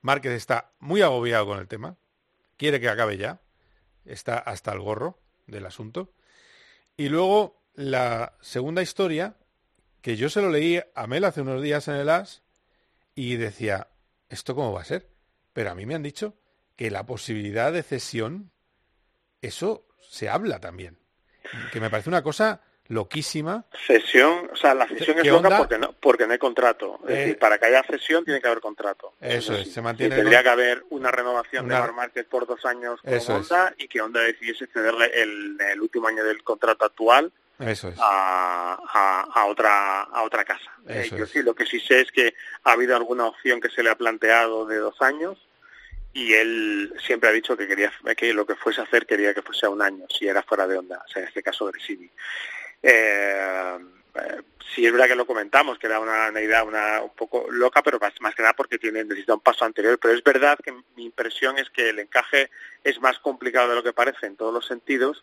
Márquez 0.00 0.32
está 0.32 0.72
muy 0.78 1.02
agobiado 1.02 1.46
con 1.46 1.58
el 1.58 1.68
tema, 1.68 1.96
quiere 2.56 2.80
que 2.80 2.88
acabe 2.88 3.18
ya, 3.18 3.40
está 4.04 4.38
hasta 4.38 4.72
el 4.72 4.80
gorro 4.80 5.18
del 5.46 5.66
asunto. 5.66 6.12
Y 6.96 7.10
luego, 7.10 7.62
la 7.74 8.36
segunda 8.40 8.82
historia, 8.82 9.36
que 10.00 10.16
yo 10.16 10.30
se 10.30 10.40
lo 10.40 10.50
leí 10.50 10.80
a 10.94 11.06
Mel 11.06 11.24
hace 11.24 11.42
unos 11.42 11.62
días 11.62 11.88
en 11.88 11.96
el 11.96 12.08
AS, 12.08 12.42
y 13.14 13.36
decía, 13.36 13.88
¿esto 14.28 14.54
cómo 14.54 14.72
va 14.72 14.80
a 14.80 14.84
ser? 14.84 15.10
Pero 15.52 15.70
a 15.70 15.74
mí 15.74 15.84
me 15.84 15.94
han 15.94 16.02
dicho 16.02 16.38
que 16.74 16.90
la 16.90 17.04
posibilidad 17.04 17.72
de 17.72 17.82
cesión, 17.82 18.50
eso 19.42 19.86
se 20.08 20.28
habla 20.28 20.60
también. 20.60 20.98
Que 21.72 21.80
me 21.80 21.90
parece 21.90 22.08
una 22.08 22.22
cosa 22.22 22.60
loquísima. 22.88 23.64
Cesión, 23.86 24.48
o 24.52 24.56
sea, 24.56 24.74
la 24.74 24.86
cesión 24.86 25.18
es 25.18 25.26
loca 25.26 25.58
porque 25.58 25.78
no, 25.78 25.92
porque 25.92 26.26
no 26.26 26.32
hay 26.32 26.38
contrato. 26.38 27.00
Es 27.04 27.10
eh, 27.10 27.18
decir, 27.18 27.38
para 27.38 27.58
que 27.58 27.66
haya 27.66 27.82
cesión 27.82 28.24
tiene 28.24 28.40
que 28.40 28.46
haber 28.46 28.60
contrato. 28.60 29.14
Eso 29.20 29.54
es, 29.54 29.72
se 29.72 29.82
mantiene. 29.82 30.14
Y 30.14 30.18
tendría 30.18 30.42
que 30.42 30.48
haber 30.48 30.84
una 30.90 31.10
renovación 31.10 31.66
una... 31.66 31.74
de 31.74 31.80
Mar 31.80 31.92
Márquez 31.92 32.26
por 32.26 32.46
dos 32.46 32.64
años 32.64 33.00
con 33.02 33.12
eso 33.12 33.34
Honda 33.34 33.74
es. 33.76 33.84
y 33.84 33.88
que 33.88 34.00
Honda 34.00 34.20
decidiese 34.20 34.66
cederle 34.66 35.10
el, 35.14 35.56
el 35.60 35.80
último 35.80 36.08
año 36.08 36.24
del 36.24 36.42
contrato 36.42 36.84
actual 36.84 37.32
eso 37.58 37.88
es. 37.88 37.98
a, 37.98 38.78
a, 38.92 39.20
a, 39.22 39.44
otra 39.46 40.02
a 40.02 40.22
otra 40.22 40.44
casa. 40.44 40.70
Eh, 40.88 41.10
yo 41.16 41.26
sí, 41.26 41.42
lo 41.42 41.54
que 41.54 41.66
sí 41.66 41.80
sé 41.80 42.02
es 42.02 42.12
que 42.12 42.34
ha 42.64 42.72
habido 42.72 42.94
alguna 42.94 43.26
opción 43.26 43.60
que 43.60 43.70
se 43.70 43.82
le 43.82 43.90
ha 43.90 43.96
planteado 43.96 44.66
de 44.66 44.76
dos 44.76 45.00
años 45.00 45.38
y 46.16 46.32
él 46.32 46.94
siempre 47.06 47.28
ha 47.28 47.32
dicho 47.32 47.58
que 47.58 47.68
quería 47.68 47.92
que 48.16 48.32
lo 48.32 48.46
que 48.46 48.54
fuese 48.54 48.80
a 48.80 48.84
hacer 48.84 49.04
quería 49.04 49.34
que 49.34 49.42
fuese 49.42 49.66
a 49.66 49.68
un 49.68 49.82
año, 49.82 50.06
si 50.08 50.26
era 50.26 50.42
fuera 50.42 50.66
de 50.66 50.78
onda, 50.78 51.02
o 51.06 51.08
sea, 51.08 51.20
en 51.20 51.28
este 51.28 51.42
caso 51.42 51.66
Gresini. 51.66 52.08
Eh, 52.82 53.76
eh, 54.14 54.42
sí 54.74 54.86
es 54.86 54.92
verdad 54.92 55.08
que 55.08 55.14
lo 55.14 55.26
comentamos, 55.26 55.78
que 55.78 55.88
era 55.88 56.00
una, 56.00 56.30
idea 56.40 56.64
una, 56.64 57.02
un 57.02 57.14
poco 57.14 57.46
loca, 57.50 57.82
pero 57.82 57.98
más, 57.98 58.18
más, 58.22 58.34
que 58.34 58.40
nada 58.40 58.54
porque 58.54 58.78
tiene, 58.78 59.04
necesita 59.04 59.34
un 59.34 59.40
paso 59.40 59.66
anterior. 59.66 59.98
Pero 60.00 60.14
es 60.14 60.24
verdad 60.24 60.58
que 60.64 60.72
mi 60.96 61.04
impresión 61.04 61.58
es 61.58 61.68
que 61.68 61.90
el 61.90 61.98
encaje 61.98 62.48
es 62.82 62.98
más 62.98 63.18
complicado 63.18 63.68
de 63.68 63.74
lo 63.74 63.82
que 63.82 63.92
parece 63.92 64.24
en 64.24 64.36
todos 64.36 64.54
los 64.54 64.66
sentidos 64.66 65.22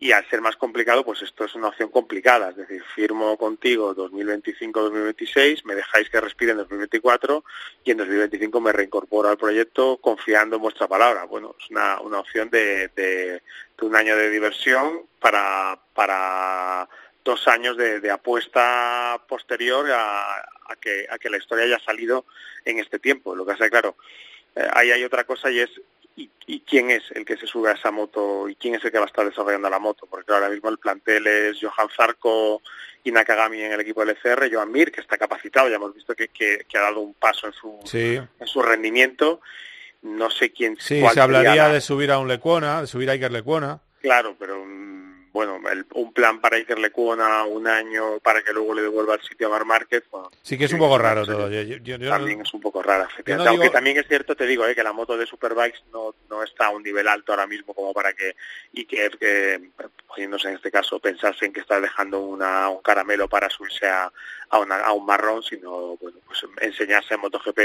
y 0.00 0.12
al 0.12 0.28
ser 0.30 0.40
más 0.40 0.54
complicado, 0.56 1.04
pues 1.04 1.22
esto 1.22 1.44
es 1.44 1.54
una 1.56 1.68
opción 1.68 1.90
complicada, 1.90 2.50
es 2.50 2.56
decir, 2.56 2.82
firmo 2.94 3.36
contigo 3.36 3.96
2025-2026, 3.96 5.64
me 5.64 5.74
dejáis 5.74 6.08
que 6.08 6.20
respire 6.20 6.52
en 6.52 6.58
2024 6.58 7.44
y 7.82 7.90
en 7.90 7.96
2025 7.96 8.60
me 8.60 8.72
reincorporo 8.72 9.28
al 9.28 9.36
proyecto 9.36 9.96
confiando 9.96 10.56
en 10.56 10.62
vuestra 10.62 10.86
palabra. 10.86 11.24
Bueno, 11.24 11.56
es 11.58 11.68
una, 11.70 12.00
una 12.00 12.20
opción 12.20 12.48
de, 12.48 12.88
de, 12.94 13.42
un 13.82 13.96
año 13.96 14.16
de 14.16 14.30
diversión 14.30 15.02
para, 15.18 15.76
para 15.94 16.88
dos 17.24 17.48
años 17.48 17.76
de, 17.76 17.98
de 17.98 18.10
apuesta 18.12 19.20
posterior 19.28 19.90
a, 19.90 20.36
a, 20.38 20.76
que, 20.80 21.08
a 21.10 21.18
que 21.18 21.28
la 21.28 21.38
historia 21.38 21.64
haya 21.64 21.80
salido 21.80 22.24
en 22.64 22.78
este 22.78 23.00
tiempo. 23.00 23.34
Lo 23.34 23.44
que 23.44 23.52
hace 23.52 23.68
claro, 23.68 23.96
eh, 24.54 24.68
ahí 24.74 24.92
hay 24.92 25.02
otra 25.02 25.24
cosa 25.24 25.50
y 25.50 25.58
es 25.58 25.70
y, 26.22 26.30
y, 26.46 26.60
quién 26.60 26.90
es 26.90 27.02
el 27.14 27.24
que 27.24 27.36
se 27.36 27.46
sube 27.46 27.70
a 27.70 27.74
esa 27.74 27.90
moto 27.90 28.48
y 28.48 28.54
quién 28.56 28.74
es 28.74 28.84
el 28.84 28.90
que 28.90 28.98
va 28.98 29.04
a 29.04 29.06
estar 29.06 29.24
desarrollando 29.24 29.70
la 29.70 29.78
moto, 29.78 30.06
porque 30.10 30.32
ahora 30.32 30.48
mismo 30.48 30.68
el 30.68 30.78
plantel 30.78 31.26
es 31.26 31.58
Johan 31.60 31.88
Zarco 31.96 32.60
y 33.04 33.12
Nakagami 33.12 33.60
en 33.62 33.72
el 33.72 33.80
equipo 33.80 34.04
del 34.04 34.16
ECR, 34.16 34.52
Joan 34.52 34.72
Mir, 34.72 34.90
que 34.90 35.00
está 35.00 35.16
capacitado, 35.16 35.68
ya 35.68 35.76
hemos 35.76 35.94
visto 35.94 36.14
que, 36.14 36.28
que, 36.28 36.64
que 36.68 36.78
ha 36.78 36.82
dado 36.82 37.00
un 37.00 37.14
paso 37.14 37.46
en 37.46 37.52
su, 37.52 37.78
sí. 37.84 38.16
en 38.16 38.46
su 38.46 38.60
rendimiento, 38.62 39.40
no 40.02 40.30
sé 40.30 40.50
quién... 40.50 40.76
Sí, 40.80 41.02
se 41.12 41.20
hablaría 41.20 41.54
la- 41.68 41.72
de 41.72 41.80
subir 41.80 42.10
a 42.10 42.18
un 42.18 42.28
Lecuona, 42.28 42.80
de 42.80 42.86
subir 42.86 43.08
a 43.10 43.12
Iker 43.12 43.30
Lecuona. 43.32 43.80
Claro, 44.00 44.36
pero 44.38 44.64
bueno, 45.32 45.60
el- 45.70 45.86
un 45.94 46.12
plan 46.12 46.40
para 46.40 46.56
Iker 46.56 46.78
Lecuona 46.78 47.44
un 47.44 47.66
año 47.66 48.18
para 48.20 48.42
que 48.42 48.52
luego 48.52 48.74
le 48.74 48.82
devuelva 48.82 49.14
el 49.14 49.22
sitio 49.22 49.46
a 49.46 49.50
Mar 49.50 49.64
Márquez, 49.64 50.04
bueno, 50.10 50.30
Sí 50.42 50.56
que 50.58 50.64
es 50.64 50.72
un 50.72 50.78
poco 50.78 50.98
raro 50.98 51.24
todo. 51.26 51.50
Yo- 51.50 51.62
yo- 51.62 51.76
yo- 51.78 51.96
yo- 51.96 52.08
también 52.10 52.40
es 52.40 52.52
un 52.54 52.60
poco 52.60 52.80
efectivamente. 52.80 53.34
No 53.44 53.50
Aunque 53.50 53.70
también 53.70 53.98
es 53.98 54.06
cierto, 54.08 54.34
te 54.34 54.46
digo, 54.46 54.66
eh, 54.66 54.74
que 54.74 54.82
la 54.82 54.92
moto 54.92 55.16
de 55.16 55.26
Superbikes 55.26 55.80
no, 55.92 56.14
no 56.30 56.42
está 56.42 56.66
a 56.66 56.70
un 56.70 56.82
nivel 56.82 57.06
alto 57.08 57.32
ahora 57.32 57.46
mismo 57.46 57.74
como 57.74 57.92
para 57.92 58.12
que 58.12 58.34
Iker, 58.76 59.18
que, 59.18 59.70
poniéndose 60.06 60.48
en 60.48 60.54
este 60.56 60.70
caso, 60.70 60.98
pensase 60.98 61.44
en 61.46 61.52
que 61.52 61.60
está 61.60 61.80
dejando 61.80 62.20
una, 62.20 62.68
un 62.68 62.80
caramelo 62.82 63.28
para 63.28 63.50
subirse 63.50 63.86
a, 63.86 64.10
a, 64.50 64.58
una- 64.60 64.80
a 64.80 64.92
un 64.92 65.04
marrón, 65.06 65.42
sino 65.42 65.96
bueno, 65.96 66.18
pues 66.26 66.40
enseñarse 66.60 67.14
en 67.14 67.20
MotoGP 67.20 67.58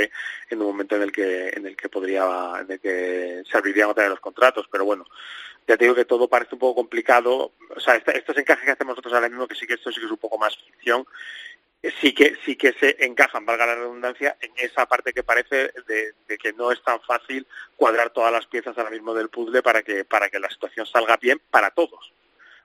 en 0.49 0.61
un 0.61 0.67
momento 0.67 0.95
en 0.95 1.03
el 1.03 1.11
que 1.11 1.49
en 1.49 1.65
el 1.65 1.75
que 1.75 1.89
podría, 1.89 2.25
en 2.61 2.71
el 2.71 2.79
que 2.79 3.43
servirían 3.51 3.89
otra 3.89 4.03
de 4.03 4.09
los 4.09 4.19
contratos, 4.19 4.67
pero 4.71 4.85
bueno, 4.85 5.05
ya 5.67 5.77
te 5.77 5.85
digo 5.85 5.95
que 5.95 6.05
todo 6.05 6.27
parece 6.27 6.55
un 6.55 6.59
poco 6.59 6.75
complicado, 6.81 7.53
o 7.75 7.79
sea, 7.79 7.95
esta- 7.95 8.11
estos 8.11 8.37
encajes 8.37 8.65
que 8.65 8.71
hacemos 8.71 8.93
nosotros 8.93 9.13
ahora 9.13 9.29
mismo, 9.29 9.47
que 9.47 9.55
sí 9.55 9.65
que 9.65 9.75
esto 9.75 9.91
sí 9.91 9.99
que 9.99 10.05
es 10.07 10.11
un 10.11 10.17
poco 10.17 10.37
más 10.37 10.57
ficción, 10.57 11.05
eh, 11.81 11.91
sí 12.01 12.13
que 12.13 12.35
sí 12.45 12.55
que 12.57 12.73
se 12.73 12.97
encajan, 13.05 13.45
valga 13.45 13.65
la 13.65 13.75
redundancia, 13.75 14.37
en 14.41 14.51
esa 14.57 14.85
parte 14.85 15.13
que 15.13 15.23
parece 15.23 15.71
de, 15.87 16.13
de 16.27 16.37
que 16.37 16.51
no 16.53 16.71
es 16.71 16.81
tan 16.83 16.99
fácil 17.01 17.45
cuadrar 17.77 18.09
todas 18.11 18.31
las 18.31 18.45
piezas 18.47 18.77
ahora 18.77 18.89
mismo 18.89 19.13
del 19.13 19.29
puzzle 19.29 19.61
para 19.61 19.83
que 19.83 20.03
para 20.05 20.29
que 20.29 20.39
la 20.39 20.49
situación 20.49 20.85
salga 20.85 21.15
bien 21.17 21.41
para 21.49 21.71
todos. 21.71 22.11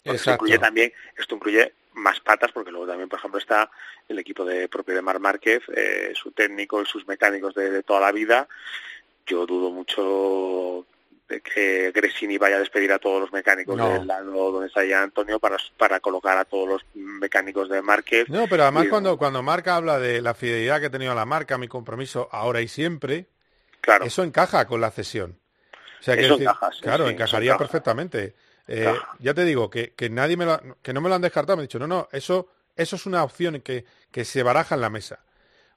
Esto 0.05 0.31
incluye 0.35 0.55
también, 0.61 0.93
esto 1.16 1.35
incluye 1.35 1.73
más 1.99 2.20
patas, 2.20 2.53
porque 2.53 2.70
luego 2.70 2.86
también, 2.86 3.09
por 3.09 3.18
ejemplo, 3.18 3.38
está 3.38 3.70
el 4.09 4.18
equipo 4.18 4.44
de 4.44 4.68
propio 4.68 4.94
de 4.94 5.03
Mar 5.03 5.20
Márquez, 5.20 5.62
eh, 5.74 6.12
su 6.14 6.32
técnico 6.32 6.80
y 6.82 6.86
sus 6.86 7.07
mecánicos 7.07 7.55
de, 7.55 7.70
de 7.70 7.82
toda 7.82 8.01
la 8.01 8.12
vida. 8.12 8.49
Yo 9.26 9.44
dudo 9.46 9.70
mucho 9.70 10.86
de 11.28 11.42
que 11.42 11.92
Gresini 11.94 12.38
vaya 12.38 12.57
a 12.57 12.61
despedir 12.61 12.90
a 12.90 12.99
todos 12.99 13.20
los 13.20 13.32
mecánicos 13.32 13.76
No. 13.76 13.92
del 13.92 14.07
lado 14.07 14.51
donde 14.53 14.68
está 14.68 14.82
ya 14.84 15.03
Antonio 15.03 15.38
para, 15.38 15.59
para 15.76 16.01
colocar 16.01 16.38
a 16.38 16.46
todos 16.46 16.66
los 16.66 16.82
mecánicos 16.94 17.68
de 17.68 17.82
Márquez. 17.82 18.30
No, 18.30 18.46
pero 18.49 18.62
además 18.62 18.86
Y- 18.86 18.88
cuando, 18.88 19.18
cuando 19.18 19.42
Marca 19.42 19.76
habla 19.76 19.99
de 19.99 20.22
la 20.22 20.32
fidelidad 20.32 20.80
que 20.80 20.86
he 20.86 20.90
tenido 20.90 21.12
a 21.12 21.14
la 21.14 21.26
marca, 21.26 21.59
mi 21.59 21.68
compromiso 21.68 22.28
ahora 22.32 22.62
y 22.62 22.68
siempre, 22.68 23.26
Claro. 23.82 24.07
eso 24.07 24.22
encaja 24.22 24.66
con 24.66 24.80
la 24.80 24.90
cesión. 24.90 25.38
O 26.01 26.03
sea, 26.03 26.14
Eso 26.14 26.34
decir, 26.34 26.42
encaja, 26.44 26.72
sí, 26.72 26.80
claro, 26.80 27.07
sí, 27.07 27.12
encajaría 27.12 27.51
encaja. 27.53 27.59
perfectamente. 27.64 28.34
Eh, 28.69 28.95
ya 29.19 29.35
te 29.35 29.45
digo 29.45 29.71
que, 29.71 29.95
que 29.95 30.11
nadie 30.11 30.37
me 30.37 30.45
lo, 30.45 30.61
que 30.83 30.93
no 30.93 31.01
me 31.01 31.09
lo 31.09 31.14
han 31.14 31.23
descartado, 31.23 31.57
me 31.57 31.62
han 31.62 31.66
dicho, 31.69 31.79
no, 31.79 31.87
no, 31.87 32.09
eso, 32.12 32.49
eso 32.77 32.97
es 32.97 33.07
una 33.07 33.25
opción 33.25 33.61
que, 33.62 33.85
que 34.11 34.25
se 34.25 34.43
baraja 34.43 34.75
en 34.75 34.83
la 34.83 34.91
mesa. 34.91 35.25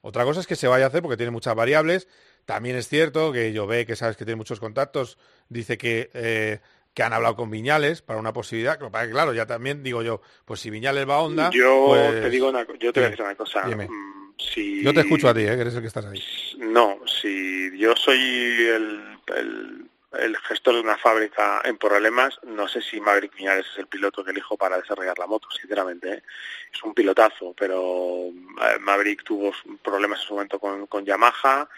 Otra 0.02 0.24
cosa 0.24 0.40
es 0.40 0.46
que 0.46 0.56
se 0.56 0.68
vaya 0.68 0.84
a 0.84 0.88
hacer 0.88 1.00
porque 1.02 1.16
tiene 1.16 1.30
muchas 1.30 1.54
variables. 1.54 2.08
También 2.44 2.76
es 2.76 2.88
cierto 2.88 3.32
que 3.32 3.52
yo 3.52 3.66
ve 3.66 3.86
que 3.86 3.96
sabes 3.96 4.16
que 4.16 4.24
tiene 4.24 4.36
muchos 4.36 4.58
contactos, 4.60 5.16
dice 5.48 5.78
que, 5.78 6.10
eh, 6.12 6.60
que 6.92 7.02
han 7.04 7.12
hablado 7.12 7.36
con 7.36 7.50
Viñales 7.50 8.02
para 8.02 8.18
una 8.18 8.32
posibilidad. 8.32 8.78
Claro, 8.78 9.32
ya 9.32 9.46
también 9.46 9.82
digo 9.82 10.02
yo, 10.02 10.20
pues 10.44 10.60
si 10.60 10.68
Viñales 10.70 11.08
va 11.08 11.14
a 11.14 11.20
onda, 11.20 11.50
Yo 11.52 11.84
pues- 11.86 12.20
te 12.20 12.30
digo 12.30 12.48
una, 12.48 12.66
yo 12.78 12.92
te 12.92 13.00
voy 13.00 13.06
a 13.06 13.10
decir 13.10 13.24
una 13.24 13.34
cosa. 13.36 13.64
Mm, 13.66 14.34
Si, 14.38 14.82
Yo 14.82 14.92
te 14.92 15.00
escucho 15.00 15.28
a 15.28 15.34
ti, 15.34 15.42
¿eh? 15.42 15.54
que 15.54 15.60
eres 15.60 15.74
el 15.74 15.80
que 15.82 15.86
estás 15.86 16.04
ahí. 16.04 16.20
No, 16.58 16.98
si 17.06 17.70
yo 17.78 17.94
soy 17.94 18.18
el, 18.18 19.18
el, 19.36 19.90
el 20.18 20.36
gestor 20.38 20.74
de 20.74 20.80
una 20.80 20.96
fábrica 20.98 21.60
en 21.64 21.78
problemas, 21.78 22.38
no 22.44 22.68
sé 22.68 22.80
si 22.82 23.00
Maverick 23.00 23.34
Viñales 23.34 23.66
es 23.72 23.78
el 23.78 23.86
piloto 23.86 24.22
que 24.24 24.30
elijo 24.30 24.56
para 24.56 24.76
desarrollar 24.78 25.18
la 25.18 25.26
moto, 25.26 25.48
sinceramente. 25.50 26.12
¿eh? 26.12 26.22
Es 26.72 26.82
un 26.82 26.94
pilotazo, 26.94 27.54
pero 27.56 28.26
eh, 28.28 28.78
Maverick 28.80 29.22
tuvo 29.24 29.52
problemas 29.82 30.20
en 30.20 30.26
su 30.26 30.34
momento 30.34 30.58
con, 30.58 30.86
con 30.86 31.04
Yamaha 31.04 31.68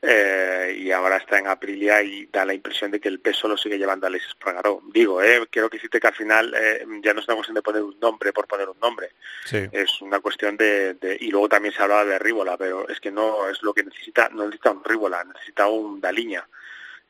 eh, 0.00 0.76
y 0.78 0.92
ahora 0.92 1.16
está 1.16 1.38
en 1.40 1.48
Aprilia 1.48 2.00
y 2.02 2.26
da 2.26 2.44
la 2.44 2.54
impresión 2.54 2.90
de 2.92 3.00
que 3.00 3.08
el 3.08 3.18
peso 3.18 3.48
lo 3.48 3.56
sigue 3.56 3.78
llevando 3.78 4.06
Alex 4.06 4.26
Espargaró. 4.28 4.80
Digo, 4.92 5.20
eh, 5.20 5.44
quiero 5.50 5.68
que 5.68 5.78
decirte 5.78 5.98
que 5.98 6.06
al 6.06 6.14
final 6.14 6.54
eh, 6.56 6.86
ya 7.02 7.12
no 7.12 7.20
es 7.20 7.26
una 7.26 7.34
cuestión 7.34 7.56
de 7.56 7.62
poner 7.62 7.82
un 7.82 7.98
nombre 7.98 8.32
por 8.32 8.46
poner 8.46 8.68
un 8.68 8.78
nombre 8.78 9.10
Sí. 9.44 9.66
es 9.72 10.00
una 10.02 10.20
cuestión 10.20 10.56
de, 10.56 10.94
de- 10.94 11.16
y 11.20 11.30
luego 11.30 11.48
también 11.48 11.74
se 11.74 11.82
hablaba 11.82 12.04
de 12.04 12.18
Rívola 12.18 12.56
pero 12.56 12.88
es 12.88 13.00
que 13.00 13.10
no 13.10 13.48
es 13.48 13.60
lo 13.62 13.72
que 13.74 13.82
necesita 13.82 14.28
no 14.28 14.44
necesita 14.44 14.70
un 14.70 14.84
Rívola 14.84 15.24
necesita 15.24 15.66
un 15.66 16.00
Daliña 16.00 16.46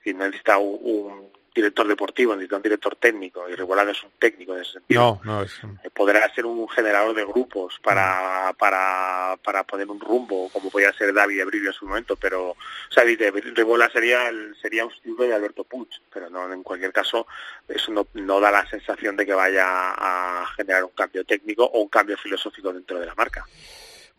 y 0.09 0.14
necesita 0.14 0.59
un, 0.59 0.78
un 0.82 1.28
director 1.54 1.88
deportivo 1.88 2.34
necesita 2.34 2.56
un 2.56 2.62
director 2.62 2.96
técnico 2.96 3.48
y 3.48 3.54
Rívola 3.54 3.84
no 3.84 3.90
es 3.90 4.02
un 4.04 4.11
técnico 4.18 4.54
en 4.54 4.62
ese 4.62 4.72
sentido 4.74 5.20
No, 5.24 5.38
no 5.38 5.42
es. 5.42 5.52
podrá 5.92 6.32
ser 6.32 6.46
un 6.46 6.68
generador 6.68 7.14
de 7.14 7.24
grupos 7.24 7.78
para, 7.82 8.54
para, 8.59 9.36
para 9.42 9.64
poner 9.64 9.88
un 9.88 9.98
rumbo, 9.98 10.48
como 10.50 10.70
podía 10.70 10.92
ser 10.92 11.12
David 11.12 11.40
Ebrillo 11.40 11.68
en 11.68 11.72
su 11.72 11.86
momento, 11.86 12.14
pero, 12.16 12.50
o 12.50 12.56
sea, 12.90 13.02
Ribola 13.04 13.90
sería, 13.90 14.28
el, 14.28 14.54
sería 14.61 14.84
un 14.84 14.92
sustituto 14.92 15.24
de 15.24 15.34
Alberto 15.34 15.64
Puig, 15.64 15.88
pero 16.12 16.30
no, 16.30 16.52
en 16.52 16.62
cualquier 16.62 16.92
caso, 16.92 17.26
eso 17.66 17.90
no, 17.90 18.06
no 18.14 18.38
da 18.40 18.50
la 18.52 18.68
sensación 18.68 19.16
de 19.16 19.26
que 19.26 19.34
vaya 19.34 19.64
a 19.66 20.46
generar 20.56 20.84
un 20.84 20.90
cambio 20.90 21.24
técnico 21.24 21.64
o 21.64 21.80
un 21.80 21.88
cambio 21.88 22.16
filosófico 22.16 22.72
dentro 22.72 23.00
de 23.00 23.06
la 23.06 23.14
marca. 23.16 23.44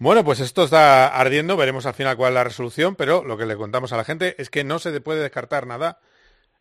Bueno, 0.01 0.23
pues 0.23 0.39
esto 0.39 0.63
está 0.63 1.07
ardiendo, 1.07 1.57
veremos 1.57 1.85
al 1.85 1.93
final 1.93 2.15
cuál 2.15 2.31
es 2.31 2.35
la 2.35 2.45
resolución, 2.45 2.95
pero 2.95 3.21
lo 3.25 3.37
que 3.37 3.45
le 3.45 3.57
contamos 3.57 3.91
a 3.91 3.97
la 3.97 4.05
gente 4.05 4.41
es 4.41 4.49
que 4.49 4.63
no 4.63 4.79
se 4.79 5.01
puede 5.01 5.21
descartar 5.21 5.67
nada 5.67 5.99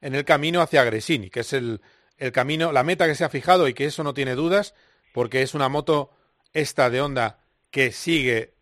en 0.01 0.17
el 0.17 0.25
camino 0.25 0.61
hacia 0.61 0.83
Gresini, 0.83 1.31
que 1.31 1.41
es 1.41 1.53
el, 1.53 1.81
camino, 2.33 2.73
la 2.73 2.83
meta 2.83 3.07
que 3.07 3.15
se 3.15 3.23
ha 3.23 3.29
fijado 3.29 3.69
y 3.69 3.75
que 3.75 3.85
eso 3.85 4.03
no 4.03 4.13
tiene 4.13 4.35
dudas, 4.35 4.75
porque 5.15 5.43
es 5.43 5.55
una 5.55 5.69
moto 5.69 6.11
esta 6.53 6.91
de 6.91 7.01
Honda 7.01 7.39
que 7.71 7.93
sigue 7.93 8.55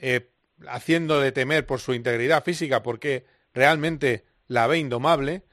eh, 0.00 0.28
haciéndole 0.66 1.30
temer 1.30 1.64
por 1.64 1.78
su 1.78 1.94
integridad 1.94 2.42
física, 2.42 2.82
porque 2.82 3.26
realmente 3.54 4.24
la 4.48 4.66
ve 4.66 4.78
indomable, 4.78 5.44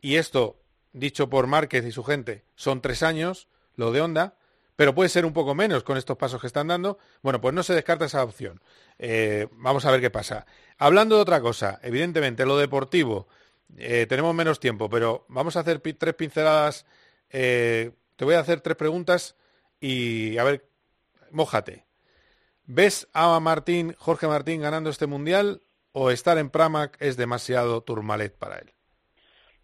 y 0.00 0.14
esto, 0.14 0.62
dicho 0.92 1.28
por 1.28 1.48
Márquez 1.48 1.84
y 1.84 1.90
su 1.90 2.04
gente, 2.04 2.44
son 2.54 2.82
tres 2.82 3.02
años, 3.02 3.48
lo 3.74 3.90
de 3.90 4.00
Honda, 4.00 4.37
pero 4.78 4.94
puede 4.94 5.08
ser 5.08 5.26
un 5.26 5.32
poco 5.32 5.56
menos 5.56 5.82
con 5.82 5.96
estos 5.96 6.16
pasos 6.16 6.40
que 6.40 6.46
están 6.46 6.68
dando. 6.68 6.98
Bueno, 7.20 7.40
pues 7.40 7.52
no 7.52 7.64
se 7.64 7.74
descarta 7.74 8.04
esa 8.04 8.22
opción. 8.22 8.62
Eh, 8.96 9.48
vamos 9.50 9.84
a 9.84 9.90
ver 9.90 10.00
qué 10.00 10.08
pasa. 10.08 10.46
Hablando 10.78 11.16
de 11.16 11.22
otra 11.22 11.40
cosa, 11.40 11.80
evidentemente 11.82 12.46
lo 12.46 12.56
deportivo, 12.56 13.26
eh, 13.76 14.06
tenemos 14.08 14.36
menos 14.36 14.60
tiempo, 14.60 14.88
pero 14.88 15.26
vamos 15.26 15.56
a 15.56 15.60
hacer 15.60 15.80
tres 15.80 16.14
pinceladas. 16.14 16.86
eh, 17.30 17.90
te 18.14 18.24
voy 18.24 18.34
a 18.34 18.38
hacer 18.38 18.60
tres 18.60 18.76
preguntas 18.76 19.34
y 19.80 20.38
a 20.38 20.44
ver, 20.44 20.68
mójate. 21.32 21.84
¿Ves 22.64 23.08
a 23.12 23.40
Martín, 23.40 23.96
Jorge 23.98 24.28
Martín 24.28 24.60
ganando 24.60 24.90
este 24.90 25.08
mundial 25.08 25.60
o 25.90 26.12
estar 26.12 26.38
en 26.38 26.50
Pramac 26.50 26.96
es 27.00 27.16
demasiado 27.16 27.82
turmalet 27.82 28.32
para 28.32 28.58
él? 28.58 28.77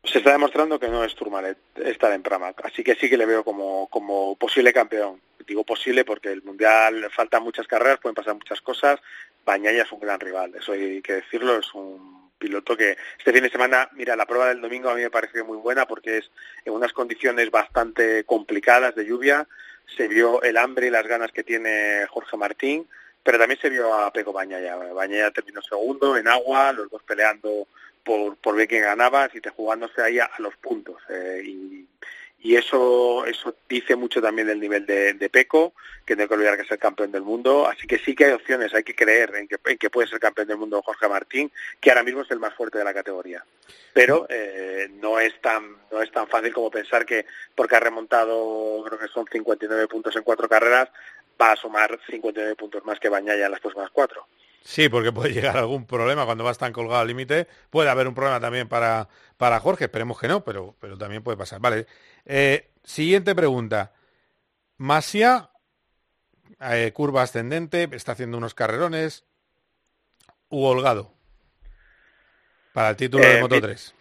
Se 0.04 0.18
está 0.18 0.32
demostrando 0.32 0.78
que 0.78 0.88
no 0.88 1.02
es 1.02 1.14
Tourmalet 1.14 1.58
estar 1.76 2.12
en 2.12 2.22
Pramac, 2.22 2.64
así 2.64 2.84
que 2.84 2.94
sí 2.94 3.08
que 3.08 3.16
le 3.16 3.26
veo 3.26 3.42
como, 3.42 3.88
como 3.88 4.36
posible 4.36 4.72
campeón. 4.72 5.20
Digo 5.46 5.64
posible 5.64 6.04
porque 6.04 6.30
el 6.30 6.42
Mundial 6.42 7.10
faltan 7.10 7.42
muchas 7.42 7.66
carreras, 7.66 8.00
pueden 8.00 8.14
pasar 8.14 8.34
muchas 8.34 8.60
cosas. 8.60 9.00
Bañaya 9.44 9.82
es 9.82 9.92
un 9.92 10.00
gran 10.00 10.20
rival, 10.20 10.54
eso 10.54 10.72
hay 10.72 11.02
que 11.02 11.14
decirlo, 11.14 11.58
es 11.58 11.72
un 11.74 12.30
piloto 12.38 12.76
que 12.76 12.96
este 13.18 13.32
fin 13.32 13.42
de 13.42 13.50
semana, 13.50 13.88
mira, 13.92 14.16
la 14.16 14.26
prueba 14.26 14.48
del 14.48 14.60
domingo 14.60 14.90
a 14.90 14.94
mí 14.94 15.02
me 15.02 15.10
parece 15.10 15.42
muy 15.42 15.56
buena 15.56 15.86
porque 15.86 16.18
es 16.18 16.30
en 16.64 16.74
unas 16.74 16.92
condiciones 16.92 17.50
bastante 17.50 18.24
complicadas 18.24 18.94
de 18.94 19.06
lluvia, 19.06 19.46
se 19.96 20.08
vio 20.08 20.42
el 20.42 20.56
hambre 20.56 20.88
y 20.88 20.90
las 20.90 21.06
ganas 21.06 21.32
que 21.32 21.44
tiene 21.44 22.06
Jorge 22.08 22.36
Martín, 22.36 22.86
pero 23.22 23.38
también 23.38 23.60
se 23.60 23.70
vio 23.70 23.92
a 23.94 24.12
Peco 24.12 24.32
Bañaya. 24.32 24.76
Bañaya 24.76 25.30
terminó 25.30 25.62
segundo 25.62 26.16
en 26.16 26.28
agua, 26.28 26.72
los 26.72 26.90
dos 26.90 27.02
peleando 27.02 27.66
por, 28.04 28.36
por 28.36 28.56
ver 28.56 28.68
quién 28.68 28.82
ganaba, 28.82 29.28
y 29.32 29.40
te 29.40 29.50
jugándose 29.50 30.02
ahí 30.02 30.18
a, 30.18 30.26
a 30.26 30.40
los 30.40 30.56
puntos. 30.56 31.02
eh, 31.08 31.42
y, 31.44 31.86
y 32.44 32.56
eso 32.56 33.24
eso 33.24 33.56
dice 33.66 33.96
mucho 33.96 34.20
también 34.20 34.46
del 34.46 34.60
nivel 34.60 34.84
de, 34.84 35.14
de 35.14 35.30
Peco, 35.30 35.72
que 36.04 36.14
no 36.14 36.22
hay 36.22 36.28
que 36.28 36.34
olvidar 36.34 36.56
que 36.56 36.62
es 36.64 36.70
el 36.70 36.78
campeón 36.78 37.10
del 37.10 37.22
mundo. 37.22 37.66
Así 37.66 37.86
que 37.86 37.98
sí 37.98 38.14
que 38.14 38.26
hay 38.26 38.32
opciones, 38.32 38.74
hay 38.74 38.82
que 38.82 38.94
creer 38.94 39.34
en 39.36 39.48
que, 39.48 39.56
en 39.64 39.78
que 39.78 39.88
puede 39.88 40.08
ser 40.08 40.20
campeón 40.20 40.48
del 40.48 40.58
mundo 40.58 40.82
Jorge 40.82 41.08
Martín, 41.08 41.50
que 41.80 41.88
ahora 41.90 42.02
mismo 42.02 42.20
es 42.20 42.30
el 42.30 42.38
más 42.40 42.52
fuerte 42.52 42.76
de 42.76 42.84
la 42.84 42.92
categoría. 42.92 43.42
Pero 43.94 44.26
eh, 44.28 44.90
no 45.00 45.18
es 45.18 45.40
tan 45.40 45.74
no 45.90 46.02
es 46.02 46.12
tan 46.12 46.28
fácil 46.28 46.52
como 46.52 46.70
pensar 46.70 47.06
que 47.06 47.24
porque 47.54 47.76
ha 47.76 47.80
remontado, 47.80 48.84
creo 48.84 48.98
que 48.98 49.08
son 49.08 49.24
59 49.26 49.88
puntos 49.88 50.14
en 50.14 50.22
cuatro 50.22 50.46
carreras, 50.46 50.90
va 51.40 51.52
a 51.52 51.56
sumar 51.56 51.98
59 52.10 52.56
puntos 52.56 52.84
más 52.84 53.00
que 53.00 53.08
Bañaya 53.08 53.46
en 53.46 53.52
las 53.52 53.60
próximas 53.60 53.90
cuatro. 53.90 54.26
Sí, 54.64 54.88
porque 54.88 55.12
puede 55.12 55.32
llegar 55.34 55.58
algún 55.58 55.86
problema 55.86 56.24
cuando 56.24 56.42
vas 56.42 56.56
tan 56.58 56.72
colgado 56.72 57.00
al 57.02 57.06
límite. 57.08 57.46
Puede 57.70 57.90
haber 57.90 58.08
un 58.08 58.14
problema 58.14 58.40
también 58.40 58.66
para, 58.68 59.08
para 59.36 59.60
Jorge, 59.60 59.84
esperemos 59.84 60.18
que 60.18 60.26
no, 60.28 60.42
pero, 60.42 60.74
pero 60.80 60.96
también 60.96 61.22
puede 61.22 61.36
pasar. 61.36 61.60
Vale. 61.60 61.86
Eh, 62.24 62.70
siguiente 62.82 63.34
pregunta. 63.34 63.92
Masia, 64.78 65.50
eh, 66.60 66.92
curva 66.94 67.22
ascendente, 67.22 67.88
está 67.92 68.12
haciendo 68.12 68.38
unos 68.38 68.54
carrerones. 68.54 69.24
U 70.48 70.64
Holgado. 70.64 71.12
Para 72.72 72.90
el 72.90 72.96
título 72.96 73.24
de 73.24 73.38
Eh, 73.38 73.40
Moto 73.42 73.56
mi- 73.56 73.60
3. 73.60 73.94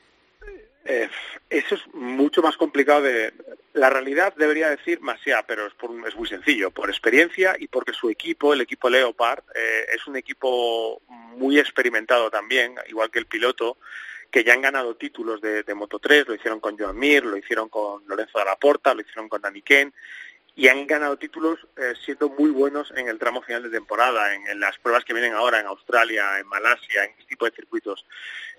Eh, 0.86 1.10
eso 1.50 1.76
es 1.76 1.82
mucho 1.94 2.42
más 2.42 2.58
complicado 2.58 3.04
de... 3.04 3.34
La 3.74 3.90
realidad 3.90 4.34
debería 4.36 4.70
decir 4.70 5.02
Masia, 5.02 5.44
pero 5.48 5.66
es, 5.66 5.74
por, 5.74 5.92
es 6.08 6.16
muy 6.16 6.28
sencillo, 6.28 6.70
por 6.72 6.90
experiencia 6.90 7.56
y 7.58 7.68
porque 7.68 7.94
su 7.94 8.10
equipo, 8.10 8.54
el 8.54 8.62
equipo 8.62 8.90
Leopard, 8.90 9.44
eh, 9.56 9.86
es 9.96 10.06
un 10.06 10.16
equipo 10.16 11.02
muy 11.08 11.58
experimentado 11.58 12.30
también, 12.30 12.76
igual 12.88 13.10
que 13.10 13.20
el 13.20 13.26
piloto, 13.26 13.78
que 14.30 14.44
ya 14.44 14.54
han 14.54 14.62
ganado 14.62 14.96
títulos 14.96 15.42
de, 15.42 15.64
Moto 15.76 16.00
3, 16.00 16.28
lo 16.28 16.34
hicieron 16.34 16.60
con 16.60 16.78
Joan 16.78 16.98
Mir, 16.98 17.24
lo 17.24 17.38
hicieron 17.38 17.70
con 17.70 18.04
Lorenzo 18.08 18.40
de 18.40 18.46
la 18.46 18.56
Porta, 18.56 18.94
lo 18.94 19.02
hicieron 19.02 19.30
con 19.30 19.42
Dani 19.42 19.62
Ken, 19.62 19.94
y 20.56 20.68
han 20.68 20.86
ganado 20.86 21.18
títulos 21.18 21.60
eh, 21.78 21.94
siendo 22.06 22.30
muy 22.30 22.52
buenos 22.52 22.94
en 22.96 23.08
el 23.08 23.18
tramo 23.18 23.42
final 23.42 23.64
de 23.64 23.72
temporada, 23.72 24.34
en, 24.36 24.60
las 24.60 24.78
pruebas 24.78 25.04
que 25.04 25.14
vienen 25.14 25.34
ahora 25.34 25.60
en 25.60 25.66
Australia, 25.66 26.40
en 26.40 26.48
Malasia, 26.48 27.06
en 27.06 27.12
este 27.12 27.26
tipo 27.26 27.46
de 27.46 27.52
circuitos. 27.52 28.06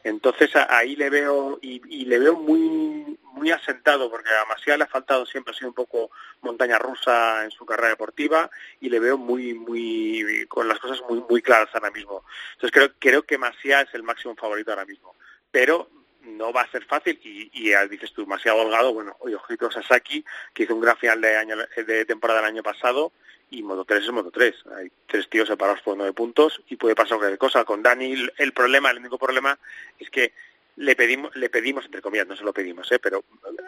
Entonces 0.03 0.51
ahí 0.69 0.97
le 0.97 1.09
veo 1.09 1.59
y, 1.63 2.05
le 2.05 2.19
veo 2.19 2.35
muy 2.35 3.19
muy 3.33 3.51
asentado 3.51 4.11
porque 4.11 4.29
a 4.29 4.45
Masia 4.47 4.77
le 4.77 4.85
ha 4.85 4.89
faltado 4.89 5.27
siempre 5.27 5.53
ha 5.53 5.57
sido 5.57 5.69
un 5.69 5.75
poco 5.75 6.11
montaña 6.43 6.79
rusa 6.79 7.43
en 7.45 7.51
su 7.51 7.67
carrera 7.67 7.89
deportiva 7.89 8.49
y 8.81 8.89
le 8.91 9.01
veo 9.01 9.17
muy 9.17 9.55
muy 9.55 10.47
con 10.49 10.69
las 10.69 10.79
cosas 10.79 11.01
muy 11.09 11.25
muy 11.29 11.43
claras 11.43 11.71
ahora 11.73 11.91
mismo. 11.91 12.25
Entonces 12.53 12.73
creo 12.73 12.93
creo 12.99 13.23
que 13.23 13.39
Masia 13.39 13.81
es 13.81 13.95
el 13.95 14.03
máximo 14.03 14.37
favorito 14.37 14.71
ahora 14.71 14.85
mismo, 14.85 15.15
pero 15.51 15.89
no 16.25 16.53
va 16.53 16.63
a 16.63 16.71
ser 16.71 16.85
fácil 16.85 17.21
y, 17.23 17.51
y 17.53 17.89
dices 17.89 18.13
tú, 18.13 18.23
demasiado 18.23 18.59
holgado, 18.59 18.93
bueno, 18.93 19.17
oye, 19.21 19.35
ojito 19.35 19.71
Sasaki, 19.71 20.25
que 20.53 20.65
hizo 20.65 20.75
un 20.75 20.81
gran 20.81 20.97
final 20.97 21.21
de, 21.21 21.37
año, 21.37 21.57
de 21.57 22.05
temporada 22.05 22.41
el 22.41 22.47
año 22.47 22.63
pasado, 22.63 23.13
y 23.51 23.63
Modo 23.63 23.85
3 23.85 24.03
es 24.03 24.11
Modo 24.11 24.31
3. 24.31 24.55
Hay 24.77 24.91
tres 25.07 25.29
tíos 25.29 25.49
separados 25.49 25.81
por 25.83 25.97
nueve 25.97 26.13
puntos 26.13 26.63
y 26.69 26.77
puede 26.77 26.95
pasar 26.95 27.19
cualquier 27.19 27.39
cosa. 27.39 27.65
Con 27.65 27.83
Dani 27.83 28.27
el 28.37 28.53
problema, 28.53 28.91
el 28.91 28.99
único 28.99 29.19
problema 29.19 29.59
es 29.99 30.11
que 30.11 30.33
le 30.77 30.97
pedimos, 30.97 31.35
le 31.37 31.49
pedimos, 31.51 31.85
entre 31.85 32.03
comillas, 32.03 32.27
no 32.27 32.37
se 32.37 32.45
lo 32.45 32.53
pedimos, 32.53 32.91
¿eh? 32.91 32.99
pero 32.99 33.25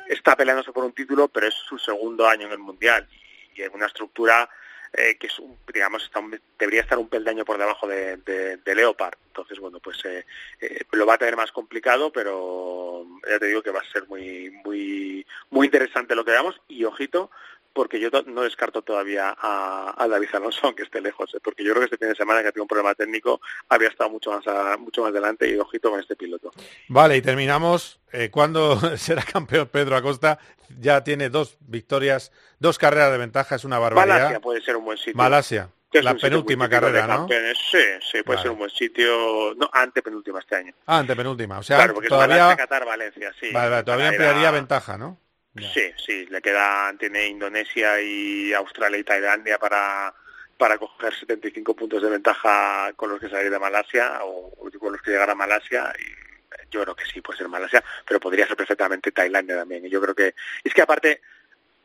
está 0.08 0.34
peleándose 0.34 0.72
por 0.72 0.84
un 0.84 0.92
título, 0.92 1.28
pero 1.28 1.46
es 1.46 1.54
su 1.54 1.78
segundo 1.78 2.26
año 2.26 2.46
en 2.46 2.52
el 2.52 2.58
Mundial 2.58 3.06
y 3.54 3.62
en 3.62 3.72
una 3.74 3.86
estructura 3.86 4.48
eh, 4.96 5.16
que 5.18 5.26
es 5.26 5.42
digamos 5.72 6.10
debería 6.58 6.80
estar 6.80 6.98
un 6.98 7.08
peldaño 7.08 7.44
por 7.44 7.58
debajo 7.58 7.86
de, 7.86 8.16
de, 8.16 8.74
Leopard. 8.74 9.18
Entonces 9.26 9.58
bueno 9.58 9.78
pues 9.80 10.02
eh, 10.04 10.24
eh, 10.60 10.80
lo 10.92 11.04
va 11.04 11.14
a 11.14 11.18
tener 11.18 11.36
más 11.36 11.52
complicado 11.52 12.10
pero 12.10 13.04
ya 13.28 13.38
te 13.38 13.46
digo 13.46 13.62
que 13.62 13.70
va 13.70 13.80
a 13.80 13.92
ser 13.92 14.06
muy 14.08 14.50
muy 14.64 15.26
muy 15.50 15.66
interesante 15.66 16.14
lo 16.14 16.24
que 16.24 16.30
veamos. 16.32 16.60
Y 16.68 16.84
ojito 16.84 17.30
porque 17.76 18.00
yo 18.00 18.08
no 18.24 18.40
descarto 18.40 18.80
todavía 18.80 19.36
a, 19.38 20.06
David 20.08 20.30
Alonso, 20.32 20.60
aunque 20.62 20.84
esté 20.84 21.02
lejos, 21.02 21.34
¿eh? 21.34 21.38
porque 21.44 21.62
yo 21.62 21.74
creo 21.74 21.82
que 21.82 21.94
este 21.94 21.98
fin 21.98 22.08
de 22.08 22.14
semana 22.14 22.42
que 22.42 22.50
tiene 22.50 22.62
un 22.62 22.68
problema 22.68 22.94
técnico 22.94 23.38
había 23.68 23.88
estado 23.88 24.08
mucho 24.08 24.30
más 24.30 24.44
mucho 24.78 25.02
más 25.02 25.10
adelante 25.10 25.46
y 25.46 25.58
ojito 25.58 25.90
con 25.90 26.00
este 26.00 26.16
piloto. 26.16 26.50
Vale, 26.88 27.18
y 27.18 27.22
terminamos. 27.22 28.00
Eh, 28.12 28.30
¿Cuándo 28.30 28.80
será 28.96 29.22
campeón 29.22 29.68
Pedro 29.68 29.94
Acosta? 29.94 30.38
Ya 30.80 31.04
tiene 31.04 31.28
dos 31.28 31.58
victorias, 31.60 32.32
dos 32.58 32.78
carreras 32.78 33.12
de 33.12 33.18
ventaja, 33.18 33.56
es 33.56 33.64
una 33.64 33.78
barbaridad. 33.78 34.16
Malasia 34.16 34.40
puede 34.40 34.62
ser 34.62 34.76
un 34.76 34.86
buen 34.86 34.96
sitio. 34.96 35.14
Malasia. 35.14 35.70
La 35.92 36.14
penúltima 36.14 36.70
carrera, 36.70 37.06
¿no? 37.06 37.28
Sí, 37.28 37.78
sí, 38.10 38.22
puede 38.22 38.40
ser 38.40 38.52
un 38.52 38.58
buen 38.58 38.70
sitio. 38.70 39.54
No, 39.54 39.68
antepenúltima 39.70 40.40
este 40.40 40.56
año. 40.56 40.72
Ah, 40.86 40.98
antepenúltima. 40.98 41.58
O 41.58 41.62
sea, 41.62 41.76
claro, 41.76 41.94
porque 41.94 42.08
todavía... 42.08 42.56
Qatar, 42.56 42.84
Valencia, 42.84 43.32
sí. 43.38 43.50
Vale, 43.52 43.82
todavía 43.82 44.08
ampliaría 44.08 44.50
ventaja, 44.50 44.98
¿no? 44.98 45.18
Sí, 45.58 45.92
sí, 45.96 46.26
le 46.26 46.42
quedan, 46.42 46.98
tiene 46.98 47.28
Indonesia 47.28 48.00
y 48.00 48.52
Australia 48.52 48.98
y 48.98 49.04
Tailandia 49.04 49.58
para, 49.58 50.14
para 50.58 50.78
coger 50.78 51.14
75 51.14 51.74
puntos 51.74 52.02
de 52.02 52.10
ventaja 52.10 52.92
con 52.94 53.10
los 53.10 53.20
que 53.20 53.28
salir 53.28 53.50
de 53.50 53.58
Malasia 53.58 54.20
o 54.22 54.54
con 54.78 54.92
los 54.92 55.02
que 55.02 55.12
llegar 55.12 55.30
a 55.30 55.34
Malasia. 55.34 55.92
Y 55.98 56.70
yo 56.70 56.82
creo 56.82 56.94
que 56.94 57.06
sí, 57.06 57.20
puede 57.20 57.38
ser 57.38 57.48
Malasia, 57.48 57.82
pero 58.06 58.20
podría 58.20 58.46
ser 58.46 58.56
perfectamente 58.56 59.12
Tailandia 59.12 59.56
también. 59.56 59.86
Y 59.86 59.90
yo 59.90 60.00
creo 60.00 60.14
que, 60.14 60.34
es 60.62 60.74
que 60.74 60.82
aparte, 60.82 61.22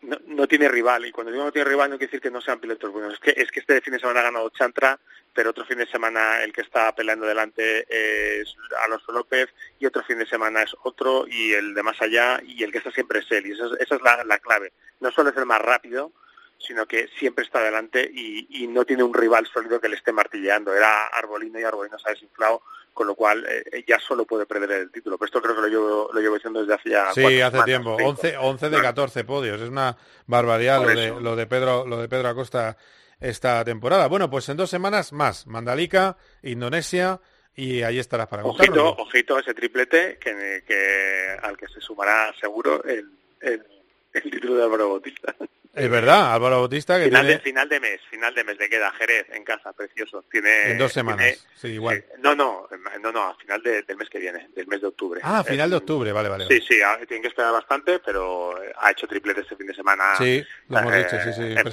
no, 0.01 0.17
no, 0.25 0.47
tiene 0.47 0.67
rival, 0.67 1.05
y 1.05 1.11
cuando 1.11 1.31
digo 1.31 1.43
no 1.43 1.51
tiene 1.51 1.69
rival 1.69 1.89
no 1.89 1.97
quiere 1.97 2.07
decir 2.07 2.21
que 2.21 2.31
no 2.31 2.41
sean 2.41 2.59
pilotos 2.59 2.91
buenos, 2.91 3.13
es 3.13 3.19
que, 3.19 3.33
es 3.35 3.51
que 3.51 3.59
este 3.59 3.81
fin 3.81 3.93
de 3.93 3.99
semana 3.99 4.21
ha 4.21 4.23
ganado 4.23 4.49
Chantra, 4.49 4.99
pero 5.33 5.51
otro 5.51 5.65
fin 5.65 5.77
de 5.77 5.85
semana 5.85 6.43
el 6.43 6.51
que 6.51 6.61
está 6.61 6.93
peleando 6.93 7.25
delante 7.25 7.85
es 7.89 8.55
Alonso 8.83 9.11
López, 9.11 9.49
y 9.79 9.85
otro 9.85 10.03
fin 10.03 10.17
de 10.17 10.25
semana 10.25 10.63
es 10.63 10.75
otro, 10.83 11.25
y 11.27 11.53
el 11.53 11.73
de 11.73 11.83
más 11.83 12.01
allá, 12.01 12.41
y 12.43 12.63
el 12.63 12.71
que 12.71 12.79
está 12.79 12.91
siempre 12.91 13.19
es 13.19 13.31
él, 13.31 13.47
y 13.47 13.51
esa 13.51 13.65
es, 13.79 14.01
la, 14.01 14.23
la, 14.23 14.39
clave. 14.39 14.73
No 14.99 15.11
solo 15.11 15.29
es 15.29 15.37
el 15.37 15.45
más 15.45 15.61
rápido, 15.61 16.11
sino 16.57 16.85
que 16.85 17.07
siempre 17.17 17.43
está 17.43 17.61
delante 17.61 18.09
y, 18.13 18.47
y, 18.63 18.67
no 18.67 18.85
tiene 18.85 19.03
un 19.03 19.13
rival 19.13 19.47
sólido 19.47 19.81
que 19.81 19.89
le 19.89 19.95
esté 19.95 20.11
martilleando. 20.11 20.75
Era 20.75 21.07
Arbolino 21.07 21.59
y 21.59 21.63
Arbolino 21.63 21.97
se 21.97 22.09
ha 22.09 22.13
desinflado 22.13 22.61
con 22.93 23.07
lo 23.07 23.15
cual 23.15 23.45
eh, 23.47 23.83
ya 23.87 23.99
solo 23.99 24.25
puede 24.25 24.45
perder 24.45 24.71
el 24.71 24.91
título. 24.91 25.17
Pero 25.17 25.25
esto 25.27 25.41
creo 25.41 25.55
que 25.55 25.61
lo 25.61 25.67
llevo, 25.67 26.09
lo 26.13 26.19
llevo 26.19 26.35
diciendo 26.35 26.61
desde 26.61 26.75
hacía 26.75 27.11
Sí, 27.13 27.41
hace 27.41 27.63
tiempo. 27.63 27.95
11, 27.95 28.37
11 28.37 28.69
de 28.69 28.81
14 28.81 29.23
podios. 29.23 29.61
Es 29.61 29.69
una 29.69 29.97
barbaridad 30.27 30.81
lo 30.81 30.87
de, 30.87 31.21
lo 31.21 31.35
de, 31.35 31.47
Pedro 31.47 31.85
lo 31.85 31.97
de 31.97 32.09
Pedro 32.09 32.29
Acosta 32.29 32.77
esta 33.19 33.63
temporada. 33.63 34.07
Bueno, 34.07 34.29
pues 34.29 34.49
en 34.49 34.57
dos 34.57 34.69
semanas 34.69 35.13
más. 35.13 35.47
Mandalika, 35.47 36.17
Indonesia 36.43 37.19
y 37.55 37.83
ahí 37.83 37.99
estarás 37.99 38.27
para 38.27 38.43
contarlo. 38.43 38.89
Ojito, 38.89 39.03
ojito 39.03 39.39
ese 39.39 39.53
triplete 39.53 40.17
que, 40.19 40.63
que, 40.65 41.37
al 41.41 41.57
que 41.57 41.67
se 41.67 41.79
sumará 41.81 42.33
seguro 42.39 42.83
el, 42.83 43.11
el, 43.41 43.65
el 44.23 44.31
título 44.31 44.55
de 44.55 44.63
Álvaro 44.63 44.89
Bautista. 44.89 45.35
Es 45.73 45.89
verdad, 45.89 46.33
Álvaro 46.33 46.59
Bautista 46.59 46.97
que 46.97 47.05
final 47.05 47.21
tiene... 47.21 47.37
de, 47.37 47.43
final 47.43 47.69
de 47.69 47.79
mes, 47.79 48.01
final 48.09 48.35
de 48.35 48.43
mes 48.43 48.59
le 48.59 48.69
queda 48.69 48.91
Jerez 48.91 49.27
en 49.31 49.45
casa, 49.45 49.71
precioso. 49.71 50.23
Tiene 50.29 50.71
en 50.71 50.77
dos 50.77 50.91
semanas, 50.91 51.47
sí, 51.55 51.69
igual. 51.69 52.03
no, 52.19 52.35
no, 52.35 52.67
no, 52.99 53.11
no, 53.11 53.21
a 53.23 53.35
final 53.35 53.63
del 53.63 53.97
mes 53.97 54.09
que 54.09 54.19
viene, 54.19 54.49
del 54.53 54.67
mes 54.67 54.81
de 54.81 54.87
octubre. 54.87 55.21
Ah, 55.23 55.43
final 55.45 55.69
de 55.69 55.77
octubre, 55.77 56.11
vale, 56.11 56.27
vale. 56.27 56.47
Sí, 56.47 56.59
sí, 56.59 56.79
tienen 57.07 57.21
que 57.21 57.29
esperar 57.29 57.53
bastante, 57.53 57.99
pero 57.99 58.53
ha 58.79 58.91
hecho 58.91 59.07
triplete 59.07 59.41
este 59.41 59.55
fin 59.55 59.67
de 59.67 59.73
semana. 59.73 60.15
Sí, 60.17 60.43
lo 60.67 60.79
hemos 60.79 60.93
dicho, 60.93 61.17
sí, 61.23 61.33
sí. 61.33 61.55
En 61.57 61.69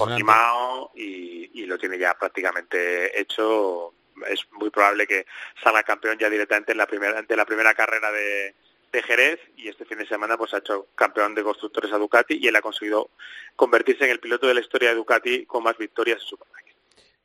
y, 0.95 1.63
y 1.63 1.67
lo 1.67 1.77
tiene 1.77 1.99
ya 1.99 2.15
prácticamente 2.15 3.21
hecho. 3.21 3.95
Es 4.29 4.47
muy 4.53 4.71
probable 4.71 5.07
que 5.07 5.27
salga 5.63 5.83
campeón 5.85 6.19
ya 6.19 6.29
directamente 6.29 6.73
en 6.73 6.79
la 6.79 6.87
primera, 6.87 7.23
de 7.23 7.37
la 7.37 7.45
primera 7.45 7.75
carrera 7.75 8.11
de 8.11 8.55
de 8.93 9.03
Jerez 9.03 9.41
y 9.57 9.69
este 9.69 9.85
fin 9.85 9.99
de 9.99 10.07
semana 10.07 10.37
pues 10.37 10.55
ha 10.55 10.59
hecho 10.59 10.89
campeón 10.95 11.35
de 11.35 11.43
constructores 11.43 11.93
a 11.93 11.99
Ducati 11.99 12.39
y 12.41 12.49
él 12.49 12.57
ha 12.57 12.63
conseguido 12.63 13.11
convertirse 13.57 14.05
en 14.05 14.11
el 14.11 14.21
piloto 14.21 14.47
de 14.47 14.55
la 14.55 14.61
historia 14.61 14.91
de 14.91 14.97
Ducati 14.97 15.47
con 15.47 15.63
más 15.63 15.77
victorias 15.77 16.21
en 16.21 16.27
su 16.27 16.39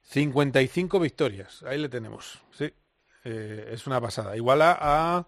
55 0.01 0.99
victorias, 0.99 1.63
ahí 1.63 1.79
le 1.79 1.89
tenemos, 1.89 2.43
sí, 2.51 2.71
eh, 3.23 3.69
es 3.71 3.87
una 3.87 4.01
pasada. 4.01 4.35
Igual 4.35 4.61
a, 4.61 5.27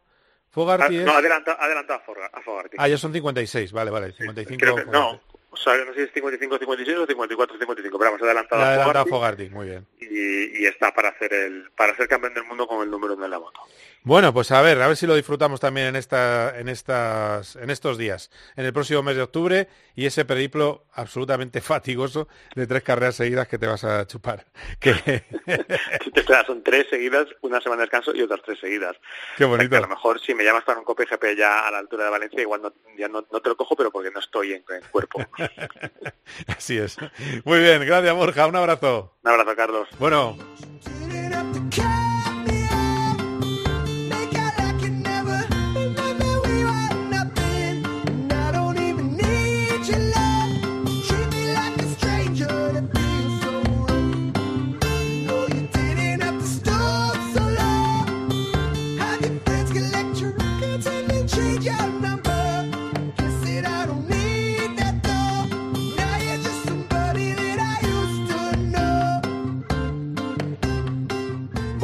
Fogarty. 0.50 1.00
Ah, 1.00 1.04
no, 1.04 1.12
adelanta, 1.14 1.58
adelanta 1.60 1.96
a, 1.96 2.42
Fogarty. 2.42 2.78
Ah, 2.78 2.88
ya 2.88 2.98
son 2.98 3.14
56, 3.14 3.72
vale, 3.72 3.92
vale, 3.92 4.12
55. 4.14 4.60
Creo 4.60 4.76
que, 4.76 4.86
no, 4.86 5.22
o 5.56 5.64
sea, 5.64 5.78
no 5.86 5.94
sé 5.94 6.00
si 6.00 6.02
es 6.02 6.14
55, 6.14 6.58
56 6.60 6.98
o 6.98 7.06
54, 7.06 7.58
55, 7.58 7.98
pero 7.98 8.12
vamos, 8.12 8.22
adelantado 8.22 8.62
a 8.62 8.84
Fogarty. 8.84 9.00
a 9.00 9.06
Fogarty, 9.06 9.50
muy 9.50 9.68
bien. 9.68 9.88
Y, 10.00 10.62
y, 10.62 10.66
está 10.66 10.94
para 10.94 11.10
hacer 11.10 11.34
el 11.34 11.72
para 11.72 11.96
ser 11.96 12.08
campeón 12.08 12.34
del 12.34 12.44
mundo 12.44 12.68
con 12.68 12.84
el 12.84 12.92
número 12.92 13.14
uno 13.14 13.24
de 13.24 13.30
la 13.30 13.40
moto. 13.40 13.62
Bueno, 14.06 14.32
pues 14.34 14.52
a 14.52 14.62
ver, 14.62 14.80
a 14.84 14.88
ver 14.88 14.96
si 14.96 15.08
lo 15.08 15.16
disfrutamos 15.16 15.60
también 15.60 15.88
en 15.88 15.96
esta, 15.96 16.60
en 16.60 16.70
estas, 16.70 17.56
en 17.56 17.72
estos 17.72 17.98
días, 17.98 18.30
en 18.56 18.64
el 18.64 18.72
próximo 18.72 19.02
mes 19.02 19.16
de 19.16 19.24
octubre 19.24 19.68
y 19.96 20.06
ese 20.06 20.26
periplo 20.26 20.86
absolutamente 20.94 21.60
fatigoso 21.62 22.28
de 22.54 22.68
tres 22.68 22.84
carreras 22.84 23.16
seguidas 23.16 23.48
que 23.48 23.58
te 23.58 23.66
vas 23.66 23.84
a 23.84 24.06
chupar. 24.06 24.46
Que... 24.80 25.24
son 26.46 26.64
tres 26.64 26.86
seguidas, 26.90 27.28
una 27.42 27.60
semana 27.62 27.82
de 27.82 27.86
descanso 27.86 28.14
y 28.14 28.22
otras 28.22 28.42
tres 28.46 28.60
seguidas. 28.60 28.96
Qué 29.38 29.46
bonito. 29.46 29.76
a 29.76 29.80
lo 29.80 29.88
mejor 29.88 30.20
si 30.20 30.36
me 30.36 30.44
llamas 30.44 30.64
para 30.64 30.78
un 30.78 30.86
COPE 30.86 31.06
GP 31.06 31.38
ya 31.38 31.68
a 31.68 31.72
la 31.72 31.80
altura 31.80 32.06
de 32.06 32.12
Valencia, 32.12 32.42
igual 32.42 32.62
no, 32.62 32.74
ya 32.98 33.08
no, 33.08 33.24
te 33.24 33.50
lo 33.50 33.58
cojo, 33.58 33.76
pero 33.76 33.90
porque 33.90 34.12
no 34.12 34.20
estoy 34.20 34.54
en, 34.54 34.64
en 34.70 34.84
cuerpo. 34.92 35.20
Así 36.48 36.78
es. 36.78 36.98
Muy 37.44 37.60
bien, 37.60 37.86
gracias 37.86 38.14
Borja, 38.16 38.48
un 38.48 38.56
abrazo. 38.56 39.14
Un 39.24 39.32
abrazo, 39.32 39.56
Carlos. 39.56 39.88
Bueno. 40.00 40.38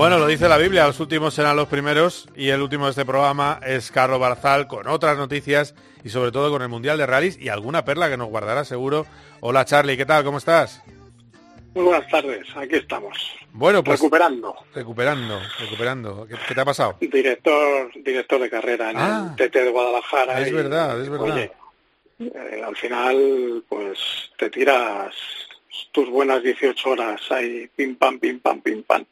Bueno, 0.02 0.18
lo 0.18 0.26
dice 0.26 0.50
la 0.50 0.58
Biblia, 0.58 0.88
los 0.88 1.00
últimos 1.00 1.36
serán 1.36 1.56
los 1.56 1.68
primeros 1.68 2.28
y 2.36 2.50
el 2.50 2.60
último 2.60 2.86
de 2.86 2.90
este 2.90 3.06
programa 3.06 3.60
es 3.64 3.92
Carlos 3.92 4.20
Barzal 4.20 4.66
con 4.66 4.88
otras 4.88 5.16
noticias 5.16 5.76
y 6.04 6.10
sobre 6.10 6.32
todo 6.32 6.50
con 6.50 6.64
el 6.64 6.70
Mundial 6.70 6.98
de 6.98 7.06
Rallys 7.06 7.40
y 7.40 7.50
alguna 7.50 7.86
perla 7.86 8.10
que 8.10 8.18
nos 8.18 8.28
guardará 8.30 8.66
seguro. 8.66 9.06
Hola 9.42 9.64
Charlie, 9.64 9.98
¿qué 9.98 10.08
tal? 10.08 10.24
¿Cómo 10.24 10.40
estás? 10.40 10.82
Muy 11.76 11.84
buenas 11.84 12.10
tardes, 12.10 12.48
aquí 12.56 12.78
estamos. 12.78 13.16
Bueno, 13.52 13.84
pues 13.84 14.00
recuperando. 14.00 14.56
Recuperando, 14.74 15.40
recuperando. 15.60 16.28
¿Qué, 16.28 16.56
te 16.56 16.62
ha 16.62 16.66
pasado? 16.66 16.98
Director, 17.00 17.92
director 18.04 18.42
de 18.42 18.50
carrera 18.50 18.90
en 18.90 18.98
el 18.98 19.04
ah. 19.04 19.36
TT 19.38 19.54
de 19.54 19.70
Guadalajara. 19.70 20.42
Es 20.42 20.52
verdad, 20.52 21.00
es 21.00 21.10
verdad. 21.10 21.32
Oye, 21.32 21.52
eh, 22.22 22.64
al 22.66 22.76
final, 22.76 23.64
pues 23.70 24.00
te 24.36 24.50
tiras 24.50 25.14
tus 25.92 26.10
buenas 26.10 26.42
18 26.42 26.90
horas 26.90 27.22
ahí, 27.30 27.70
pim 27.76 27.96
pam, 27.98 28.18
pim 28.18 28.40
pam, 28.40 28.62
pim 28.62 28.82
pam. 28.82 29.06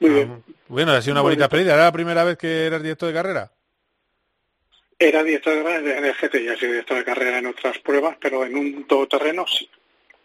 Muy 0.00 0.10
bien. 0.10 0.44
Bueno, 0.68 0.92
ha 0.92 1.00
sido 1.00 1.12
una 1.12 1.22
bonita 1.22 1.44
experiencia. 1.44 1.74
¿Era 1.74 1.84
la 1.84 1.92
primera 1.92 2.24
vez 2.24 2.36
que 2.36 2.66
eras 2.66 2.82
director 2.82 3.08
de 3.08 3.14
carrera? 3.14 3.52
Era 4.98 5.22
director 5.22 5.52
de 5.54 5.98
en 5.98 6.04
el 6.04 6.14
GT, 6.14 6.44
ya 6.44 6.56
sido 6.56 6.72
director 6.72 6.96
de 6.96 7.04
carrera 7.04 7.38
en 7.38 7.46
otras 7.46 7.78
pruebas, 7.78 8.16
pero 8.20 8.44
en 8.44 8.56
un 8.56 8.86
todoterreno 8.86 9.46
sí. 9.46 9.68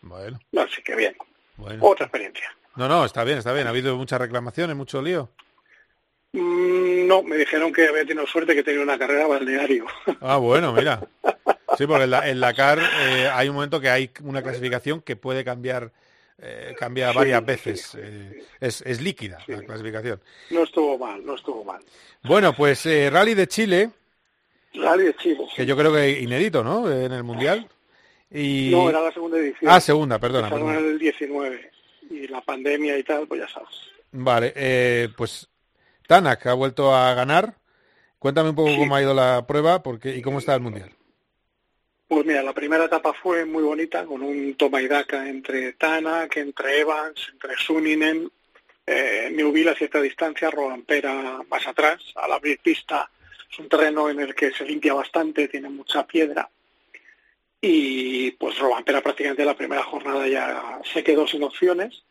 Bueno. 0.02 0.40
Así 0.58 0.82
que 0.82 0.96
bien. 0.96 1.16
Bueno. 1.58 1.84
Otra 1.86 2.06
experiencia. 2.06 2.56
No, 2.76 2.88
no, 2.88 3.06
está 3.06 3.24
bien, 3.24 3.38
está 3.38 3.54
bien. 3.54 3.68
Ha 3.68 3.72
habido 3.72 3.98
muchas 3.98 4.20
reclamaciones, 4.20 4.76
mucho 4.76 5.02
lío. 5.02 5.30
Mm, 6.34 7.08
no, 7.08 7.24
me 7.24 7.36
dijeron 7.36 7.74
que 7.74 7.88
había 7.88 8.06
tenido 8.06 8.26
suerte 8.26 8.56
que 8.56 8.64
tenía 8.64 8.82
una 8.82 8.98
carrera 8.98 9.28
balneario. 9.28 9.86
Ah, 10.22 10.38
bueno, 10.38 10.72
mira. 10.74 11.02
Sí, 11.78 11.86
porque 11.88 12.04
en, 12.04 12.12
la, 12.12 12.30
en 12.30 12.40
Dakar 12.40 12.80
eh, 12.80 13.30
hay 13.34 13.50
un 13.50 13.56
momento 13.56 13.82
que 13.82 13.90
hay 13.90 14.12
una 14.24 14.42
clasificación 14.42 15.02
que 15.02 15.16
puede 15.16 15.44
cambiar 15.44 15.92
eh, 16.42 16.76
cambia 16.78 17.12
varias 17.12 17.40
sí, 17.40 17.46
veces. 17.46 17.96
eh, 18.00 18.44
es, 18.60 18.82
es 18.82 19.02
líquida 19.02 19.38
la 19.48 19.62
clasificación. 19.62 20.20
No 20.50 20.64
estuvo 20.64 20.98
mal, 20.98 21.26
no 21.26 21.36
estuvo 21.36 21.64
mal. 21.64 21.82
Bueno, 22.24 22.54
pues 22.54 22.86
eh, 22.86 23.10
Rally 23.10 23.34
de 23.34 23.48
Chile, 23.48 23.92
Rally 24.74 25.06
de 25.06 25.16
Chile. 25.16 25.46
que 25.56 25.66
yo 25.66 25.78
creo 25.78 25.94
que 25.94 26.20
inédito, 26.20 26.64
¿no? 26.64 26.92
En 26.92 27.12
el 27.12 27.24
Mundial. 27.24 27.68
Y... 28.30 28.70
No, 28.72 28.90
era 28.90 29.02
la 29.02 29.12
segunda 29.12 29.38
edición. 29.38 29.72
Ah, 29.72 29.82
segunda, 29.82 30.18
perdona. 30.18 30.48
Empezaron 30.48 30.68
perdona. 30.70 30.88
en 30.88 30.94
el 30.94 31.00
19. 31.00 31.72
Y 32.10 32.28
la 32.28 32.42
pandemia 32.42 32.98
y 32.98 33.04
tal, 33.04 33.28
pues 33.28 33.42
ya 33.42 33.48
sabes. 33.48 33.70
Vale, 34.12 34.54
eh, 34.56 35.10
pues 35.16 35.48
Tanak 36.08 36.46
ha 36.48 36.54
vuelto 36.54 36.94
a 36.96 37.14
ganar. 37.14 37.56
Cuéntame 38.20 38.50
un 38.50 38.56
poco 38.56 38.76
cómo 38.78 38.96
ha 38.96 39.02
ido 39.02 39.14
la 39.14 39.46
prueba 39.48 39.82
porque, 39.82 40.16
y 40.16 40.22
cómo 40.22 40.40
está 40.40 40.54
el 40.56 40.62
Mundial. 40.62 40.92
Pues 42.12 42.26
mira, 42.26 42.44
la 42.44 42.52
primera 42.52 42.84
etapa 42.84 43.14
fue 43.14 43.46
muy 43.46 43.64
bonita, 43.64 44.06
con 44.06 44.22
un 44.22 44.56
toma 44.56 44.82
y 44.82 44.88
daca 44.90 45.30
entre 45.30 45.72
Tanak, 45.72 46.36
entre 46.36 46.82
Evans, 46.82 47.30
entre 47.32 47.56
Suninen, 47.56 48.30
eh, 48.86 49.30
Neuville 49.32 49.70
a 49.70 49.76
cierta 49.76 50.02
distancia, 50.02 50.52
Robampera 50.52 51.40
más 51.50 51.66
atrás, 51.66 52.02
al 52.16 52.34
abrir 52.34 52.60
pista. 52.60 53.10
Es 53.50 53.58
un 53.60 53.70
terreno 53.70 54.10
en 54.10 54.20
el 54.20 54.36
que 54.36 54.52
se 54.52 54.66
limpia 54.66 54.94
bastante, 54.94 55.48
tiene 55.48 55.70
mucha 55.70 56.06
piedra. 56.06 56.50
Y 57.62 58.32
pues 58.32 58.60
Robampera 58.60 59.00
prácticamente 59.00 59.46
la 59.46 59.56
primera 59.56 59.84
jornada 59.84 60.28
ya 60.28 60.82
se 60.84 61.06
quedó 61.06 61.26
sin 61.26 61.44
opciones. 61.44 62.04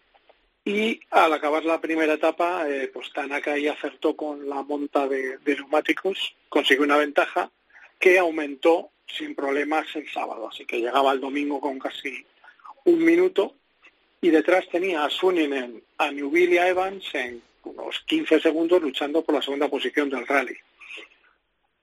Y 0.65 0.99
al 1.11 1.35
acabar 1.35 1.63
la 1.67 1.79
primera 1.79 2.15
etapa, 2.15 2.67
eh, 2.67 2.91
pues 2.91 3.13
Tanaka 3.13 3.53
ahí 3.53 3.69
acertó 3.69 4.17
con 4.17 4.49
la 4.49 4.63
monta 4.63 5.07
de, 5.07 5.37
de 5.37 5.57
neumáticos, 5.57 6.35
consiguió 6.49 6.85
una 6.85 6.97
ventaja 6.97 7.51
que 7.99 8.19
aumentó 8.19 8.93
sin 9.17 9.35
problemas 9.35 9.87
el 9.95 10.09
sábado. 10.11 10.49
Así 10.49 10.65
que 10.65 10.81
llegaba 10.81 11.13
el 11.13 11.21
domingo 11.21 11.61
con 11.61 11.79
casi 11.79 12.25
un 12.85 13.05
minuto 13.05 13.55
y 14.21 14.31
detrás 14.31 14.69
tenía 14.69 15.05
a 15.05 15.11
Suninen, 15.11 15.83
a 15.99 16.11
Newville 16.11 16.55
y 16.55 16.59
a 16.59 16.69
Evans 16.69 17.05
en 17.15 17.43
unos 17.65 18.01
15 18.07 18.41
segundos 18.41 18.83
luchando 18.83 19.23
por 19.23 19.35
la 19.35 19.43
segunda 19.43 19.69
posición 19.69 20.11
del 20.11 20.27
rally. 20.27 20.57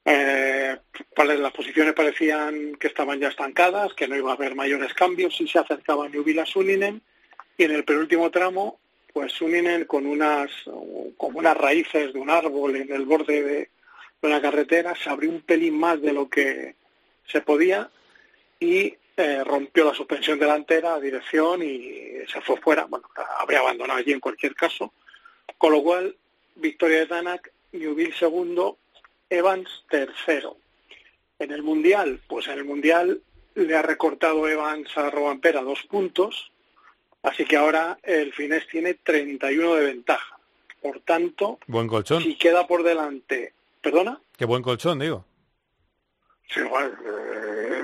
Eh, 0.06 0.78
las 1.18 1.52
posiciones 1.52 1.94
parecían 1.94 2.76
que 2.76 2.88
estaban 2.88 3.20
ya 3.20 3.28
estancadas, 3.28 3.94
que 3.94 4.08
no 4.08 4.16
iba 4.16 4.32
a 4.32 4.36
haber 4.36 4.56
mayores 4.56 4.94
cambios 4.94 5.40
y 5.42 5.48
se 5.48 5.60
acercaba 5.60 6.08
Newville 6.08 6.42
a 6.42 6.46
Suninen 6.46 7.02
y 7.58 7.64
en 7.64 7.72
el 7.72 7.84
penúltimo 7.84 8.32
tramo, 8.32 8.80
pues 9.12 9.34
Suninen 9.34 9.86
con 9.86 10.06
unas 10.06 10.50
como 11.18 11.40
unas 11.40 11.58
raíces 11.58 12.14
de 12.14 12.20
un 12.20 12.30
árbol 12.30 12.78
en 12.78 12.94
el 12.94 13.06
borde 13.06 13.44
de, 13.44 13.70
de 14.22 14.28
una 14.28 14.42
carretera 14.42 14.96
se 14.96 15.10
abrió 15.10 15.30
un 15.30 15.42
pelín 15.42 15.78
más 15.78 16.02
de 16.02 16.14
lo 16.14 16.30
que 16.30 16.76
se 17.28 17.42
podía 17.42 17.90
y 18.60 18.96
eh, 19.16 19.44
rompió 19.44 19.86
la 19.86 19.94
suspensión 19.94 20.40
delantera 20.40 20.96
a 20.96 21.00
dirección 21.00 21.62
y 21.64 22.26
se 22.32 22.42
fue 22.42 22.58
fuera. 22.58 22.86
Bueno, 22.86 23.10
habría 23.40 23.60
abandonado 23.60 24.00
allí 24.00 24.12
en 24.12 24.20
cualquier 24.20 24.56
caso. 24.56 24.94
Con 25.58 25.74
lo 25.74 25.82
cual, 25.84 26.16
victoria 26.56 27.00
de 27.00 27.08
Tanak, 27.08 27.52
Newville 27.72 28.14
segundo, 28.14 28.78
Evans 29.30 29.84
tercero. 29.90 30.58
En 31.40 31.52
el 31.52 31.64
Mundial, 31.64 32.20
pues 32.28 32.48
en 32.48 32.54
el 32.54 32.66
Mundial 32.66 33.22
le 33.56 33.76
ha 33.76 33.82
recortado 33.82 34.48
Evans 34.48 34.96
a 34.98 35.10
Robampera 35.10 35.62
dos 35.62 35.84
puntos, 35.84 36.52
así 37.24 37.46
que 37.46 37.58
ahora 37.58 37.98
el 38.04 38.34
finés 38.34 38.68
tiene 38.68 38.94
31 38.96 39.76
de 39.76 39.86
ventaja. 39.86 40.38
Por 40.82 41.00
tanto, 41.02 41.60
Buen 41.68 41.88
colchón. 41.88 42.22
si 42.22 42.36
queda 42.36 42.68
por 42.68 42.84
delante, 42.84 43.54
perdona, 43.82 44.20
Qué 44.38 44.46
buen 44.46 44.62
colchón, 44.62 45.00
digo. 45.00 45.26
Sí, 46.50 46.62
igual, 46.62 46.98
eh, 47.06 47.84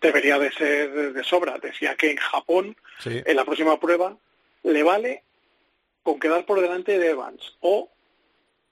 debería 0.00 0.38
de 0.38 0.50
ser 0.52 1.12
de 1.12 1.24
sobra. 1.24 1.58
Decía 1.58 1.94
que 1.96 2.10
en 2.10 2.16
Japón, 2.16 2.76
Sí. 2.98 3.22
en 3.24 3.36
la 3.36 3.44
próxima 3.44 3.78
prueba, 3.78 4.16
le 4.62 4.82
vale 4.82 5.22
con 6.02 6.18
quedar 6.18 6.46
por 6.46 6.60
delante 6.60 6.98
de 6.98 7.10
Evans 7.10 7.56
o 7.60 7.90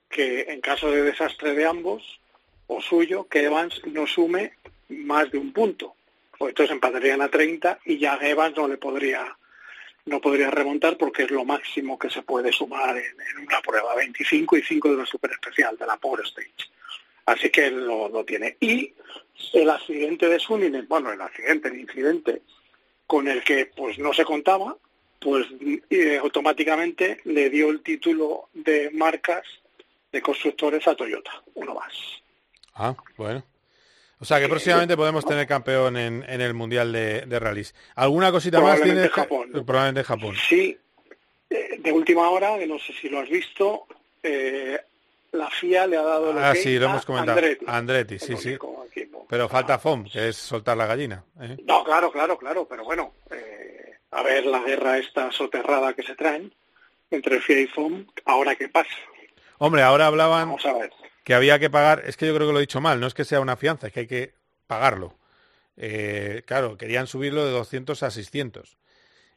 que 0.09 0.47
en 0.49 0.61
caso 0.63 0.91
de 0.91 1.03
desastre 1.03 1.55
de 1.55 1.67
ambos 1.67 2.21
o 2.67 2.81
suyo, 2.81 3.29
que 3.29 3.45
Evans 3.45 3.81
no 3.87 4.07
sume 4.07 4.53
más 4.89 5.31
de 5.31 5.39
un 5.39 5.53
punto. 5.53 5.95
Pues 6.39 6.51
entonces 6.51 6.73
empatarían 6.73 7.21
a 7.21 7.29
30 7.29 7.79
y 7.85 7.99
ya 7.99 8.19
Evans 8.23 8.57
no 8.57 8.69
le 8.69 8.77
podría 8.79 9.35
no 10.07 10.23
podría 10.23 10.51
remontar 10.51 10.97
porque 10.97 11.25
es 11.25 11.31
lo 11.31 11.45
máximo 11.45 11.99
que 11.99 12.09
se 12.09 12.23
puede 12.23 12.51
sumar 12.51 12.97
en, 12.97 13.05
en 13.21 13.47
una 13.47 13.61
prueba, 13.61 13.95
25 13.95 14.57
y 14.57 14.63
5 14.63 14.93
de 14.93 14.97
la 14.97 15.05
super 15.05 15.31
especial, 15.33 15.77
de 15.77 15.87
la 15.87 15.99
Power 15.99 16.25
Stage. 16.25 16.71
Así 17.29 17.51
que 17.51 17.71
lo, 17.71 18.09
lo 18.09 18.25
tiene. 18.25 18.57
Y 18.59 18.95
el 19.53 19.69
accidente 19.69 20.29
de 20.29 20.39
Suninen, 20.39 20.89
bueno, 20.89 21.13
el 21.13 21.21
accidente, 21.21 21.69
el 21.69 21.81
incidente 21.81 22.41
con 23.07 23.29
el 23.29 23.45
que 23.45 23.67
pues 23.67 23.99
no 23.99 24.15
se 24.15 24.25
contaba, 24.25 24.77
pues 25.21 25.47
eh, 25.91 26.19
automáticamente 26.23 27.21
le 27.25 27.51
dio 27.51 27.69
el 27.69 27.83
título 27.83 28.49
de 28.55 28.91
marcas 28.93 29.43
de 30.11 30.23
constructores 30.23 30.89
a 30.89 30.95
Toyota, 30.95 31.43
uno 31.55 31.75
más. 31.75 31.93
Ah, 32.75 32.97
bueno. 33.19 33.43
O 34.21 34.25
sea 34.25 34.41
que 34.41 34.49
próximamente 34.49 34.97
podemos 34.97 35.25
tener 35.27 35.47
campeón 35.47 35.99
en, 35.99 36.25
en 36.27 36.41
el 36.41 36.55
Mundial 36.55 36.93
de, 36.93 37.27
de 37.27 37.39
rallies. 37.39 37.75
¿Alguna 37.95 38.33
cosita 38.33 38.61
más 38.61 38.81
tiene? 38.81 39.07
Probablemente 39.09 39.21
Japón. 39.21 39.67
Probablemente 39.67 40.05
Japón. 40.05 40.35
Sí, 40.49 40.79
eh, 41.51 41.77
de 41.79 41.93
última 41.93 42.31
hora, 42.31 42.59
que 42.59 42.67
no 42.67 42.79
sé 42.79 42.95
si 42.95 43.11
lo 43.11 43.21
has 43.21 43.29
visto, 43.29 43.87
eh, 44.23 44.79
la 45.39 45.49
FIA 45.51 45.87
le 45.87 45.97
ha 45.97 46.03
dado 46.03 46.39
Ah, 46.39 46.55
sí, 46.55 46.79
lo 46.79 46.87
hemos 46.87 47.07
comentado. 47.07 47.39
Andretti. 47.39 47.65
Andretti, 47.67 48.19
sí, 48.19 48.37
sí. 48.37 48.59
Pero 49.29 49.49
falta 49.49 49.79
FOM, 49.79 50.05
que 50.05 50.29
es 50.29 50.37
soltar 50.37 50.77
la 50.77 50.87
gallina. 50.87 51.25
¿eh? 51.41 51.57
No, 51.65 51.85
claro, 51.85 52.11
claro, 52.11 52.37
claro, 52.39 52.67
pero 52.69 52.85
bueno, 52.85 53.13
eh, 53.31 53.99
a 54.11 54.23
ver 54.23 54.47
la 54.47 54.61
guerra 54.61 54.99
esta 54.99 55.31
soterrada 55.33 55.93
que 55.95 56.03
se 56.03 56.15
traen 56.15 56.53
entre 57.11 57.41
FIA 57.41 57.61
y 57.61 57.67
FOM, 57.67 58.07
ahora 58.25 58.57
qué 58.57 58.69
pasa. 58.69 58.91
Hombre, 59.59 59.83
ahora 59.83 60.07
hablaban 60.07 60.49
Vamos 60.49 60.65
a 60.67 60.73
ver. 60.75 60.93
que 61.25 61.35
había 61.35 61.59
que 61.59 61.69
pagar, 61.71 62.03
es 62.07 62.17
que 62.17 62.27
yo 62.27 62.35
creo 62.35 62.47
que 62.47 62.53
lo 62.53 62.59
he 62.59 62.63
dicho 62.63 62.81
mal, 62.81 63.01
no 63.01 63.07
es 63.07 63.15
que 63.15 63.25
sea 63.25 63.41
una 63.41 63.57
fianza, 63.57 63.87
es 63.89 63.93
que 63.93 64.01
hay 64.01 64.07
que 64.07 64.35
pagarlo. 64.67 65.15
Eh, 65.77 66.43
claro, 66.47 66.77
querían 66.77 67.07
subirlo 67.07 67.45
de 67.45 67.53
200 67.53 68.03
a 68.03 68.11
600. 68.11 68.77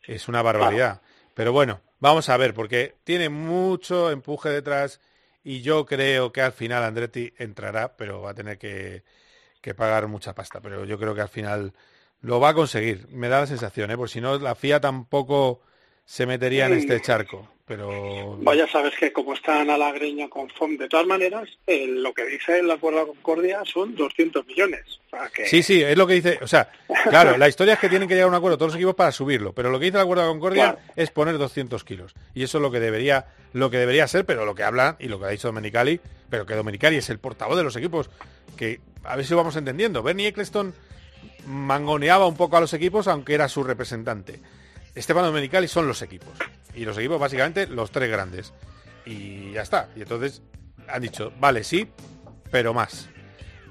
Es 0.07 0.27
una 0.27 0.41
barbaridad. 0.41 1.01
Pero 1.33 1.53
bueno, 1.53 1.81
vamos 1.99 2.29
a 2.29 2.37
ver, 2.37 2.53
porque 2.53 2.95
tiene 3.03 3.29
mucho 3.29 4.09
empuje 4.09 4.49
detrás 4.49 4.99
y 5.43 5.61
yo 5.61 5.85
creo 5.85 6.31
que 6.31 6.41
al 6.41 6.53
final 6.53 6.83
Andretti 6.83 7.33
entrará, 7.37 7.95
pero 7.97 8.21
va 8.21 8.31
a 8.31 8.35
tener 8.35 8.57
que, 8.57 9.03
que 9.61 9.73
pagar 9.75 10.07
mucha 10.07 10.35
pasta. 10.35 10.61
Pero 10.61 10.85
yo 10.85 10.99
creo 10.99 11.15
que 11.15 11.21
al 11.21 11.29
final 11.29 11.73
lo 12.21 12.39
va 12.39 12.49
a 12.49 12.53
conseguir. 12.53 13.07
Me 13.09 13.29
da 13.29 13.41
la 13.41 13.47
sensación, 13.47 13.91
¿eh? 13.91 13.97
Porque 13.97 14.13
si 14.13 14.21
no, 14.21 14.37
la 14.39 14.55
FIA 14.55 14.79
tampoco 14.81 15.61
se 16.05 16.25
metería 16.25 16.65
en 16.67 16.73
este 16.73 16.99
charco. 17.01 17.47
Pero 17.65 18.35
Vaya, 18.41 18.67
sabes 18.67 18.93
que 18.99 19.13
como 19.13 19.33
están 19.33 19.69
a 19.69 19.77
la 19.77 19.93
greña 19.93 20.27
con 20.27 20.49
FOM, 20.49 20.75
de 20.75 20.89
todas 20.89 21.05
maneras, 21.07 21.47
eh, 21.67 21.87
lo 21.87 22.13
que 22.13 22.25
dice 22.25 22.59
el 22.59 22.69
acuerdo 22.69 22.99
de 22.99 23.05
Concordia 23.07 23.61
son 23.63 23.95
200 23.95 24.45
millones. 24.45 24.99
O 25.07 25.09
sea 25.11 25.29
que- 25.33 25.45
Sí, 25.45 25.63
sí, 25.63 25.81
es 25.81 25.97
lo 25.97 26.05
que 26.05 26.15
dice. 26.15 26.37
O 26.41 26.47
sea, 26.47 26.69
claro, 27.09 27.37
la 27.37 27.47
historia 27.47 27.75
es 27.75 27.79
que 27.79 27.87
tienen 27.87 28.09
que 28.09 28.15
llegar 28.15 28.25
a 28.25 28.29
un 28.29 28.35
acuerdo 28.35 28.57
todos 28.57 28.71
los 28.73 28.75
equipos 28.75 28.95
para 28.95 29.13
subirlo, 29.13 29.53
pero 29.53 29.69
lo 29.69 29.79
que 29.79 29.85
dice 29.85 29.97
el 29.97 30.03
acuerdo 30.03 30.23
de 30.23 30.29
Concordia 30.31 30.79
es 30.97 31.11
poner 31.11 31.37
200 31.37 31.85
kilos. 31.85 32.13
Y 32.33 32.43
eso 32.43 32.57
es 32.57 32.61
lo 32.61 32.71
que 32.71 32.81
debería, 32.81 33.27
lo 33.53 33.69
que 33.71 33.77
debería 33.77 34.05
ser, 34.05 34.25
pero 34.25 34.43
lo 34.43 34.53
que 34.53 34.63
habla 34.63 34.97
y 34.99 35.07
lo 35.07 35.17
que 35.19 35.27
ha 35.27 35.29
dicho 35.29 35.47
Domenicali, 35.47 36.01
pero 36.29 36.45
que 36.45 36.55
Domenicali 36.55 36.97
es 36.97 37.09
el 37.09 37.19
portavoz 37.19 37.55
de 37.55 37.63
los 37.63 37.77
equipos, 37.77 38.09
que 38.57 38.81
a 39.05 39.15
ver 39.15 39.23
si 39.23 39.31
lo 39.31 39.37
vamos 39.37 39.55
entendiendo. 39.55 40.03
Bernie 40.03 40.27
Eccleston 40.27 40.73
mangoneaba 41.45 42.27
un 42.27 42.35
poco 42.35 42.57
a 42.57 42.59
los 42.59 42.73
equipos, 42.73 43.07
aunque 43.07 43.33
era 43.33 43.47
su 43.47 43.63
representante. 43.63 44.39
Esteban 44.95 45.23
Domenicali 45.25 45.67
son 45.67 45.87
los 45.87 46.01
equipos. 46.01 46.29
Y 46.73 46.85
los 46.85 46.97
equipos, 46.97 47.19
básicamente, 47.19 47.67
los 47.67 47.91
tres 47.91 48.09
grandes. 48.09 48.53
Y 49.05 49.51
ya 49.53 49.61
está. 49.61 49.89
Y 49.95 50.01
entonces 50.01 50.41
han 50.87 51.01
dicho, 51.01 51.31
vale, 51.39 51.63
sí, 51.63 51.87
pero 52.51 52.73
más. 52.73 53.09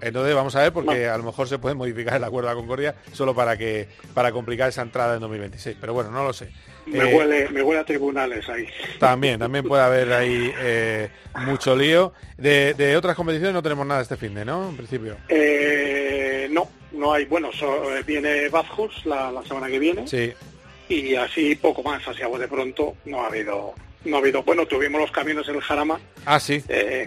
Entonces 0.02 0.34
vamos 0.34 0.56
a 0.56 0.62
ver 0.62 0.72
porque 0.72 1.08
a 1.08 1.18
lo 1.18 1.24
mejor 1.24 1.46
se 1.46 1.58
puede 1.58 1.74
modificar 1.74 2.14
el 2.16 2.24
acuerdo 2.24 2.48
de 2.48 2.54
Concordia 2.54 2.94
solo 3.12 3.34
para 3.34 3.58
que 3.58 3.86
para 4.14 4.32
complicar 4.32 4.70
esa 4.70 4.80
entrada 4.80 5.14
en 5.14 5.20
2026. 5.20 5.76
Pero 5.78 5.92
bueno, 5.92 6.10
no 6.10 6.24
lo 6.24 6.32
sé. 6.32 6.50
me, 6.86 6.98
Eh, 7.10 7.14
huele, 7.14 7.48
me 7.50 7.62
huele 7.62 7.80
a 7.82 7.84
tribunales 7.84 8.48
ahí. 8.48 8.66
También, 8.98 9.38
también 9.38 9.62
puede 9.68 9.82
haber 9.82 10.10
ahí 10.14 10.50
eh, 10.58 11.10
mucho 11.44 11.76
lío. 11.76 12.14
De, 12.38 12.72
de 12.72 12.96
otras 12.96 13.14
competiciones 13.14 13.52
no 13.52 13.62
tenemos 13.62 13.86
nada 13.86 14.00
este 14.00 14.16
fin 14.16 14.34
de, 14.34 14.46
¿no? 14.46 14.70
En 14.70 14.76
principio. 14.78 15.18
Eh, 15.28 16.48
no, 16.50 16.66
no 16.92 17.12
hay. 17.12 17.26
Bueno, 17.26 17.50
so- 17.52 17.82
viene 18.06 18.48
Bathurst 18.48 19.04
la, 19.04 19.30
la 19.30 19.42
semana 19.44 19.68
que 19.68 19.78
viene 19.78 20.08
Sí. 20.08 20.32
Y 20.90 21.14
así 21.14 21.54
poco 21.54 21.82
más. 21.82 22.06
Así 22.06 22.22
a 22.22 22.28
de 22.28 22.48
pronto 22.48 22.96
no 23.06 23.22
ha 23.22 23.28
habido 23.28 23.74
no 24.04 24.16
ha 24.16 24.18
habido. 24.18 24.42
Bueno, 24.42 24.66
tuvimos 24.66 25.00
los 25.00 25.10
caminos 25.10 25.48
en 25.48 25.56
el 25.56 25.60
Jarama. 25.60 26.00
Ah, 26.24 26.40
sí. 26.40 26.62
Eh, 26.68 27.06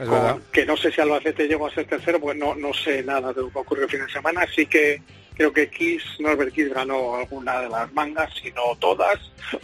que 0.51 0.65
no 0.65 0.77
sé 0.77 0.91
si 0.91 1.01
Albacete 1.01 1.47
llegó 1.47 1.67
a 1.67 1.73
ser 1.73 1.85
tercero, 1.85 2.19
pues 2.19 2.37
no, 2.37 2.55
no 2.55 2.73
sé 2.73 3.03
nada 3.03 3.33
de 3.33 3.41
lo 3.41 3.49
que 3.49 3.59
ocurrió 3.59 3.85
el 3.85 3.89
fin 3.89 4.05
de 4.05 4.11
semana. 4.11 4.41
Así 4.41 4.65
que 4.65 5.01
creo 5.35 5.51
que 5.51 5.69
Kiss, 5.69 6.03
Norbert 6.19 6.53
Kiss 6.53 6.73
ganó 6.73 7.15
alguna 7.15 7.61
de 7.61 7.69
las 7.69 7.91
mangas, 7.93 8.31
si 8.41 8.51
no 8.51 8.75
todas, 8.79 9.19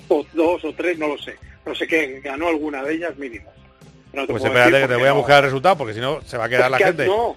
o 0.07 0.26
dos 0.34 0.63
o 0.65 0.74
tres, 0.74 0.97
no 0.97 1.07
lo 1.07 1.17
sé. 1.17 1.38
No 1.65 1.76
sé 1.76 1.88
qué, 1.88 2.20
ganó 2.24 2.47
alguna 2.47 2.84
de 2.84 2.95
ellas 2.95 3.15
mínimo. 3.17 3.51
pues 4.11 4.43
espérate 4.43 4.82
que 4.82 4.88
te 4.88 4.95
voy 4.95 5.07
a 5.07 5.13
buscar 5.13 5.38
el 5.38 5.45
resultado 5.45 5.78
porque 5.78 5.93
si 5.93 5.99
no 5.99 6.22
se 6.22 6.38
va 6.38 6.45
a 6.45 6.49
quedar 6.49 6.72
la 6.72 6.78
gente. 6.78 7.05
No, 7.05 7.36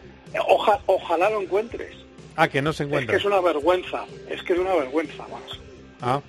ojalá 0.86 1.28
lo 1.28 1.42
encuentres. 1.42 1.96
Ah, 2.34 2.48
que 2.48 2.62
no 2.62 2.72
se 2.72 2.84
encuentra. 2.84 3.14
Es 3.14 3.22
que 3.22 3.28
es 3.28 3.30
una 3.30 3.42
vergüenza, 3.42 4.06
es 4.30 4.42
que 4.42 4.54
es 4.54 4.58
una 4.58 4.74
vergüenza 4.74 5.22
más. 5.28 5.60
Ah, 6.00 6.22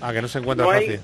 ah 0.00 0.12
que 0.12 0.22
no 0.22 0.28
se 0.28 0.38
encuentra 0.38 0.66
fácil 0.66 1.00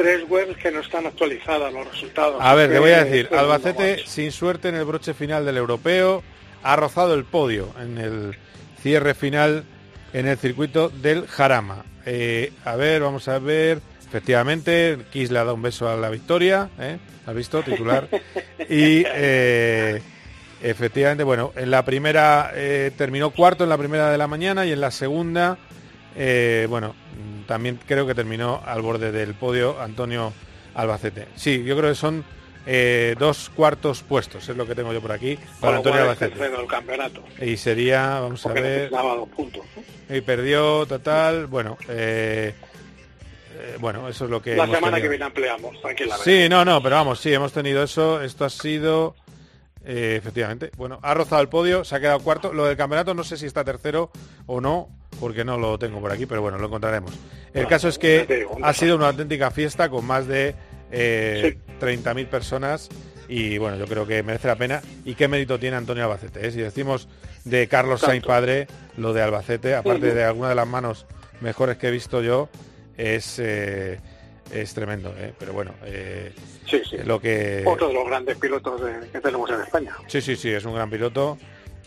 tres 0.00 0.24
webs 0.28 0.56
que 0.56 0.70
no 0.70 0.80
están 0.80 1.06
actualizadas 1.06 1.72
los 1.72 1.90
resultados. 1.90 2.36
A 2.40 2.54
ver, 2.54 2.70
te 2.70 2.78
voy 2.78 2.92
a 2.92 3.04
decir, 3.04 3.28
Albacete 3.36 4.02
sin 4.06 4.32
suerte 4.32 4.68
en 4.68 4.74
el 4.74 4.84
broche 4.84 5.12
final 5.12 5.44
del 5.44 5.58
europeo, 5.58 6.22
ha 6.62 6.76
rozado 6.76 7.14
el 7.14 7.24
podio 7.24 7.68
en 7.78 7.98
el 7.98 8.36
cierre 8.82 9.14
final 9.14 9.64
en 10.12 10.26
el 10.26 10.38
circuito 10.38 10.88
del 10.88 11.26
Jarama. 11.26 11.84
Eh, 12.06 12.52
a 12.64 12.76
ver, 12.76 13.02
vamos 13.02 13.28
a 13.28 13.38
ver. 13.38 13.80
Efectivamente, 14.06 14.98
Kiss 15.12 15.30
le 15.30 15.38
ha 15.38 15.44
dado 15.44 15.54
un 15.54 15.62
beso 15.62 15.88
a 15.88 15.96
la 15.96 16.08
victoria, 16.08 16.70
¿eh? 16.80 16.98
¿Has 17.26 17.34
visto? 17.34 17.62
Titular. 17.62 18.08
Y 18.68 19.02
eh, 19.04 20.00
efectivamente, 20.62 21.24
bueno, 21.24 21.52
en 21.56 21.72
la 21.72 21.84
primera 21.84 22.52
terminó 22.96 23.30
cuarto 23.30 23.64
en 23.64 23.70
la 23.70 23.76
primera 23.76 24.12
de 24.12 24.18
la 24.18 24.28
mañana 24.28 24.64
y 24.64 24.70
en 24.70 24.80
la 24.80 24.92
segunda, 24.92 25.58
bueno, 26.68 26.94
también 27.50 27.80
creo 27.84 28.06
que 28.06 28.14
terminó 28.14 28.62
al 28.64 28.80
borde 28.80 29.10
del 29.10 29.34
podio 29.34 29.80
Antonio 29.80 30.32
Albacete. 30.72 31.26
Sí, 31.34 31.64
yo 31.64 31.76
creo 31.76 31.90
que 31.90 31.96
son 31.96 32.24
eh, 32.64 33.16
dos 33.18 33.50
cuartos 33.50 34.04
puestos, 34.04 34.48
es 34.48 34.56
lo 34.56 34.68
que 34.68 34.76
tengo 34.76 34.92
yo 34.92 35.00
por 35.00 35.10
aquí, 35.10 35.36
para 35.58 35.78
Antonio 35.78 36.02
Albacete. 36.02 36.38
campeonato. 36.68 37.24
Y 37.40 37.56
sería, 37.56 38.20
vamos 38.20 38.46
a 38.46 38.52
ver... 38.52 38.92
puntos. 39.34 39.66
Y 40.08 40.20
perdió 40.20 40.86
total, 40.86 41.48
bueno... 41.48 41.76
Eh, 41.88 42.54
eh, 43.58 43.76
bueno, 43.80 44.08
eso 44.08 44.26
es 44.26 44.30
lo 44.30 44.40
que... 44.40 44.54
La 44.54 44.68
semana 44.68 45.00
que 45.00 45.08
viene 45.08 45.24
ampliamos, 45.24 45.80
tranquilamente. 45.80 46.44
Sí, 46.44 46.48
no, 46.48 46.64
no, 46.64 46.80
pero 46.80 46.94
vamos, 46.94 47.18
sí, 47.18 47.34
hemos 47.34 47.52
tenido 47.52 47.82
eso. 47.82 48.22
Esto 48.22 48.44
ha 48.44 48.50
sido... 48.50 49.16
efectivamente. 49.84 50.70
Bueno, 50.76 51.00
ha 51.02 51.14
rozado 51.14 51.42
el 51.42 51.48
podio, 51.48 51.82
se 51.82 51.96
ha 51.96 52.00
quedado 52.00 52.20
cuarto. 52.20 52.52
Lo 52.52 52.66
del 52.66 52.76
campeonato 52.76 53.12
no 53.12 53.24
sé 53.24 53.36
si 53.36 53.46
está 53.46 53.64
tercero 53.64 54.12
o 54.46 54.60
no, 54.60 54.88
porque 55.18 55.44
no 55.44 55.58
lo 55.58 55.78
tengo 55.78 56.00
por 56.00 56.12
aquí, 56.12 56.26
pero 56.26 56.42
bueno, 56.42 56.58
lo 56.58 56.66
encontraremos. 56.66 57.12
El 57.52 57.66
caso 57.66 57.88
es 57.88 57.98
que 57.98 58.46
ha 58.62 58.72
sido 58.72 58.96
una 58.96 59.08
auténtica 59.08 59.50
fiesta 59.50 59.88
con 59.88 60.04
más 60.04 60.26
de 60.26 60.54
eh, 60.92 61.58
30.000 61.80 62.26
personas 62.26 62.88
y 63.28 63.58
bueno, 63.58 63.76
yo 63.76 63.86
creo 63.86 64.06
que 64.06 64.22
merece 64.22 64.48
la 64.48 64.56
pena. 64.56 64.82
¿Y 65.04 65.14
qué 65.14 65.28
mérito 65.28 65.58
tiene 65.58 65.76
Antonio 65.76 66.04
Albacete? 66.04 66.46
Eh? 66.46 66.50
Si 66.50 66.58
decimos 66.58 67.08
de 67.44 67.68
Carlos 67.68 68.00
Sainz 68.00 68.24
padre, 68.24 68.66
lo 68.96 69.12
de 69.12 69.22
Albacete, 69.22 69.74
aparte 69.74 70.14
de 70.14 70.24
alguna 70.24 70.48
de 70.48 70.54
las 70.54 70.66
manos 70.66 71.06
mejores 71.40 71.76
que 71.76 71.88
he 71.88 71.90
visto 71.90 72.22
yo, 72.22 72.48
es, 72.96 73.38
eh, 73.38 74.00
es 74.52 74.74
tremendo. 74.74 75.14
Eh. 75.16 75.32
Pero 75.38 75.52
bueno, 75.52 75.72
sí, 76.68 76.82
sí. 76.88 76.96
lo 77.04 77.20
que... 77.20 77.62
Otro 77.66 77.88
de 77.88 77.94
los 77.94 78.06
grandes 78.06 78.36
pilotos 78.36 78.80
que 79.12 79.20
tenemos 79.20 79.48
en 79.50 79.60
España. 79.60 79.94
Sí, 80.08 80.20
sí, 80.20 80.34
sí, 80.34 80.50
es 80.50 80.64
un 80.64 80.74
gran 80.74 80.90
piloto. 80.90 81.38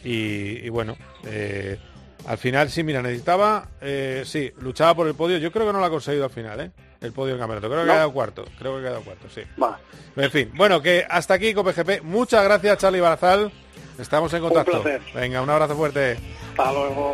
Y, 0.04 0.66
y 0.66 0.70
bueno, 0.70 0.98
al 2.26 2.38
final, 2.38 2.70
sí, 2.70 2.84
mira, 2.84 3.02
necesitaba, 3.02 3.68
eh, 3.82 4.24
sí, 4.26 4.52
luchaba 4.60 4.96
por 4.96 5.08
el 5.08 5.16
podio. 5.16 5.38
Yo 5.38 5.52
creo 5.52 5.68
que 5.68 5.74
no 5.74 5.80
lo 5.80 5.86
ha 5.86 5.90
conseguido 5.90 6.24
al 6.26 6.32
final, 6.32 6.60
¿eh? 6.62 6.72
El 7.02 7.12
podio 7.12 7.34
del 7.34 7.40
campeonato. 7.40 7.68
Creo 7.68 7.84
que 7.84 7.92
ha 7.92 7.94
quedado 7.96 8.14
cuarto. 8.14 8.46
Creo 8.58 8.74
que 8.74 8.80
ha 8.80 8.82
quedado 8.84 9.02
cuarto, 9.02 9.28
sí. 9.30 9.42
En 10.16 10.32
fin, 10.32 10.52
bueno, 10.56 10.82
que 10.82 11.06
hasta 11.10 11.34
aquí 11.34 11.54
COPGP. 11.54 12.02
Muchas 12.04 12.44
gracias, 12.46 12.78
Charlie 12.78 13.02
Barazal. 13.02 13.52
Estamos 14.00 14.34
en 14.34 14.42
contacto. 14.42 14.82
Un 14.82 15.02
Venga, 15.14 15.42
un 15.42 15.50
abrazo 15.50 15.76
fuerte. 15.76 16.18
Hasta 16.52 16.72
luego. 16.72 17.12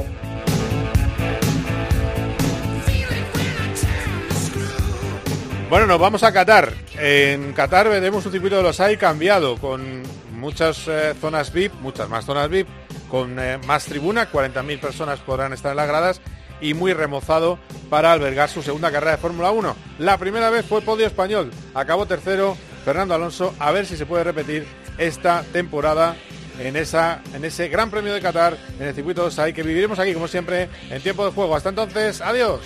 Bueno, 5.71 5.87
nos 5.87 5.99
vamos 5.99 6.21
a 6.21 6.31
Qatar. 6.31 6.71
En 6.99 7.53
Qatar 7.53 7.89
veremos 7.89 8.25
un 8.27 8.31
circuito 8.31 8.57
de 8.57 8.63
los 8.63 8.79
hay 8.79 8.97
cambiado 8.97 9.57
con 9.57 10.03
muchas 10.33 10.87
eh, 10.87 11.15
zonas 11.19 11.51
VIP, 11.51 11.73
muchas 11.81 12.07
más 12.09 12.25
zonas 12.25 12.47
VIP 12.47 12.67
con 13.09 13.39
eh, 13.39 13.57
más 13.65 13.85
tribuna, 13.85 14.31
40.000 14.31 14.79
personas 14.79 15.19
podrán 15.19 15.53
estar 15.53 15.71
en 15.71 15.77
las 15.77 15.87
gradas 15.87 16.21
y 16.61 16.73
muy 16.73 16.93
remozado 16.93 17.59
para 17.89 18.11
albergar 18.11 18.49
su 18.49 18.61
segunda 18.61 18.91
carrera 18.91 19.13
de 19.13 19.17
Fórmula 19.17 19.51
1. 19.51 19.75
La 19.99 20.17
primera 20.17 20.49
vez 20.49 20.65
fue 20.65 20.81
podio 20.81 21.07
español, 21.07 21.51
acabó 21.73 22.05
tercero 22.05 22.57
Fernando 22.85 23.13
Alonso, 23.13 23.53
a 23.59 23.71
ver 23.71 23.85
si 23.85 23.97
se 23.97 24.05
puede 24.05 24.23
repetir 24.23 24.67
esta 24.97 25.43
temporada 25.51 26.15
en, 26.59 26.75
esa, 26.75 27.21
en 27.33 27.45
ese 27.45 27.69
Gran 27.69 27.89
Premio 27.89 28.13
de 28.13 28.21
Qatar, 28.21 28.57
en 28.79 28.87
el 28.87 28.93
circuito 28.93 29.25
de 29.25 29.31
SAI, 29.31 29.53
que 29.53 29.63
viviremos 29.63 29.97
aquí 29.99 30.13
como 30.13 30.27
siempre 30.27 30.69
en 30.89 31.01
tiempo 31.01 31.25
de 31.25 31.31
juego. 31.31 31.55
Hasta 31.55 31.69
entonces, 31.69 32.21
adiós. 32.21 32.61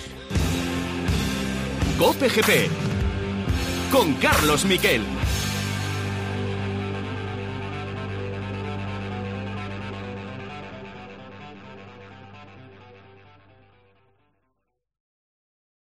Cope 1.98 2.28
con 3.90 4.14
Carlos. 4.14 4.64